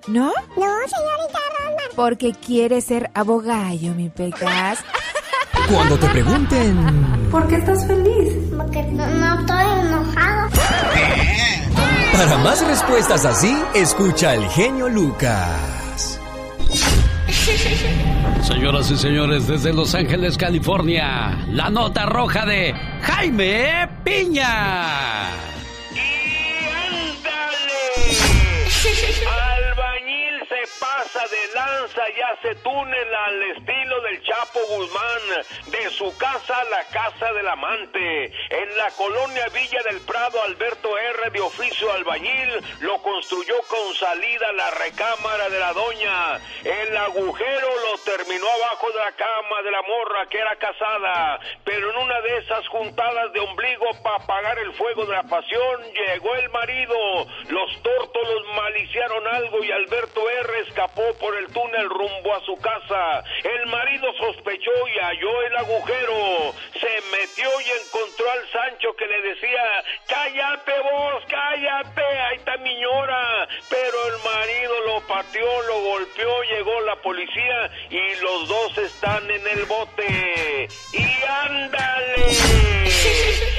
[0.07, 0.31] ¿No?
[0.57, 1.89] No, señorita Rosman.
[1.95, 4.79] Porque quiere ser abogallo, mi Pecas.
[5.71, 7.29] Cuando te pregunten...
[7.31, 8.33] ¿Por qué estás feliz?
[8.55, 10.49] Porque no, no estoy enojado.
[12.13, 16.19] Para más respuestas así, escucha al genio Lucas.
[18.41, 25.54] Señoras y señores, desde Los Ángeles, California, la nota roja de Jaime Piña.
[30.79, 35.21] Pasa de lanza y hace túnel al estilo del Chapo Guzmán,
[35.67, 38.25] de su casa a la casa del amante.
[38.49, 41.29] En la colonia Villa del Prado, Alberto R.
[41.31, 46.39] de oficio albañil lo construyó con salida a la recámara de la doña.
[46.63, 51.91] El agujero lo terminó abajo de la cama de la morra que era casada, pero
[51.91, 56.35] en una de esas juntadas de ombligo para apagar el fuego de la pasión, llegó
[56.35, 56.95] el marido.
[57.49, 60.64] Los tórtolos maliciaron algo y Alberto R.
[60.67, 63.23] escapó por el túnel rumbo a su casa.
[63.43, 66.53] El marido sospechó y halló el agujero.
[66.79, 72.75] Se metió y encontró al Sancho que le decía, cállate vos, cállate, ahí está mi
[72.75, 73.47] ñora.
[73.69, 79.47] Pero el marido lo pateó, lo golpeó, llegó la policía y los dos están en
[79.47, 80.67] el bote.
[80.93, 82.15] Y ándale.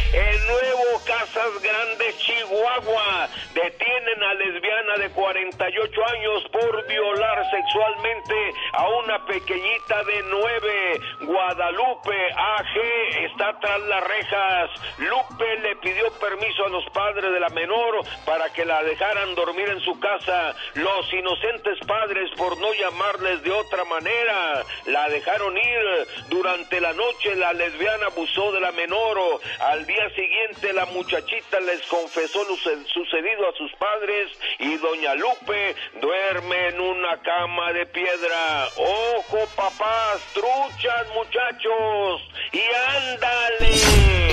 [0.16, 8.88] El nuevo Casas Grandes, Chihuahua, detienen a lesbiana de 48 años por violar sexualmente a
[8.88, 11.00] una pequeñita de 9.
[11.20, 14.70] Guadalupe AG está tras las rejas.
[15.00, 19.68] Lupe le pidió permiso a los padres de la menor para que la dejaran dormir
[19.68, 20.54] en su casa.
[20.76, 26.08] Los inocentes padres, por no llamarles de otra manera, la dejaron ir.
[26.30, 29.40] Durante la noche la lesbiana abusó de la menor.
[29.60, 35.74] Al día siguiente la muchachita les confesó lo sucedido a sus padres y doña Lupe
[36.00, 38.68] duerme en una cama de piedra.
[38.76, 42.22] Ojo papás, truchas muchachos
[42.52, 42.62] y
[42.96, 44.26] ándale.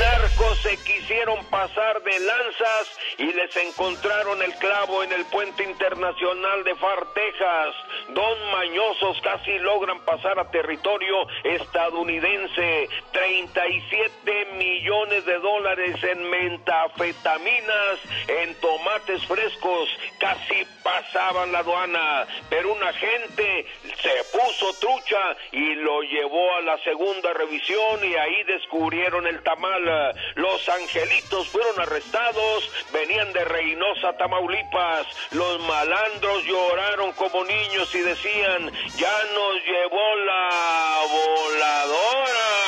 [0.00, 6.64] Narcos se quisieron pasar de lanzas y les encontraron el clavo en el puente internacional
[6.64, 7.74] de Far, Texas.
[8.10, 12.88] Dos mañosos casi logran pasar a territorio estadounidense.
[13.12, 19.88] 37 millones de dólares en mentafetaminas, en tomates frescos,
[20.18, 23.64] casi pasaban la aduana, pero un agente
[24.02, 30.14] se puso trucha y lo llevó a la segunda revisión y ahí descubrieron el tamal.
[30.34, 35.06] Los angelitos fueron arrestados, venían de Reynosa, Tamaulipas.
[35.30, 42.58] Los malandros lloraron como niños y decían, ya nos llevó la voladora.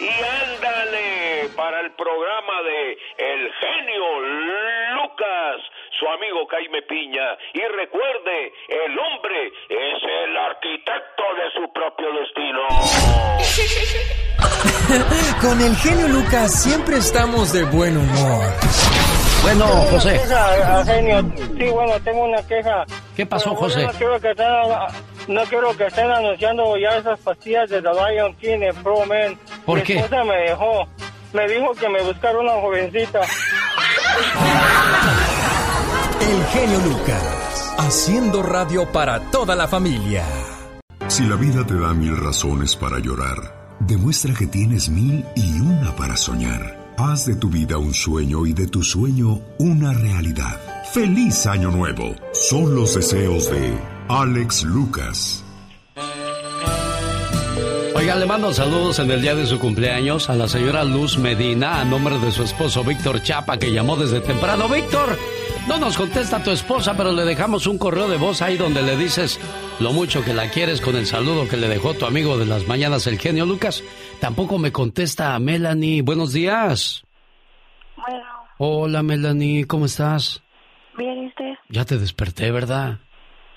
[0.00, 0.08] Y
[1.56, 4.20] para el programa de El genio
[4.96, 5.60] Lucas,
[5.98, 7.36] su amigo Jaime Piña.
[7.52, 12.62] Y recuerde, el hombre es el arquitecto de su propio destino.
[15.40, 18.44] Con el genio Lucas siempre estamos de buen humor.
[19.42, 20.12] Bueno, José.
[20.12, 21.20] Queja, genio.
[21.36, 22.84] Sí, bueno, tengo una queja.
[23.14, 23.82] ¿Qué pasó, Bueno, José?
[23.84, 24.46] No quiero que estén,
[25.28, 29.38] no quiero que estén anunciando ya esas pastillas de The Lion King en Pro Man.
[29.64, 29.96] ¿Por Mi qué?
[29.98, 30.86] esposa me dejó.
[31.32, 33.20] Me dijo que me buscara una jovencita.
[36.20, 40.24] El genio Lucas, haciendo radio para toda la familia.
[41.08, 45.94] Si la vida te da mil razones para llorar, demuestra que tienes mil y una
[45.96, 46.78] para soñar.
[46.96, 50.60] Haz de tu vida un sueño y de tu sueño una realidad.
[50.92, 52.14] ¡Feliz Año Nuevo!
[52.32, 53.76] Son los deseos de
[54.08, 55.44] Alex Lucas.
[57.94, 61.80] Oiga, le mando saludos en el día de su cumpleaños a la señora Luz Medina
[61.80, 64.68] a nombre de su esposo Víctor Chapa que llamó desde temprano.
[64.68, 65.16] Víctor,
[65.68, 68.98] No nos contesta tu esposa, pero le dejamos un correo de voz ahí donde le
[68.98, 69.40] dices
[69.80, 72.68] lo mucho que la quieres con el saludo que le dejó tu amigo de las
[72.68, 73.82] mañanas, el genio Lucas.
[74.20, 76.02] Tampoco me contesta Melanie.
[76.02, 77.04] Buenos días.
[77.96, 78.24] Bueno.
[78.58, 80.42] Hola Melanie, ¿cómo estás?
[80.98, 81.54] Bien, ¿y usted?
[81.70, 82.98] Ya te desperté, ¿verdad?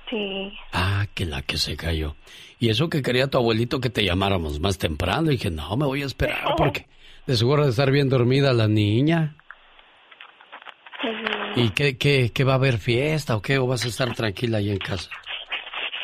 [0.09, 0.53] Sí.
[0.73, 2.15] Ah, que la que se cayó.
[2.59, 5.29] Y eso que quería tu abuelito que te llamáramos más temprano.
[5.29, 6.87] dije, no, me voy a esperar porque
[7.25, 9.35] de seguro de estar bien dormida la niña.
[11.55, 13.57] ¿Y qué, qué, qué va a haber fiesta o qué?
[13.57, 15.09] ¿O vas a estar tranquila ahí en casa?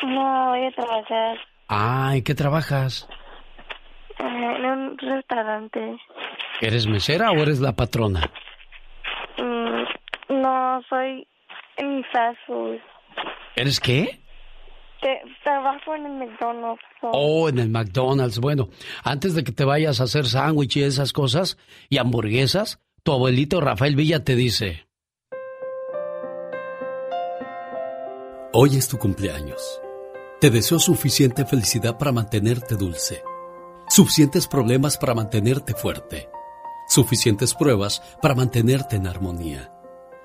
[0.02, 3.08] No, voy a trabajar Ah, ¿en qué trabajas?
[4.18, 5.96] eh, en un restaurante.
[6.60, 8.20] ¿Eres mesera o eres la patrona?
[9.38, 11.26] Mm, no, soy
[11.78, 12.78] en fast food.
[13.56, 14.20] ¿Eres qué?
[15.00, 16.82] Te- trabajo en el McDonald's.
[17.02, 18.38] Oh, en el McDonald's.
[18.38, 18.68] Bueno,
[19.02, 21.58] antes de que te vayas a hacer sándwich y esas cosas
[21.90, 24.86] y hamburguesas, tu abuelito Rafael Villa te dice:
[28.52, 29.80] Hoy es tu cumpleaños.
[30.40, 33.22] Te deseo suficiente felicidad para mantenerte dulce,
[33.88, 36.28] suficientes problemas para mantenerte fuerte,
[36.88, 39.72] suficientes pruebas para mantenerte en armonía,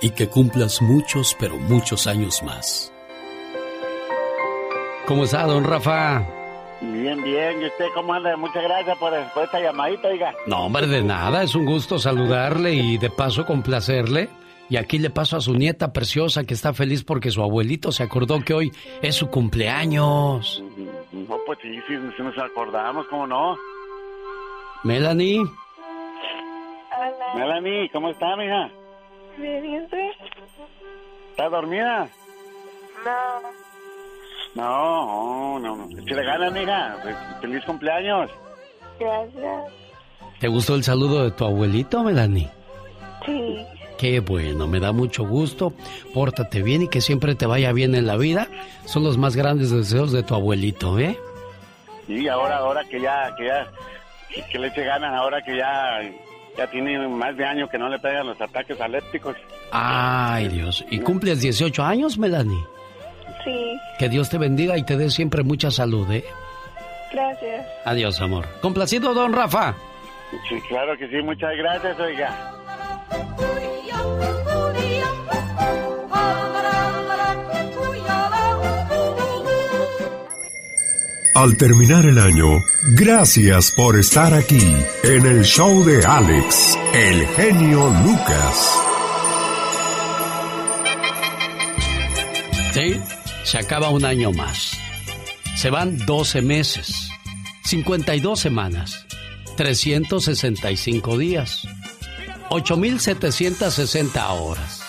[0.00, 2.92] y que cumplas muchos, pero muchos años más.
[5.06, 6.26] ¿Cómo está, don Rafa?
[6.80, 7.62] Bien, bien.
[7.62, 8.36] ¿Y usted cómo anda?
[8.36, 10.34] Muchas gracias por, por esta llamadita, oiga.
[10.46, 14.28] No, hombre, de nada, es un gusto saludarle y de paso complacerle.
[14.68, 18.02] Y aquí le paso a su nieta preciosa que está feliz porque su abuelito se
[18.02, 20.62] acordó que hoy es su cumpleaños.
[21.12, 23.56] No, pues sí, sí, sí nos acordamos, ¿cómo no?
[24.82, 25.40] Melanie,
[27.34, 28.70] Melanie, ¿cómo está, mija?
[31.30, 32.08] ¿Está dormida?
[33.04, 33.66] No.
[34.54, 35.98] No, no, no.
[36.00, 36.96] Échale ganas, mija.
[37.02, 38.30] Pues, Feliz cumpleaños.
[38.98, 39.72] Gracias.
[40.40, 42.50] ¿te gustó el saludo de tu abuelito, Melanie?
[43.24, 43.66] Sí.
[43.98, 45.72] Qué bueno, me da mucho gusto.
[46.12, 48.48] Pórtate bien y que siempre te vaya bien en la vida.
[48.84, 51.18] Son los más grandes deseos de tu abuelito, ¿eh?
[52.08, 53.66] Y ahora, ahora que ya, que ya,
[54.50, 56.00] que le eche ganas, ahora que ya,
[56.56, 59.36] ya tiene más de años que no le pegan los ataques alépticos.
[59.70, 60.84] Ay, Dios.
[60.90, 62.64] ¿Y cumples 18 años, Melanie?
[63.44, 63.78] Sí.
[63.98, 66.24] Que Dios te bendiga y te dé siempre mucha salud, ¿eh?
[67.12, 67.66] Gracias.
[67.84, 68.46] Adiós, amor.
[68.60, 69.74] Complacido, don Rafa.
[70.48, 71.22] Sí, claro que sí.
[71.22, 72.55] Muchas gracias, oiga.
[81.36, 82.64] Al terminar el año,
[82.94, 88.70] gracias por estar aquí en el show de Alex, el genio Lucas.
[92.72, 92.98] Sí,
[93.44, 94.78] se acaba un año más.
[95.56, 97.10] Se van 12 meses,
[97.64, 99.04] 52 semanas,
[99.58, 101.68] 365 días,
[102.48, 104.80] 8.760 horas,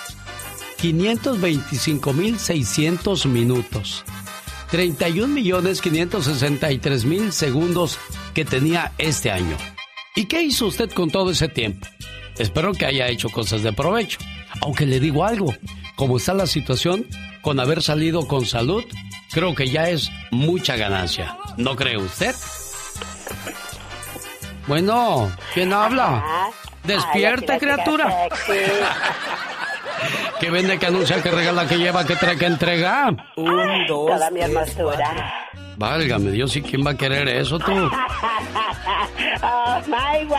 [0.81, 4.05] 525.600 minutos,
[4.71, 7.99] 31.563.000 segundos
[8.33, 9.57] que tenía este año.
[10.15, 11.87] ¿Y qué hizo usted con todo ese tiempo?
[12.37, 14.19] Espero que haya hecho cosas de provecho.
[14.61, 15.53] Aunque le digo algo,
[15.95, 17.05] como está la situación,
[17.41, 18.83] con haber salido con salud,
[19.31, 21.37] creo que ya es mucha ganancia.
[21.57, 22.35] ¿No cree usted?
[24.67, 26.51] Bueno, ¿quién habla?
[26.83, 28.27] Despierta, criatura.
[30.39, 33.07] Que vende, que anuncia, que regala, que lleva, que trae, que entrega.
[33.35, 35.46] Un, dos, Toda mi hermosura.
[35.77, 37.71] Válgame Dios, ¿y quién va a querer eso tú?
[39.43, 40.37] oh my wow.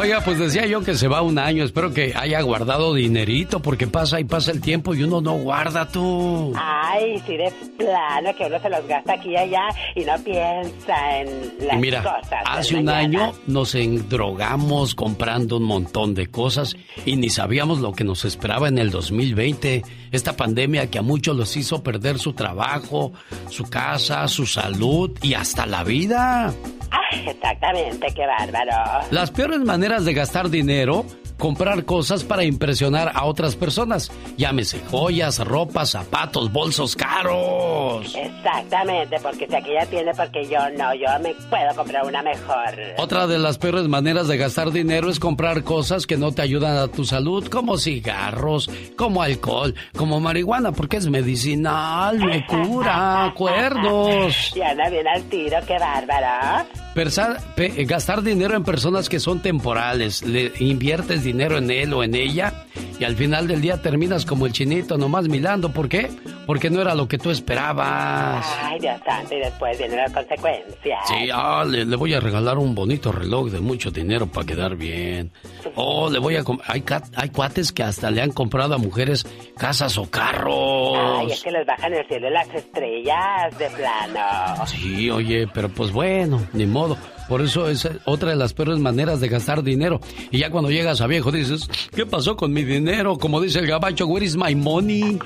[0.00, 1.64] Oiga, pues decía yo que se va un año.
[1.64, 5.88] Espero que haya guardado dinerito, porque pasa y pasa el tiempo y uno no guarda
[5.88, 6.52] tú.
[6.56, 9.62] Ay, sí, de plano que uno se los gasta aquí y allá
[9.94, 12.42] y no piensa en las Y mira, cosas.
[12.44, 13.24] hace un mañana.
[13.26, 18.68] año nos endrogamos comprando un montón de cosas y ni sabíamos lo que nos esperaba
[18.68, 19.82] en el 2020.
[20.12, 23.12] Esta pandemia que a muchos los hizo perder su trabajo,
[23.50, 26.52] su casa, su salud y hasta la vida.
[26.90, 29.06] Ay, exactamente, qué bárbaro.
[29.10, 31.04] Las peores maneras de gastar dinero
[31.38, 34.10] comprar cosas para impresionar a otras personas.
[34.36, 38.14] Llámese joyas, ropas, zapatos, bolsos caros.
[38.14, 42.74] Exactamente, porque si aquella tiene, porque yo no, yo me puedo comprar una mejor.
[42.98, 46.76] Otra de las peores maneras de gastar dinero es comprar cosas que no te ayudan
[46.76, 54.52] a tu salud, como cigarros, como alcohol, como marihuana, porque es medicinal, me cura, cuerdos.
[54.54, 56.85] Y anda bien al tiro, qué bárbaro.
[56.96, 62.66] Gastar dinero en personas que son temporales, le inviertes dinero en él o en ella
[62.98, 65.70] y al final del día terminas como el chinito nomás milando.
[65.70, 66.08] ¿Por qué?
[66.46, 68.46] Porque no era lo que tú esperabas.
[68.62, 70.98] Ay, Dios santo, y después viene la consecuencia.
[71.06, 75.30] Sí, ah, le, voy a regalar un bonito reloj de mucho dinero para quedar bien.
[75.74, 76.44] Oh, le voy a...
[76.66, 76.84] Hay,
[77.16, 79.26] hay cuates que hasta le han comprado a mujeres
[79.58, 80.96] casas o carros.
[80.96, 84.66] Ay, es que les bajan el cielo las estrellas de plano.
[84.66, 86.85] Sí, oye, pero pues bueno, ni modo.
[87.28, 90.00] Por eso es otra de las peores maneras de gastar dinero.
[90.30, 93.18] Y ya cuando llegas a viejo dices, ¿qué pasó con mi dinero?
[93.18, 95.18] Como dice el gabacho, where is my money?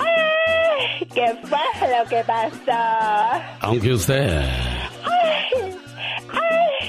[1.13, 3.43] ¿Qué fue lo que pasó?
[3.61, 4.49] Aunque usted...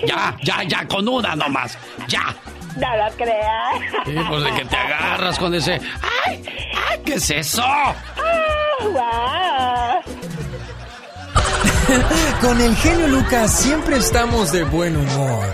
[0.05, 1.77] Ya, ya, ya, con una nomás.
[2.07, 2.35] Ya.
[2.77, 4.05] No lo creas.
[4.05, 5.73] Sí, pues de que te agarras con ese...
[6.25, 6.43] ¡Ay!
[6.89, 6.99] ¡Ay!
[7.05, 7.63] ¿Qué es eso?
[8.93, 10.20] wow.
[12.41, 15.45] Con el genio Lucas siempre estamos de buen humor.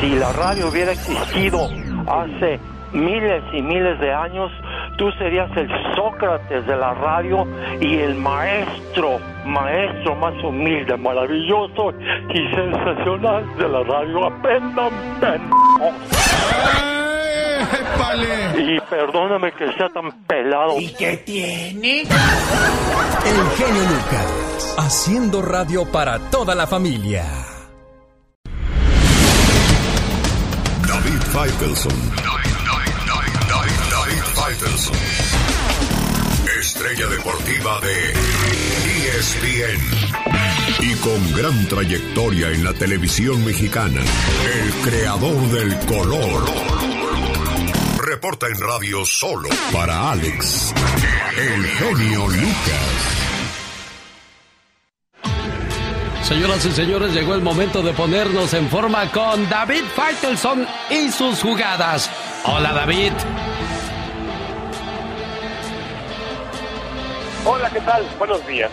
[0.00, 1.68] Si la radio hubiera existido
[2.06, 2.58] hace
[2.92, 4.50] miles y miles de años,
[4.98, 7.46] tú serías el Sócrates de la radio
[7.80, 11.92] y el maestro, maestro más humilde, maravilloso
[12.34, 14.26] y sensacional de la radio.
[14.26, 14.90] Aprendan,
[18.58, 20.78] Y perdóname que sea tan pelado.
[20.78, 22.02] ¿Y qué tiene?
[22.02, 24.41] El genio Lucas,
[24.78, 27.26] haciendo radio para toda la familia.
[30.86, 31.92] David Faitelson.
[32.16, 32.52] David.
[36.58, 38.12] Estrella deportiva de
[39.08, 39.80] ESPN.
[40.80, 44.00] Y con gran trayectoria en la televisión mexicana.
[44.00, 46.44] El creador del color
[47.98, 50.74] reporta en radio solo para Alex,
[51.36, 53.31] el genio Lucas.
[56.22, 61.42] Señoras y señores, llegó el momento de ponernos en forma con David Faitelson y sus
[61.42, 62.08] jugadas.
[62.44, 63.12] Hola David.
[67.44, 68.06] Hola, ¿qué tal?
[68.18, 68.70] Buenos días.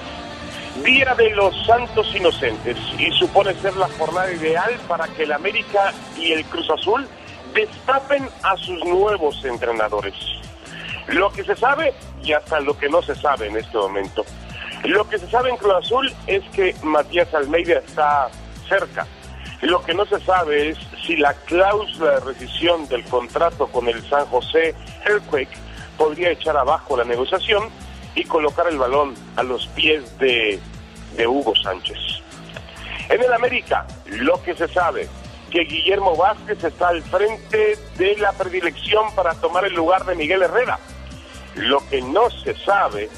[0.85, 5.91] Día de los Santos Inocentes y supone ser la jornada ideal para que el América
[6.17, 7.07] y el Cruz Azul
[7.55, 10.13] destapen a sus nuevos entrenadores.
[11.07, 14.23] Lo que se sabe y hasta lo que no se sabe en este momento.
[14.83, 18.29] Lo que se sabe en Cruz Azul es que Matías Almeida está
[18.67, 19.05] cerca.
[19.61, 24.01] Lo que no se sabe es si la cláusula de rescisión del contrato con el
[24.09, 24.73] San José
[25.05, 25.57] Earthquake
[25.97, 27.69] podría echar abajo la negociación
[28.15, 30.59] y colocar el balón a los pies de,
[31.17, 31.97] de Hugo Sánchez.
[33.09, 35.09] En el América, lo que se sabe
[35.49, 40.43] que Guillermo Vázquez está al frente de la predilección para tomar el lugar de Miguel
[40.43, 40.79] Herrera.
[41.55, 43.09] Lo que no se sabe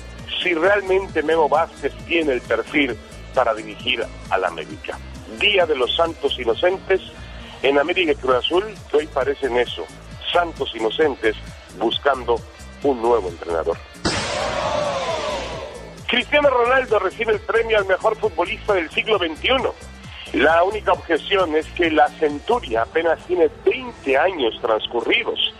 [0.41, 2.97] si realmente Memo Vázquez tiene el perfil
[3.33, 4.97] para dirigir al América.
[5.39, 7.01] Día de los Santos Inocentes
[7.63, 9.85] en América y Cruz Azul, que hoy parecen eso,
[10.31, 11.35] Santos Inocentes
[11.77, 12.39] buscando
[12.83, 13.77] un nuevo entrenador.
[16.07, 20.37] Cristiano Ronaldo recibe el premio al mejor futbolista del siglo XXI.
[20.39, 25.53] La única objeción es que la centuria apenas tiene 20 años transcurridos.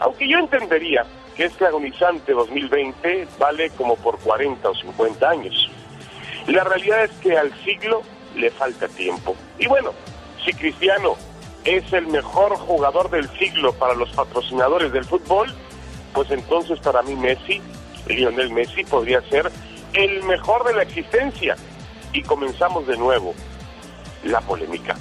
[0.00, 1.04] Aunque yo entendería
[1.36, 5.70] que este agonizante 2020 vale como por 40 o 50 años.
[6.46, 8.02] La realidad es que al siglo
[8.34, 9.36] le falta tiempo.
[9.58, 9.92] Y bueno,
[10.44, 11.16] si Cristiano
[11.64, 15.54] es el mejor jugador del siglo para los patrocinadores del fútbol,
[16.14, 17.60] pues entonces para mí Messi,
[18.06, 19.50] Lionel Messi, podría ser
[19.92, 21.56] el mejor de la existencia.
[22.12, 23.34] Y comenzamos de nuevo
[24.24, 24.96] la polémica.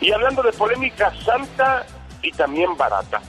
[0.00, 1.86] Y hablando de polémica santa
[2.24, 3.20] y también barata,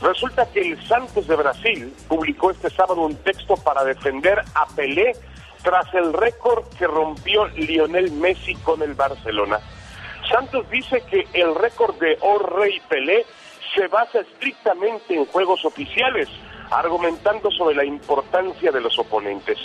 [0.00, 5.16] resulta que el Santos de Brasil publicó este sábado un texto para defender a Pelé
[5.62, 9.58] tras el récord que rompió Lionel Messi con el Barcelona.
[10.30, 13.24] Santos dice que el récord de O Rey Pelé
[13.74, 16.28] se basa estrictamente en juegos oficiales,
[16.70, 19.58] argumentando sobre la importancia de los oponentes.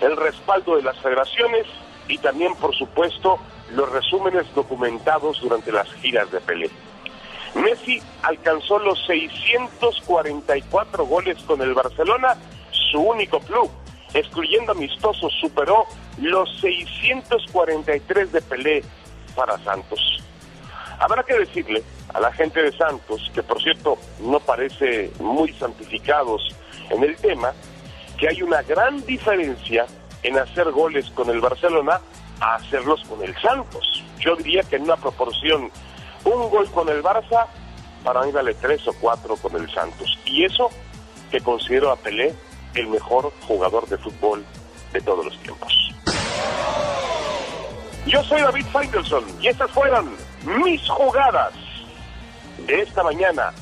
[0.00, 1.66] El respaldo de las federaciones
[2.06, 3.38] y también, por supuesto,
[3.72, 6.70] los resúmenes documentados durante las giras de Pelé.
[7.54, 12.36] Messi alcanzó los 644 goles con el Barcelona,
[12.70, 13.70] su único club,
[14.14, 15.86] excluyendo amistosos, superó
[16.20, 18.84] los 643 de Pelé
[19.34, 20.22] para Santos.
[20.98, 26.54] Habrá que decirle a la gente de Santos, que por cierto no parece muy santificados
[26.90, 27.52] en el tema,
[28.18, 29.86] que hay una gran diferencia
[30.22, 32.00] en hacer goles con el Barcelona
[32.40, 34.02] a hacerlos con el Santos.
[34.18, 35.70] Yo diría que en una proporción,
[36.24, 37.46] un gol con el Barça,
[38.04, 40.18] para mí vale tres o cuatro con el Santos.
[40.24, 40.70] Y eso
[41.30, 42.34] que considero a Pelé
[42.74, 44.44] el mejor jugador de fútbol
[44.92, 45.72] de todos los tiempos.
[48.06, 50.16] Yo soy David Faitelson y estas fueron
[50.62, 51.52] mis jugadas
[52.66, 53.52] de esta mañana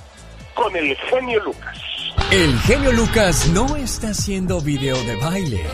[0.54, 1.78] con el genio Lucas.
[2.30, 5.64] El genio Lucas no está haciendo video de baile.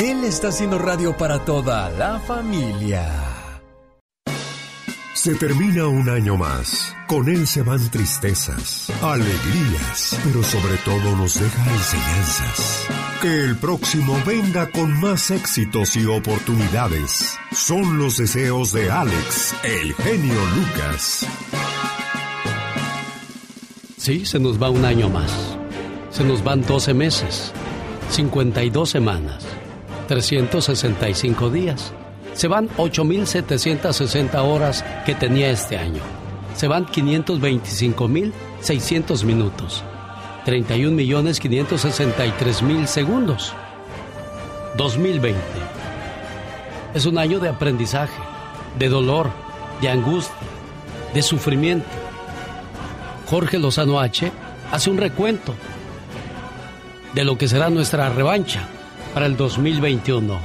[0.00, 3.10] Él está haciendo radio para toda la familia.
[5.12, 6.94] Se termina un año más.
[7.08, 12.86] Con él se van tristezas, alegrías, pero sobre todo nos deja enseñanzas.
[13.20, 17.36] Que el próximo venga con más éxitos y oportunidades.
[17.50, 21.26] Son los deseos de Alex, el genio Lucas.
[23.96, 25.58] Sí, se nos va un año más.
[26.10, 27.52] Se nos van 12 meses,
[28.10, 29.44] 52 semanas,
[30.08, 31.92] 365 días.
[32.32, 36.02] Se van 8.760 horas que tenía este año.
[36.56, 39.84] Se van 525.600 minutos.
[40.46, 43.52] 31.563.000 segundos.
[44.76, 45.38] 2020.
[46.94, 48.18] Es un año de aprendizaje,
[48.78, 49.30] de dolor,
[49.80, 50.34] de angustia,
[51.14, 51.86] de sufrimiento.
[53.26, 54.32] Jorge Lozano H
[54.72, 55.54] hace un recuento
[57.14, 58.66] de lo que será nuestra revancha
[59.18, 60.38] para el 2021.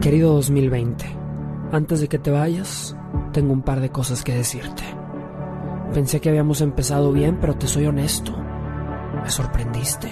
[0.00, 1.06] Querido 2020,
[1.70, 2.96] antes de que te vayas,
[3.32, 4.82] tengo un par de cosas que decirte.
[5.94, 8.36] Pensé que habíamos empezado bien, pero te soy honesto.
[9.22, 10.10] Me sorprendiste.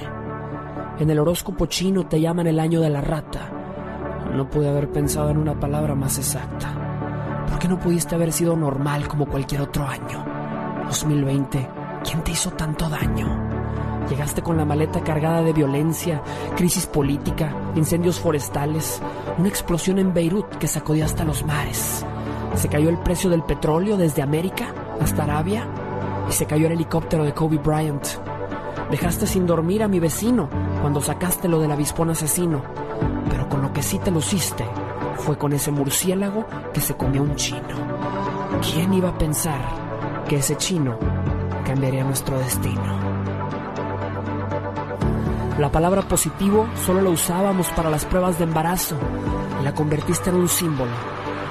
[1.00, 4.30] En el horóscopo chino te llaman el año de la rata.
[4.36, 7.44] No pude haber pensado en una palabra más exacta.
[7.50, 10.35] ¿Por qué no pudiste haber sido normal como cualquier otro año?
[10.86, 11.68] 2020,
[12.04, 13.26] ¿quién te hizo tanto daño?
[14.08, 16.22] Llegaste con la maleta cargada de violencia,
[16.56, 19.02] crisis política, incendios forestales,
[19.36, 22.04] una explosión en Beirut que sacudió hasta los mares.
[22.54, 25.66] Se cayó el precio del petróleo desde América hasta Arabia
[26.28, 28.06] y se cayó el helicóptero de Kobe Bryant.
[28.90, 30.48] Dejaste sin dormir a mi vecino
[30.80, 32.62] cuando sacaste lo del avispón asesino,
[33.28, 34.64] pero con lo que sí te luciste
[35.16, 37.74] fue con ese murciélago que se comió un chino.
[38.62, 39.85] ¿Quién iba a pensar
[40.26, 40.98] que ese chino
[41.64, 42.82] cambiaría nuestro destino?
[45.58, 48.96] La palabra positivo solo la usábamos para las pruebas de embarazo
[49.60, 50.92] y la convertiste en un símbolo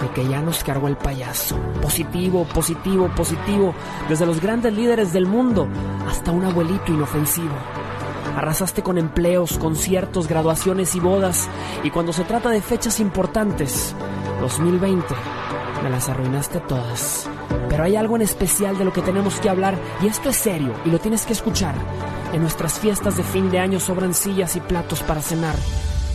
[0.02, 1.58] de que ya nos cargó el payaso.
[1.82, 3.74] Positivo, positivo, positivo,
[4.10, 5.68] desde los grandes líderes del mundo
[6.08, 7.56] hasta un abuelito inofensivo.
[8.36, 11.48] Arrasaste con empleos, conciertos, graduaciones y bodas
[11.84, 13.96] y cuando se trata de fechas importantes,
[14.42, 15.06] 2020,
[15.86, 17.30] me las arruinaste todas.
[17.70, 20.74] Pero hay algo en especial de lo que tenemos que hablar y esto es serio
[20.84, 21.76] y lo tienes que escuchar.
[22.34, 25.56] En nuestras fiestas de fin de año sobran sillas y platos para cenar.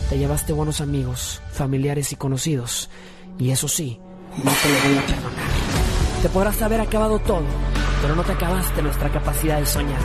[0.09, 2.91] Te llevaste buenos amigos, familiares y conocidos.
[3.39, 4.01] Y eso sí,
[4.39, 5.51] no te lo voy a perdonar.
[6.21, 7.45] Te podrás haber acabado todo,
[8.03, 10.01] pero no te acabaste nuestra capacidad de soñar.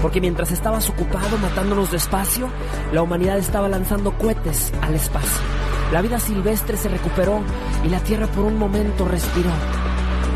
[0.00, 2.48] Porque mientras estabas ocupado matándonos despacio,
[2.92, 5.67] la humanidad estaba lanzando cohetes al espacio.
[5.92, 7.40] La vida silvestre se recuperó
[7.84, 9.50] y la Tierra por un momento respiró.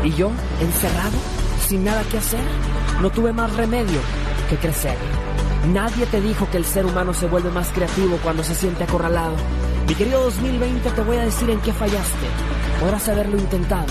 [0.03, 1.17] Y yo, encerrado,
[1.67, 2.41] sin nada que hacer,
[3.01, 3.99] no tuve más remedio
[4.49, 4.97] que crecer.
[5.71, 9.35] Nadie te dijo que el ser humano se vuelve más creativo cuando se siente acorralado.
[9.87, 12.27] Mi querido 2020, te voy a decir en qué fallaste.
[12.79, 13.85] Podrás haberlo intentado,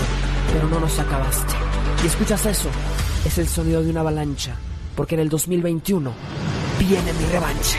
[0.51, 1.53] pero no nos acabaste.
[2.03, 2.69] Y escuchas eso,
[3.25, 4.55] es el sonido de una avalancha,
[4.95, 6.11] porque en el 2021
[6.77, 7.77] viene mi revancha.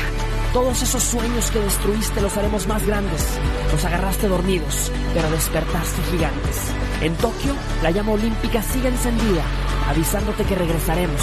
[0.55, 3.27] Todos esos sueños que destruiste los haremos más grandes.
[3.73, 6.71] Los agarraste dormidos, pero despertaste gigantes.
[7.01, 9.43] En Tokio, la llama olímpica sigue encendida,
[9.89, 11.21] avisándote que regresaremos.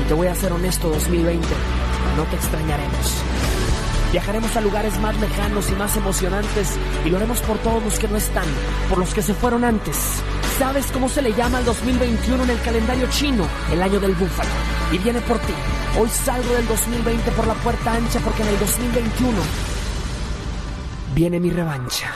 [0.00, 1.44] Y te voy a ser honesto 2020,
[2.16, 3.14] no te extrañaremos.
[4.12, 8.06] Viajaremos a lugares más lejanos y más emocionantes y lo haremos por todos los que
[8.06, 8.46] no están,
[8.88, 9.96] por los que se fueron antes.
[10.56, 13.44] ¿Sabes cómo se le llama al 2021 en el calendario chino?
[13.72, 14.77] El año del búfalo.
[14.90, 15.52] Y viene por ti.
[15.98, 19.38] Hoy salgo del 2020 por la puerta ancha porque en el 2021
[21.14, 22.12] viene mi revancha.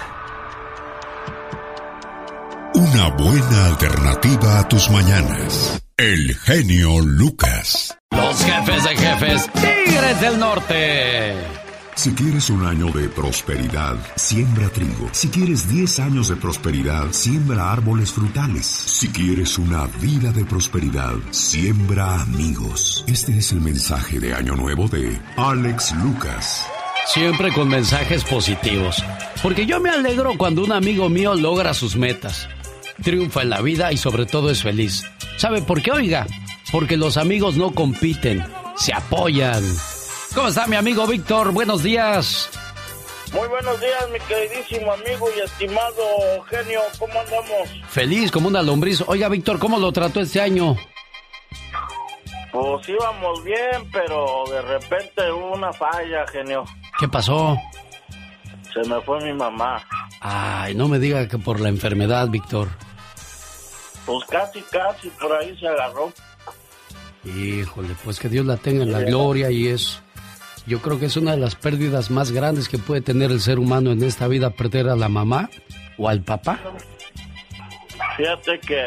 [2.74, 5.82] Una buena alternativa a tus mañanas.
[5.97, 7.97] El genio Lucas.
[8.11, 11.61] Los jefes de jefes, Tigres del Norte.
[12.02, 15.08] Si quieres un año de prosperidad, siembra trigo.
[15.12, 18.66] Si quieres 10 años de prosperidad, siembra árboles frutales.
[18.66, 23.04] Si quieres una vida de prosperidad, siembra amigos.
[23.06, 26.66] Este es el mensaje de Año Nuevo de Alex Lucas.
[27.06, 28.96] Siempre con mensajes positivos.
[29.40, 32.48] Porque yo me alegro cuando un amigo mío logra sus metas.
[33.00, 35.04] Triunfa en la vida y sobre todo es feliz.
[35.36, 35.92] ¿Sabe por qué?
[35.92, 36.26] Oiga,
[36.72, 39.62] porque los amigos no compiten, se apoyan.
[40.34, 41.52] ¿Cómo está mi amigo Víctor?
[41.52, 42.48] Buenos días.
[43.34, 46.80] Muy buenos días, mi queridísimo amigo y estimado genio.
[46.98, 47.68] ¿Cómo andamos?
[47.88, 49.02] Feliz como una lombriz.
[49.06, 50.76] Oiga, Víctor, ¿cómo lo trató este año?
[52.50, 56.64] Pues íbamos bien, pero de repente hubo una falla, genio.
[56.98, 57.56] ¿Qué pasó?
[58.72, 59.86] Se me fue mi mamá.
[60.20, 62.68] Ay, no me diga que por la enfermedad, Víctor.
[64.06, 66.10] Pues casi, casi, por ahí se agarró.
[67.24, 70.02] Híjole, pues que Dios la tenga en la gloria y es
[70.66, 73.59] yo creo que es una de las pérdidas más grandes que puede tener el ser
[73.59, 75.51] humano en esta vida, perder a la mamá
[75.98, 76.59] o al papá.
[78.16, 78.84] Fíjate que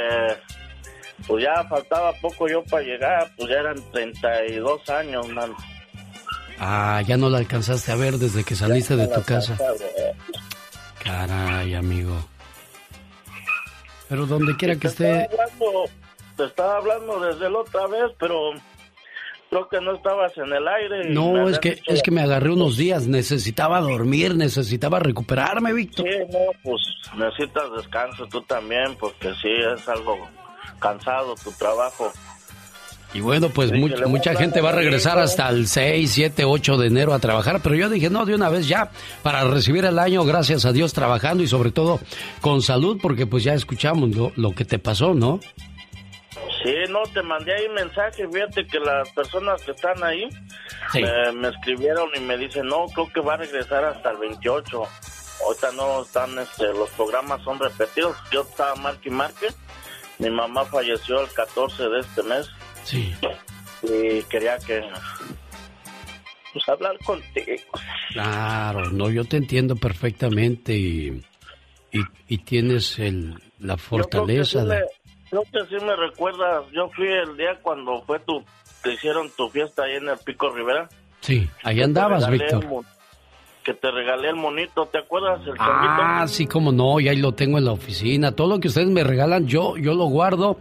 [1.27, 5.55] pues ya faltaba poco yo para llegar, pues ya eran 32 años, mano.
[6.59, 9.57] Ah, ya no la alcanzaste a ver desde que saliste de tu casa.
[11.03, 12.15] Caray, amigo.
[14.07, 15.27] Pero donde quiera que esté...
[16.37, 18.51] te estaba hablando desde la otra vez, pero
[19.55, 21.09] creo que no estabas en el aire.
[21.09, 26.05] No, es que, es que me agarré unos días, necesitaba dormir, necesitaba recuperarme, Víctor.
[26.05, 26.81] Sí, no, pues
[27.17, 30.17] necesitas descanso tú también, porque sí, es algo
[30.79, 32.11] cansado tu trabajo.
[33.13, 37.13] Y bueno, pues mucha gente va a regresar hasta el 6, 7, 8 de enero
[37.13, 38.91] a trabajar, pero yo dije, no, de una vez ya,
[39.23, 42.01] para recibir el año, gracias a Dios, trabajando y sobre todo
[42.41, 45.39] con salud, porque pues ya escuchamos lo, lo que te pasó, ¿no?
[46.65, 50.27] Sí, no, te mandé ahí mensaje, fíjate que las personas que están ahí
[51.35, 54.81] me, escribieron y me dicen, no, creo que va a regresar hasta el 28.
[55.45, 58.17] Ahorita no están, este, los programas son repetidos.
[58.31, 59.47] Yo estaba marque y marque.
[60.17, 62.49] Mi mamá falleció el 14 de este mes.
[62.83, 63.13] Sí.
[63.83, 64.81] Y quería que,
[66.51, 67.61] pues, hablar contigo.
[68.09, 71.21] Claro, no, yo te entiendo perfectamente y,
[72.27, 74.77] y, tienes el, la fortaleza de...
[74.77, 74.94] Creo que sí
[75.85, 78.43] me recuerdas, yo fui el día cuando fue tu,
[78.83, 80.89] te hicieron tu fiesta ahí en el Pico Rivera.
[81.21, 82.65] Sí, ahí andabas, Víctor.
[83.63, 85.41] Que te regalé el monito, ¿te acuerdas?
[85.47, 88.31] El ah, sí, como no, y ahí lo tengo en la oficina.
[88.31, 90.57] Todo lo que ustedes me regalan, yo, yo lo guardo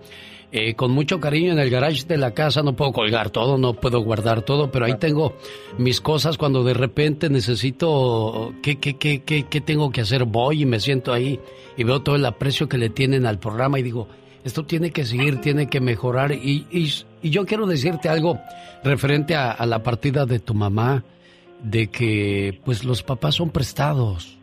[0.52, 2.62] eh, con mucho cariño en el garage de la casa.
[2.62, 5.36] No puedo colgar todo, no puedo guardar todo, pero ahí tengo
[5.76, 10.24] mis cosas cuando de repente necesito, ¿qué, qué, qué, qué, qué tengo que hacer?
[10.24, 11.38] Voy y me siento ahí
[11.76, 14.08] y veo todo el aprecio que le tienen al programa y digo,
[14.44, 16.32] esto tiene que seguir, tiene que mejorar.
[16.32, 18.38] Y, y, yo quiero decirte algo
[18.84, 21.02] referente a, la partida de tu mamá,
[21.62, 24.36] de que pues los papás son prestados.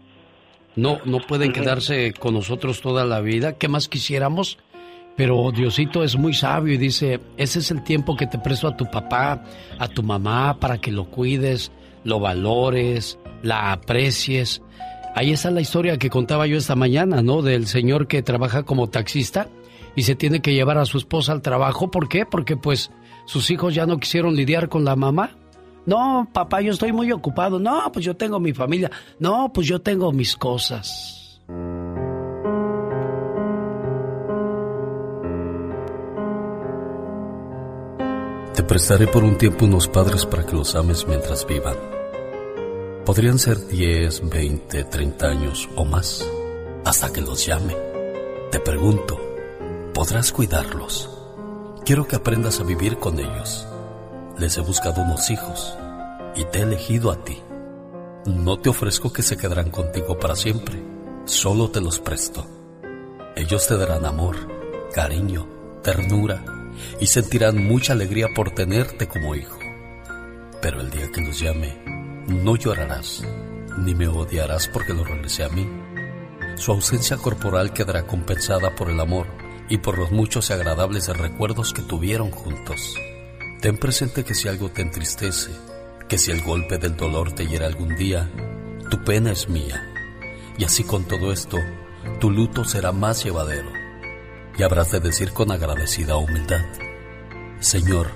[0.75, 3.53] No, no pueden quedarse con nosotros toda la vida.
[3.53, 4.57] ¿Qué más quisiéramos?
[5.15, 8.77] Pero Diosito es muy sabio y dice, ese es el tiempo que te presto a
[8.77, 9.43] tu papá,
[9.77, 11.71] a tu mamá, para que lo cuides,
[12.03, 14.63] lo valores, la aprecies.
[15.13, 17.43] Ahí está la historia que contaba yo esta mañana, ¿no?
[17.43, 19.47] Del señor que trabaja como taxista
[19.95, 21.91] y se tiene que llevar a su esposa al trabajo.
[21.91, 22.25] ¿Por qué?
[22.25, 22.91] Porque pues
[23.25, 25.37] sus hijos ya no quisieron lidiar con la mamá.
[25.85, 27.59] No, papá, yo estoy muy ocupado.
[27.59, 28.91] No, pues yo tengo mi familia.
[29.19, 31.41] No, pues yo tengo mis cosas.
[38.53, 41.75] Te prestaré por un tiempo unos padres para que los ames mientras vivan.
[43.05, 46.29] Podrían ser 10, 20, 30 años o más,
[46.85, 47.75] hasta que los llame.
[48.51, 49.30] Te pregunto,
[49.93, 51.09] podrás cuidarlos.
[51.85, 53.67] Quiero que aprendas a vivir con ellos.
[54.37, 55.77] Les he buscado unos hijos
[56.35, 57.41] y te he elegido a ti.
[58.25, 60.81] No te ofrezco que se quedarán contigo para siempre,
[61.25, 62.47] solo te los presto.
[63.35, 64.37] Ellos te darán amor,
[64.93, 65.47] cariño,
[65.83, 66.43] ternura
[66.99, 69.57] y sentirán mucha alegría por tenerte como hijo.
[70.61, 71.81] Pero el día que los llame,
[72.27, 73.23] no llorarás,
[73.77, 75.67] ni me odiarás porque lo regresé a mí.
[76.55, 79.41] Su ausencia corporal quedará compensada por el amor
[79.71, 82.93] y por los muchos y agradables recuerdos que tuvieron juntos.
[83.61, 85.49] Ten presente que si algo te entristece,
[86.09, 88.29] que si el golpe del dolor te hiera algún día,
[88.89, 89.81] tu pena es mía.
[90.57, 91.57] Y así con todo esto,
[92.19, 93.71] tu luto será más llevadero.
[94.57, 96.65] Y habrás de decir con agradecida humildad,
[97.61, 98.07] Señor,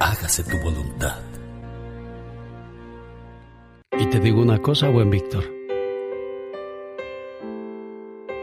[0.00, 1.22] hágase tu voluntad.
[3.98, 5.44] Y te digo una cosa, buen Víctor.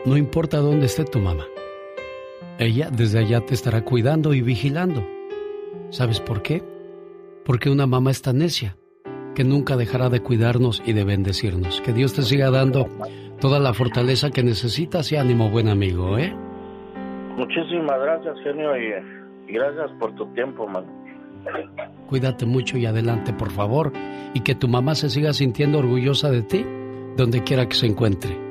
[0.05, 1.45] No importa dónde esté tu mamá.
[2.61, 5.03] Ella desde allá te estará cuidando y vigilando.
[5.89, 6.61] ¿Sabes por qué?
[7.43, 8.77] Porque una mamá está necia
[9.33, 11.81] que nunca dejará de cuidarnos y de bendecirnos.
[11.81, 12.85] Que Dios te siga dando
[13.39, 16.35] toda la fortaleza que necesitas y ánimo, buen amigo, ¿eh?
[17.35, 20.85] Muchísimas gracias, genio, y, y gracias por tu tiempo, man.
[22.09, 23.91] Cuídate mucho y adelante, por favor,
[24.35, 26.63] y que tu mamá se siga sintiendo orgullosa de ti,
[27.17, 28.50] donde quiera que se encuentre.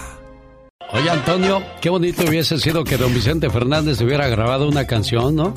[0.93, 5.53] Oye, Antonio, qué bonito hubiese sido que don Vicente Fernández hubiera grabado una canción, ¿no?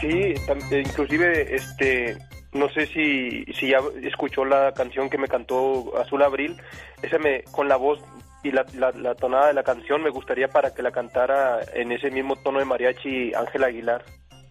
[0.00, 2.18] Sí, eh, inclusive, este,
[2.52, 6.56] no sé si, si ya escuchó la canción que me cantó Azul Abril,
[7.02, 8.00] esa me, con la voz
[8.42, 11.92] y la, la, la tonada de la canción me gustaría para que la cantara en
[11.92, 14.04] ese mismo tono de mariachi Ángel Aguilar.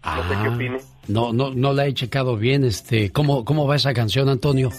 [0.03, 0.77] No sé qué Ah, opine.
[1.07, 4.69] No, no, no la he checado bien, este, ¿cómo, cómo va esa canción, Antonio?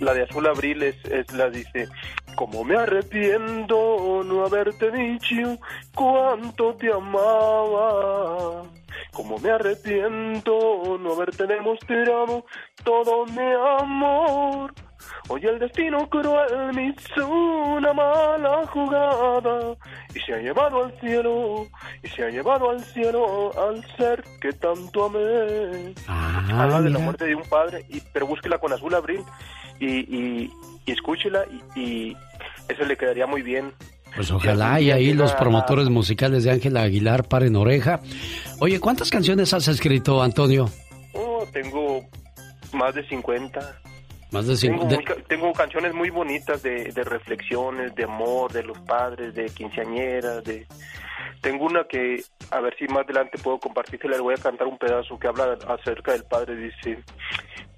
[0.00, 1.88] La de Azul Abril es, es la dice,
[2.36, 5.58] como me arrepiento no haberte dicho
[5.94, 8.62] cuánto te amaba.
[9.12, 12.44] Como me arrepiento no haberte demostrado
[12.84, 14.72] todo mi amor.
[15.28, 19.76] Hoy el destino cruel me hizo una mala jugada
[20.14, 21.66] y se ha llevado al cielo,
[22.02, 25.94] y se ha llevado al cielo al ser que tanto amé.
[26.06, 26.98] Habla de la mira.
[26.98, 29.22] muerte de un padre, y, pero búsquela con Azul Abril
[29.78, 30.52] y, y,
[30.86, 32.16] y escúchela y, y
[32.68, 33.72] eso le quedaría muy bien.
[34.14, 38.00] Pues ojalá y ahí los promotores musicales de Ángela Aguilar paren oreja.
[38.60, 40.68] Oye, ¿cuántas canciones has escrito, Antonio?
[41.14, 42.04] Oh, tengo
[42.74, 43.80] más de 50.
[44.32, 49.34] Más de Tengo, de- canciones muy bonitas de, de reflexiones, de amor, de los padres,
[49.34, 50.66] de quinceañeras, de...
[51.40, 54.78] Tengo una que, a ver si más adelante puedo compartirte, le voy a cantar un
[54.78, 57.02] pedazo que habla acerca del padre, dice...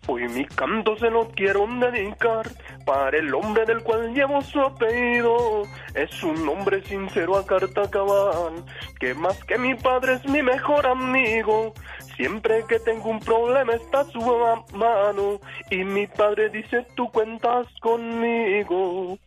[0.07, 2.47] Hoy mi canto se lo quiero dedicar
[2.85, 5.63] para el hombre del cual llevo su apellido.
[5.95, 8.53] Es un hombre sincero a carta cabal,
[9.01, 11.73] que más que mi padre es mi mejor amigo.
[12.17, 17.67] Siempre que tengo un problema está su ma- mano y mi padre dice tú cuentas
[17.81, 19.19] conmigo.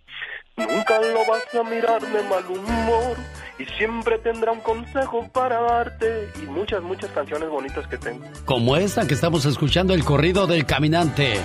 [0.56, 3.16] Nunca lo vas a mirar de mal humor
[3.60, 8.26] y siempre tendrá un consejo para darte y muchas, muchas canciones bonitas que tengo.
[8.46, 11.40] Como esta que estamos escuchando, el corrido del caminante.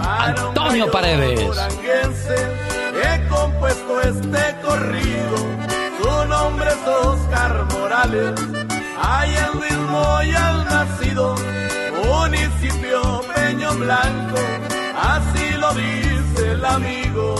[0.00, 1.40] Antonio Paredes.
[3.04, 5.36] he compuesto este corrido.
[6.02, 8.40] Su nombre es Oscar Morales.
[9.04, 11.34] Hay el ritmo y el nacido,
[12.04, 14.38] municipio Peño Blanco.
[14.96, 17.34] Así lo dice el amigo.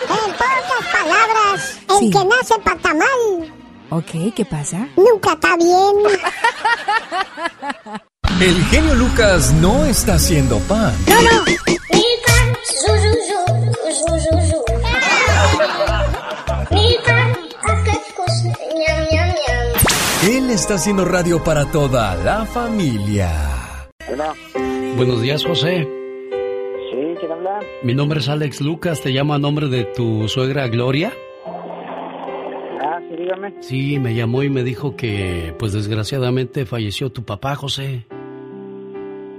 [0.10, 2.10] en pocas palabras, el Sí.
[2.10, 3.54] que nace patamal,
[3.90, 4.88] Ok, ¿qué pasa?
[4.98, 5.94] Nunca está bien.
[8.42, 10.94] El genio Lucas no está haciendo pan.
[11.08, 11.46] No, no.
[20.26, 23.30] Él está haciendo radio para toda la familia.
[24.95, 25.85] Buenos días, José.
[26.91, 27.60] Sí, ¿quién habla?
[27.81, 31.11] Mi nombre es Alex Lucas, te llamo a nombre de tu suegra Gloria.
[31.45, 33.53] Ah, sí, dígame.
[33.60, 38.06] Sí, me llamó y me dijo que, pues desgraciadamente falleció tu papá, José.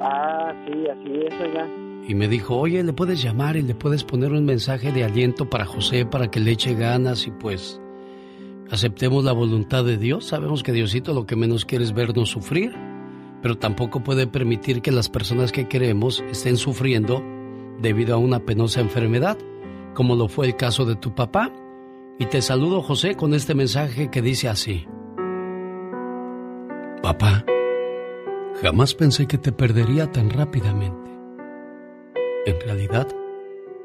[0.03, 1.84] Ah, sí, así es, oiga.
[2.07, 5.49] Y me dijo, oye, le puedes llamar y le puedes poner un mensaje de aliento
[5.49, 7.81] para José para que le eche ganas y pues
[8.71, 10.27] aceptemos la voluntad de Dios.
[10.27, 12.75] Sabemos que Diosito lo que menos quiere es vernos sufrir,
[13.41, 17.23] pero tampoco puede permitir que las personas que queremos estén sufriendo
[17.81, 19.39] debido a una penosa enfermedad,
[19.95, 21.53] como lo fue el caso de tu papá.
[22.19, 24.87] Y te saludo, José, con este mensaje que dice así.
[27.03, 27.45] Papá,
[28.63, 31.14] jamás pensé que te perdería tan rápidamente.
[32.47, 33.09] En realidad,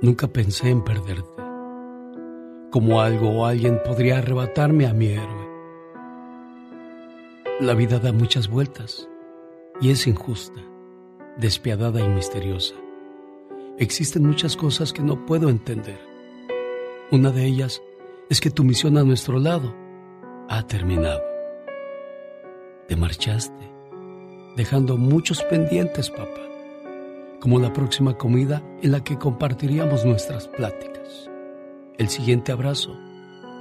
[0.02, 1.44] nunca pensé en perderte.
[2.72, 5.49] Como algo o alguien podría arrebatarme a mi héroe.
[7.61, 9.07] La vida da muchas vueltas
[9.80, 10.60] y es injusta,
[11.38, 12.76] despiadada y misteriosa.
[13.77, 15.99] Existen muchas cosas que no puedo entender.
[17.11, 17.81] Una de ellas
[18.30, 19.73] es que tu misión a nuestro lado
[20.49, 21.22] ha terminado.
[22.90, 23.72] Te marchaste,
[24.57, 26.48] dejando muchos pendientes, papá,
[27.39, 31.29] como la próxima comida en la que compartiríamos nuestras pláticas,
[31.97, 32.95] el siguiente abrazo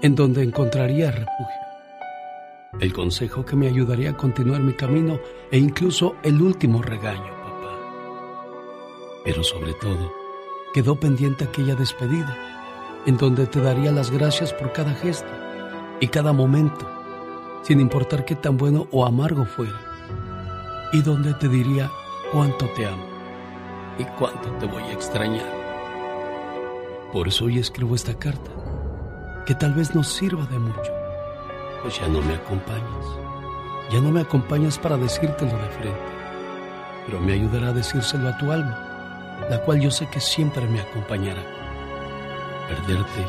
[0.02, 1.68] en donde encontraría refugio,
[2.80, 5.18] el consejo que me ayudaría a continuar mi camino
[5.50, 7.78] e incluso el último regaño, papá.
[9.24, 10.12] Pero sobre todo,
[10.74, 12.36] quedó pendiente aquella despedida
[13.06, 15.30] en donde te daría las gracias por cada gesto
[16.00, 16.88] y cada momento,
[17.62, 19.80] sin importar qué tan bueno o amargo fuera,
[20.92, 21.90] y donde te diría
[22.32, 23.07] cuánto te amo
[23.98, 25.46] y cuánto te voy a extrañar.
[27.12, 28.50] Por eso hoy escribo esta carta,
[29.44, 30.92] que tal vez nos sirva de mucho,
[31.82, 33.06] pues ya no me acompañas,
[33.90, 36.00] ya no me acompañas para decírtelo de frente,
[37.06, 40.80] pero me ayudará a decírselo a tu alma, la cual yo sé que siempre me
[40.80, 41.42] acompañará.
[42.68, 43.24] Perderte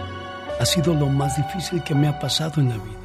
[0.60, 3.00] ha sido lo más difícil que me ha pasado en la vida.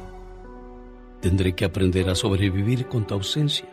[1.21, 3.67] Tendré que aprender a sobrevivir con tu ausencia.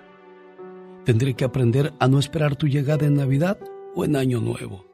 [1.05, 3.59] Tendré que aprender a no esperar tu llegada en Navidad
[3.95, 4.85] o en Año Nuevo.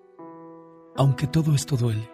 [0.97, 2.11] Aunque todo esto duele,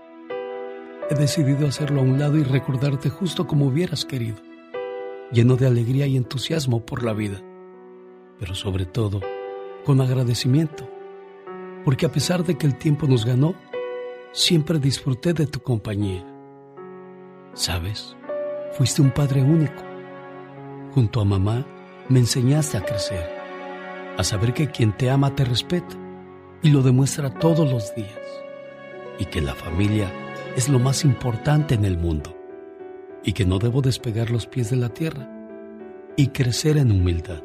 [1.10, 4.36] he decidido hacerlo a un lado y recordarte justo como hubieras querido,
[5.32, 7.40] lleno de alegría y entusiasmo por la vida,
[8.38, 9.20] pero sobre todo
[9.84, 10.88] con agradecimiento,
[11.84, 13.54] porque a pesar de que el tiempo nos ganó,
[14.32, 16.24] siempre disfruté de tu compañía.
[17.52, 18.16] Sabes,
[18.72, 19.82] fuiste un padre único.
[20.92, 21.66] Junto a mamá
[22.08, 23.30] me enseñaste a crecer,
[24.16, 26.03] a saber que quien te ama te respeta
[26.64, 28.18] y lo demuestra todos los días,
[29.18, 30.10] y que la familia
[30.56, 32.34] es lo más importante en el mundo,
[33.22, 35.28] y que no debo despegar los pies de la tierra
[36.16, 37.42] y crecer en humildad,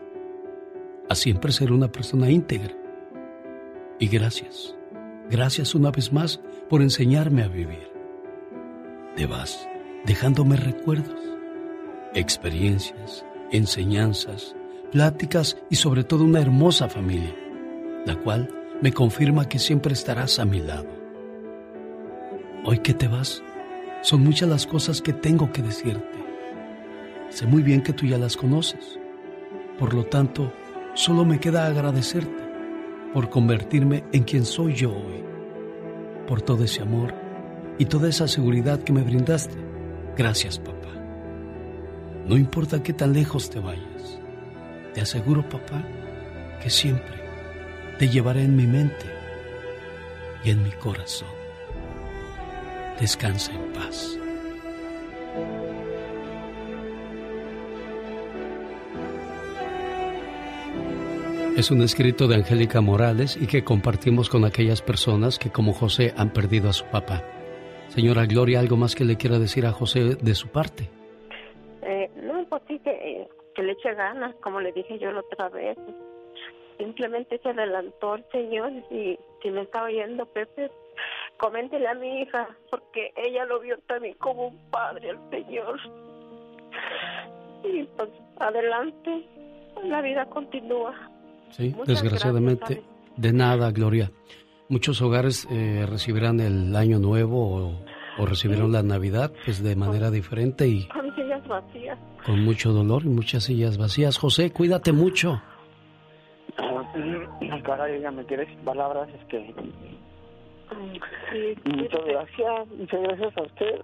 [1.10, 2.74] a siempre ser una persona íntegra.
[4.00, 4.74] Y gracias,
[5.30, 6.40] gracias una vez más
[6.70, 7.92] por enseñarme a vivir.
[9.18, 9.68] Te vas
[10.06, 11.20] dejándome recuerdos,
[12.14, 14.56] experiencias, enseñanzas,
[14.94, 17.36] pláticas y sobre todo una hermosa familia,
[18.06, 20.88] la cual me confirma que siempre estarás a mi lado.
[22.64, 23.44] Hoy que te vas,
[24.02, 26.18] son muchas las cosas que tengo que decirte.
[27.30, 28.98] Sé muy bien que tú ya las conoces.
[29.78, 30.54] Por lo tanto,
[30.94, 32.44] solo me queda agradecerte
[33.14, 35.24] por convertirme en quien soy yo hoy
[36.28, 37.14] por todo ese amor
[37.80, 39.56] y toda esa seguridad que me brindaste.
[40.16, 40.94] Gracias, papá.
[42.26, 44.20] No importa qué tan lejos te vayas,
[44.94, 45.84] te aseguro, papá,
[46.62, 47.19] que siempre
[48.00, 49.06] te llevaré en mi mente
[50.46, 51.28] y en mi corazón.
[52.98, 54.18] Descansa en paz.
[61.58, 66.14] Es un escrito de Angélica Morales y que compartimos con aquellas personas que como José
[66.16, 67.22] han perdido a su papá.
[67.90, 70.90] Señora Gloria, ¿algo más que le quiera decir a José de su parte?
[71.82, 75.50] Eh, no, pues sí, que, que le eche ganas, como le dije yo la otra
[75.50, 75.78] vez.
[76.80, 80.72] Simplemente se adelantó el Señor y si me está oyendo Pepe,
[81.38, 85.78] coméntele a mi hija, porque ella lo vio también como un padre al Señor.
[87.66, 89.26] Y pues adelante,
[89.84, 90.96] la vida continúa.
[91.52, 92.86] Sí, Muchas desgraciadamente, gracias,
[93.18, 94.12] de nada, Gloria.
[94.70, 97.86] Muchos hogares eh, recibirán el año nuevo o,
[98.20, 102.00] o recibirán la Navidad pues de manera diferente y sí sillas vacías.
[102.26, 104.18] Con mucho dolor y muchas sillas vacías.
[104.18, 105.42] José, cuídate mucho.
[107.64, 109.54] Caray, ya me quedé sin palabras, es que...
[111.32, 113.82] Sí, Muchas gracias, muchas gracias a usted,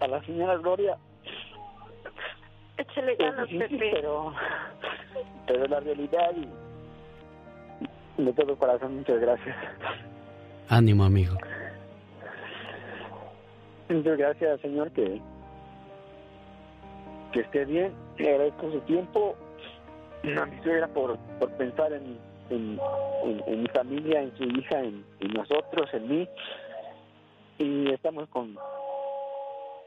[0.00, 0.96] a la señora Gloria.
[2.76, 3.90] Échale ganas, Sí, Pepe.
[3.92, 4.32] Pero,
[5.46, 9.56] pero la realidad y de todo corazón, muchas gracias.
[10.68, 11.36] Ánimo, amigo.
[13.88, 15.20] Muchas gracias, señor, que,
[17.32, 17.92] que esté bien.
[18.18, 19.36] Le agradezco su tiempo.
[20.22, 22.18] A mi suegra por, por pensar en,
[22.50, 22.80] en,
[23.62, 26.28] mi familia, en su hija, en, en nosotros, en mí.
[27.58, 28.56] Y estamos con,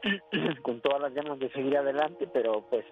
[0.62, 2.84] con todas las ganas de seguir adelante, pero pues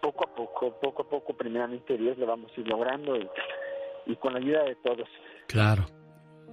[0.00, 3.28] poco a poco, poco a poco, primeramente Dios lo vamos a ir logrando y,
[4.06, 5.08] y con la ayuda de todos.
[5.48, 5.86] Claro.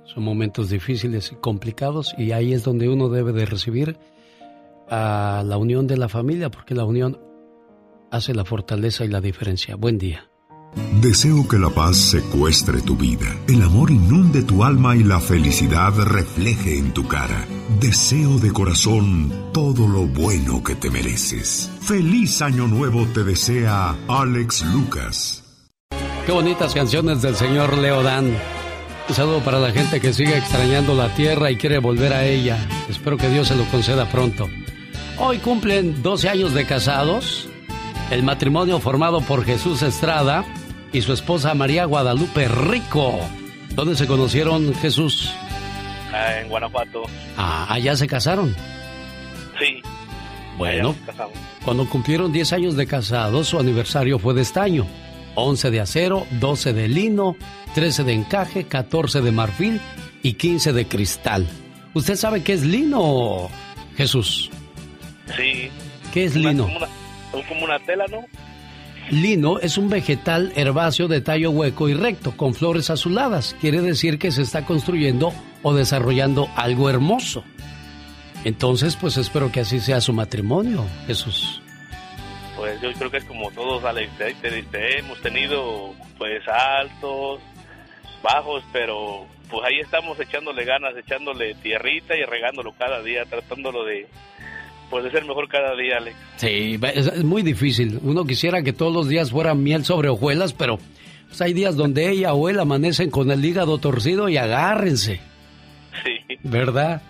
[0.06, 3.98] Son momentos difíciles y complicados y ahí es donde uno debe de recibir
[4.90, 7.20] a la unión de la familia porque la unión
[8.10, 9.76] hace la fortaleza y la diferencia.
[9.76, 10.31] Buen día.
[10.76, 15.94] Deseo que la paz secuestre tu vida, el amor inunde tu alma y la felicidad
[15.98, 17.46] refleje en tu cara.
[17.80, 21.70] Deseo de corazón todo lo bueno que te mereces.
[21.82, 25.44] Feliz año nuevo te desea Alex Lucas.
[26.26, 28.38] Qué bonitas canciones del señor Leodán.
[29.10, 32.66] Un saludo para la gente que sigue extrañando la tierra y quiere volver a ella.
[32.88, 34.48] Espero que Dios se lo conceda pronto.
[35.18, 37.50] Hoy cumplen 12 años de casados.
[38.10, 40.46] El matrimonio formado por Jesús Estrada
[40.94, 43.20] y su esposa María Guadalupe Rico.
[43.76, 45.32] ¿Dónde se conocieron Jesús?
[46.14, 47.04] Ah, en Guanajuato.
[47.38, 48.56] Ah, allá se casaron.
[49.60, 49.82] Sí.
[50.58, 50.94] Bueno,
[51.64, 54.86] cuando cumplieron 10 años de casados, su aniversario fue de estaño.
[55.36, 57.38] 11 de acero, 12 de lino,
[57.74, 59.80] 13 de encaje, 14 de marfil
[60.22, 61.48] y 15 de cristal.
[61.94, 63.50] ¿Usted sabe qué es lino,
[63.96, 64.50] Jesús?
[65.38, 65.70] Sí.
[66.14, 66.64] ¿Qué es Una- lino?
[66.66, 66.88] Como una,
[67.48, 68.26] como una tela, ¿no?
[69.12, 73.56] Lino es un vegetal herbáceo de tallo hueco y recto, con flores azuladas.
[73.60, 75.34] Quiere decir que se está construyendo
[75.64, 77.44] o desarrollando algo hermoso.
[78.46, 81.62] Entonces, pues espero que así sea su matrimonio, Jesús.
[82.56, 84.12] Pues yo creo que es como todos, Alex.
[84.18, 84.34] Te-
[84.64, 87.42] te- Hemos tenido pues altos,
[88.24, 94.08] bajos, pero pues ahí estamos echándole ganas, echándole tierrita y regándolo cada día, tratándolo de
[94.92, 96.16] pues de ser mejor cada día, Alex.
[96.36, 98.00] Sí, es, es muy difícil.
[98.04, 100.78] Uno quisiera que todos los días fueran miel sobre hojuelas, pero
[101.28, 105.20] pues, hay días donde ella o él amanecen con el hígado torcido y agárrense,
[106.04, 106.38] Sí.
[106.44, 107.02] ¿verdad?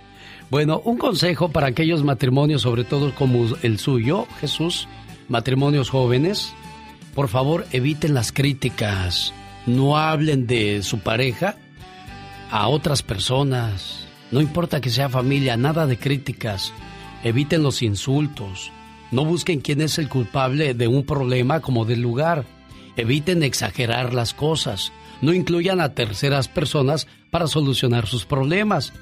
[0.50, 4.88] Bueno, un consejo para aquellos matrimonios, sobre todo como el suyo, Jesús,
[5.30, 6.54] matrimonios jóvenes,
[7.16, 9.34] por favor eviten las críticas,
[9.66, 11.56] no hablen de su pareja
[12.52, 16.74] a otras personas, no importa que sea familia, nada de críticas,
[17.24, 18.72] eviten los insultos,
[19.12, 22.46] no busquen quién es el culpable de un problema como del lugar,
[22.96, 24.92] eviten exagerar las cosas,
[25.22, 28.94] no incluyan a terceras personas para solucionar sus problemas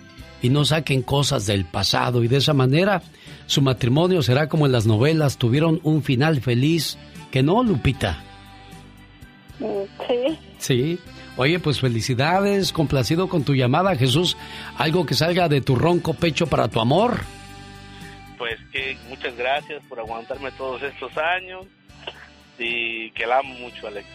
[0.41, 3.04] y no saquen cosas del pasado y de esa manera
[3.46, 6.98] su matrimonio será como en las novelas, tuvieron un final feliz,
[7.32, 8.24] que no, Lupita.
[9.60, 10.38] Sí.
[10.58, 11.00] Sí.
[11.38, 14.36] Oye, pues felicidades, complacido con tu llamada, Jesús.
[14.78, 17.22] Algo que salga de tu ronco pecho para tu amor.
[18.40, 21.68] Pues que muchas gracias por aguantarme todos estos años
[22.57, 24.07] y que la amo mucho, Alex.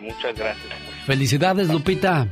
[0.00, 0.74] Muchas gracias.
[1.06, 2.26] Felicidades, Lupita.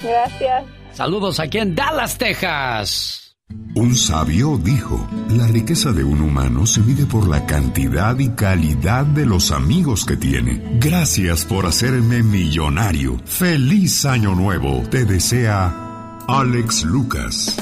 [0.00, 0.64] Gracias.
[0.92, 3.36] Saludos aquí en Dallas, Texas.
[3.74, 9.04] Un sabio dijo, la riqueza de un humano se mide por la cantidad y calidad
[9.06, 10.60] de los amigos que tiene.
[10.78, 13.18] Gracias por hacerme millonario.
[13.24, 14.82] Feliz año nuevo.
[14.90, 17.56] Te desea Alex Lucas.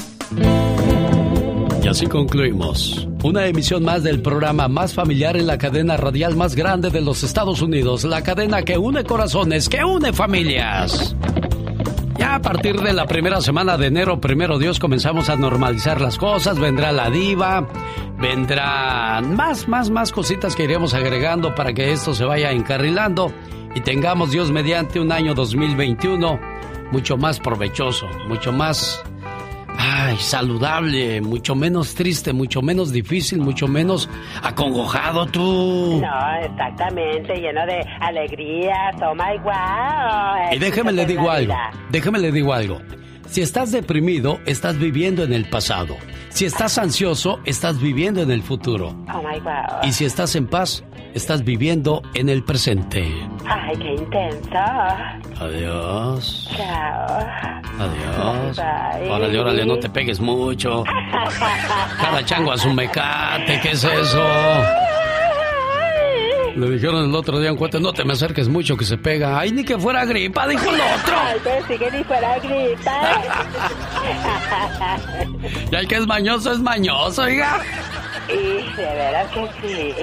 [1.81, 3.07] Y así concluimos.
[3.23, 7.23] Una emisión más del programa más familiar en la cadena radial más grande de los
[7.23, 8.03] Estados Unidos.
[8.03, 11.15] La cadena que une corazones, que une familias.
[12.17, 16.17] Ya a partir de la primera semana de enero, primero Dios, comenzamos a normalizar las
[16.17, 16.59] cosas.
[16.59, 17.65] Vendrá la diva,
[18.19, 23.31] vendrán más, más, más cositas que iremos agregando para que esto se vaya encarrilando
[23.73, 26.39] y tengamos Dios mediante un año 2021
[26.91, 29.03] mucho más provechoso, mucho más
[29.79, 34.09] ay, saludable, mucho menos triste, mucho menos difícil, mucho menos
[34.43, 36.01] acongojado tú.
[36.01, 40.53] No, exactamente, lleno de alegrías, oh my wow.
[40.53, 41.55] Y déjeme le digo algo,
[41.89, 42.79] déjeme le digo algo.
[43.27, 45.95] Si estás deprimido, estás viviendo en el pasado.
[46.29, 48.89] Si estás ansioso, estás viviendo en el futuro.
[49.13, 49.83] Oh my wow.
[49.83, 50.83] Y si estás en paz,
[51.13, 53.11] estás viviendo en el presente.
[53.45, 54.49] Ay, qué intenso.
[55.39, 56.49] Adiós.
[56.55, 57.27] Chao.
[57.79, 58.59] Adiós.
[59.09, 60.83] Órale, órale, no te pegues mucho.
[62.01, 64.23] Cada chango a su mecate, ¿qué es eso?
[66.55, 69.39] Le dijeron el otro día en cuenta, no te me acerques mucho que se pega.
[69.39, 71.15] Ay, ni que fuera gripa, dijo el otro.
[71.17, 73.21] Ay, pero sí que ni fuera gripa.
[75.71, 77.61] y el que es mañoso es mañoso, oiga.
[78.27, 79.93] Y de veras que sí.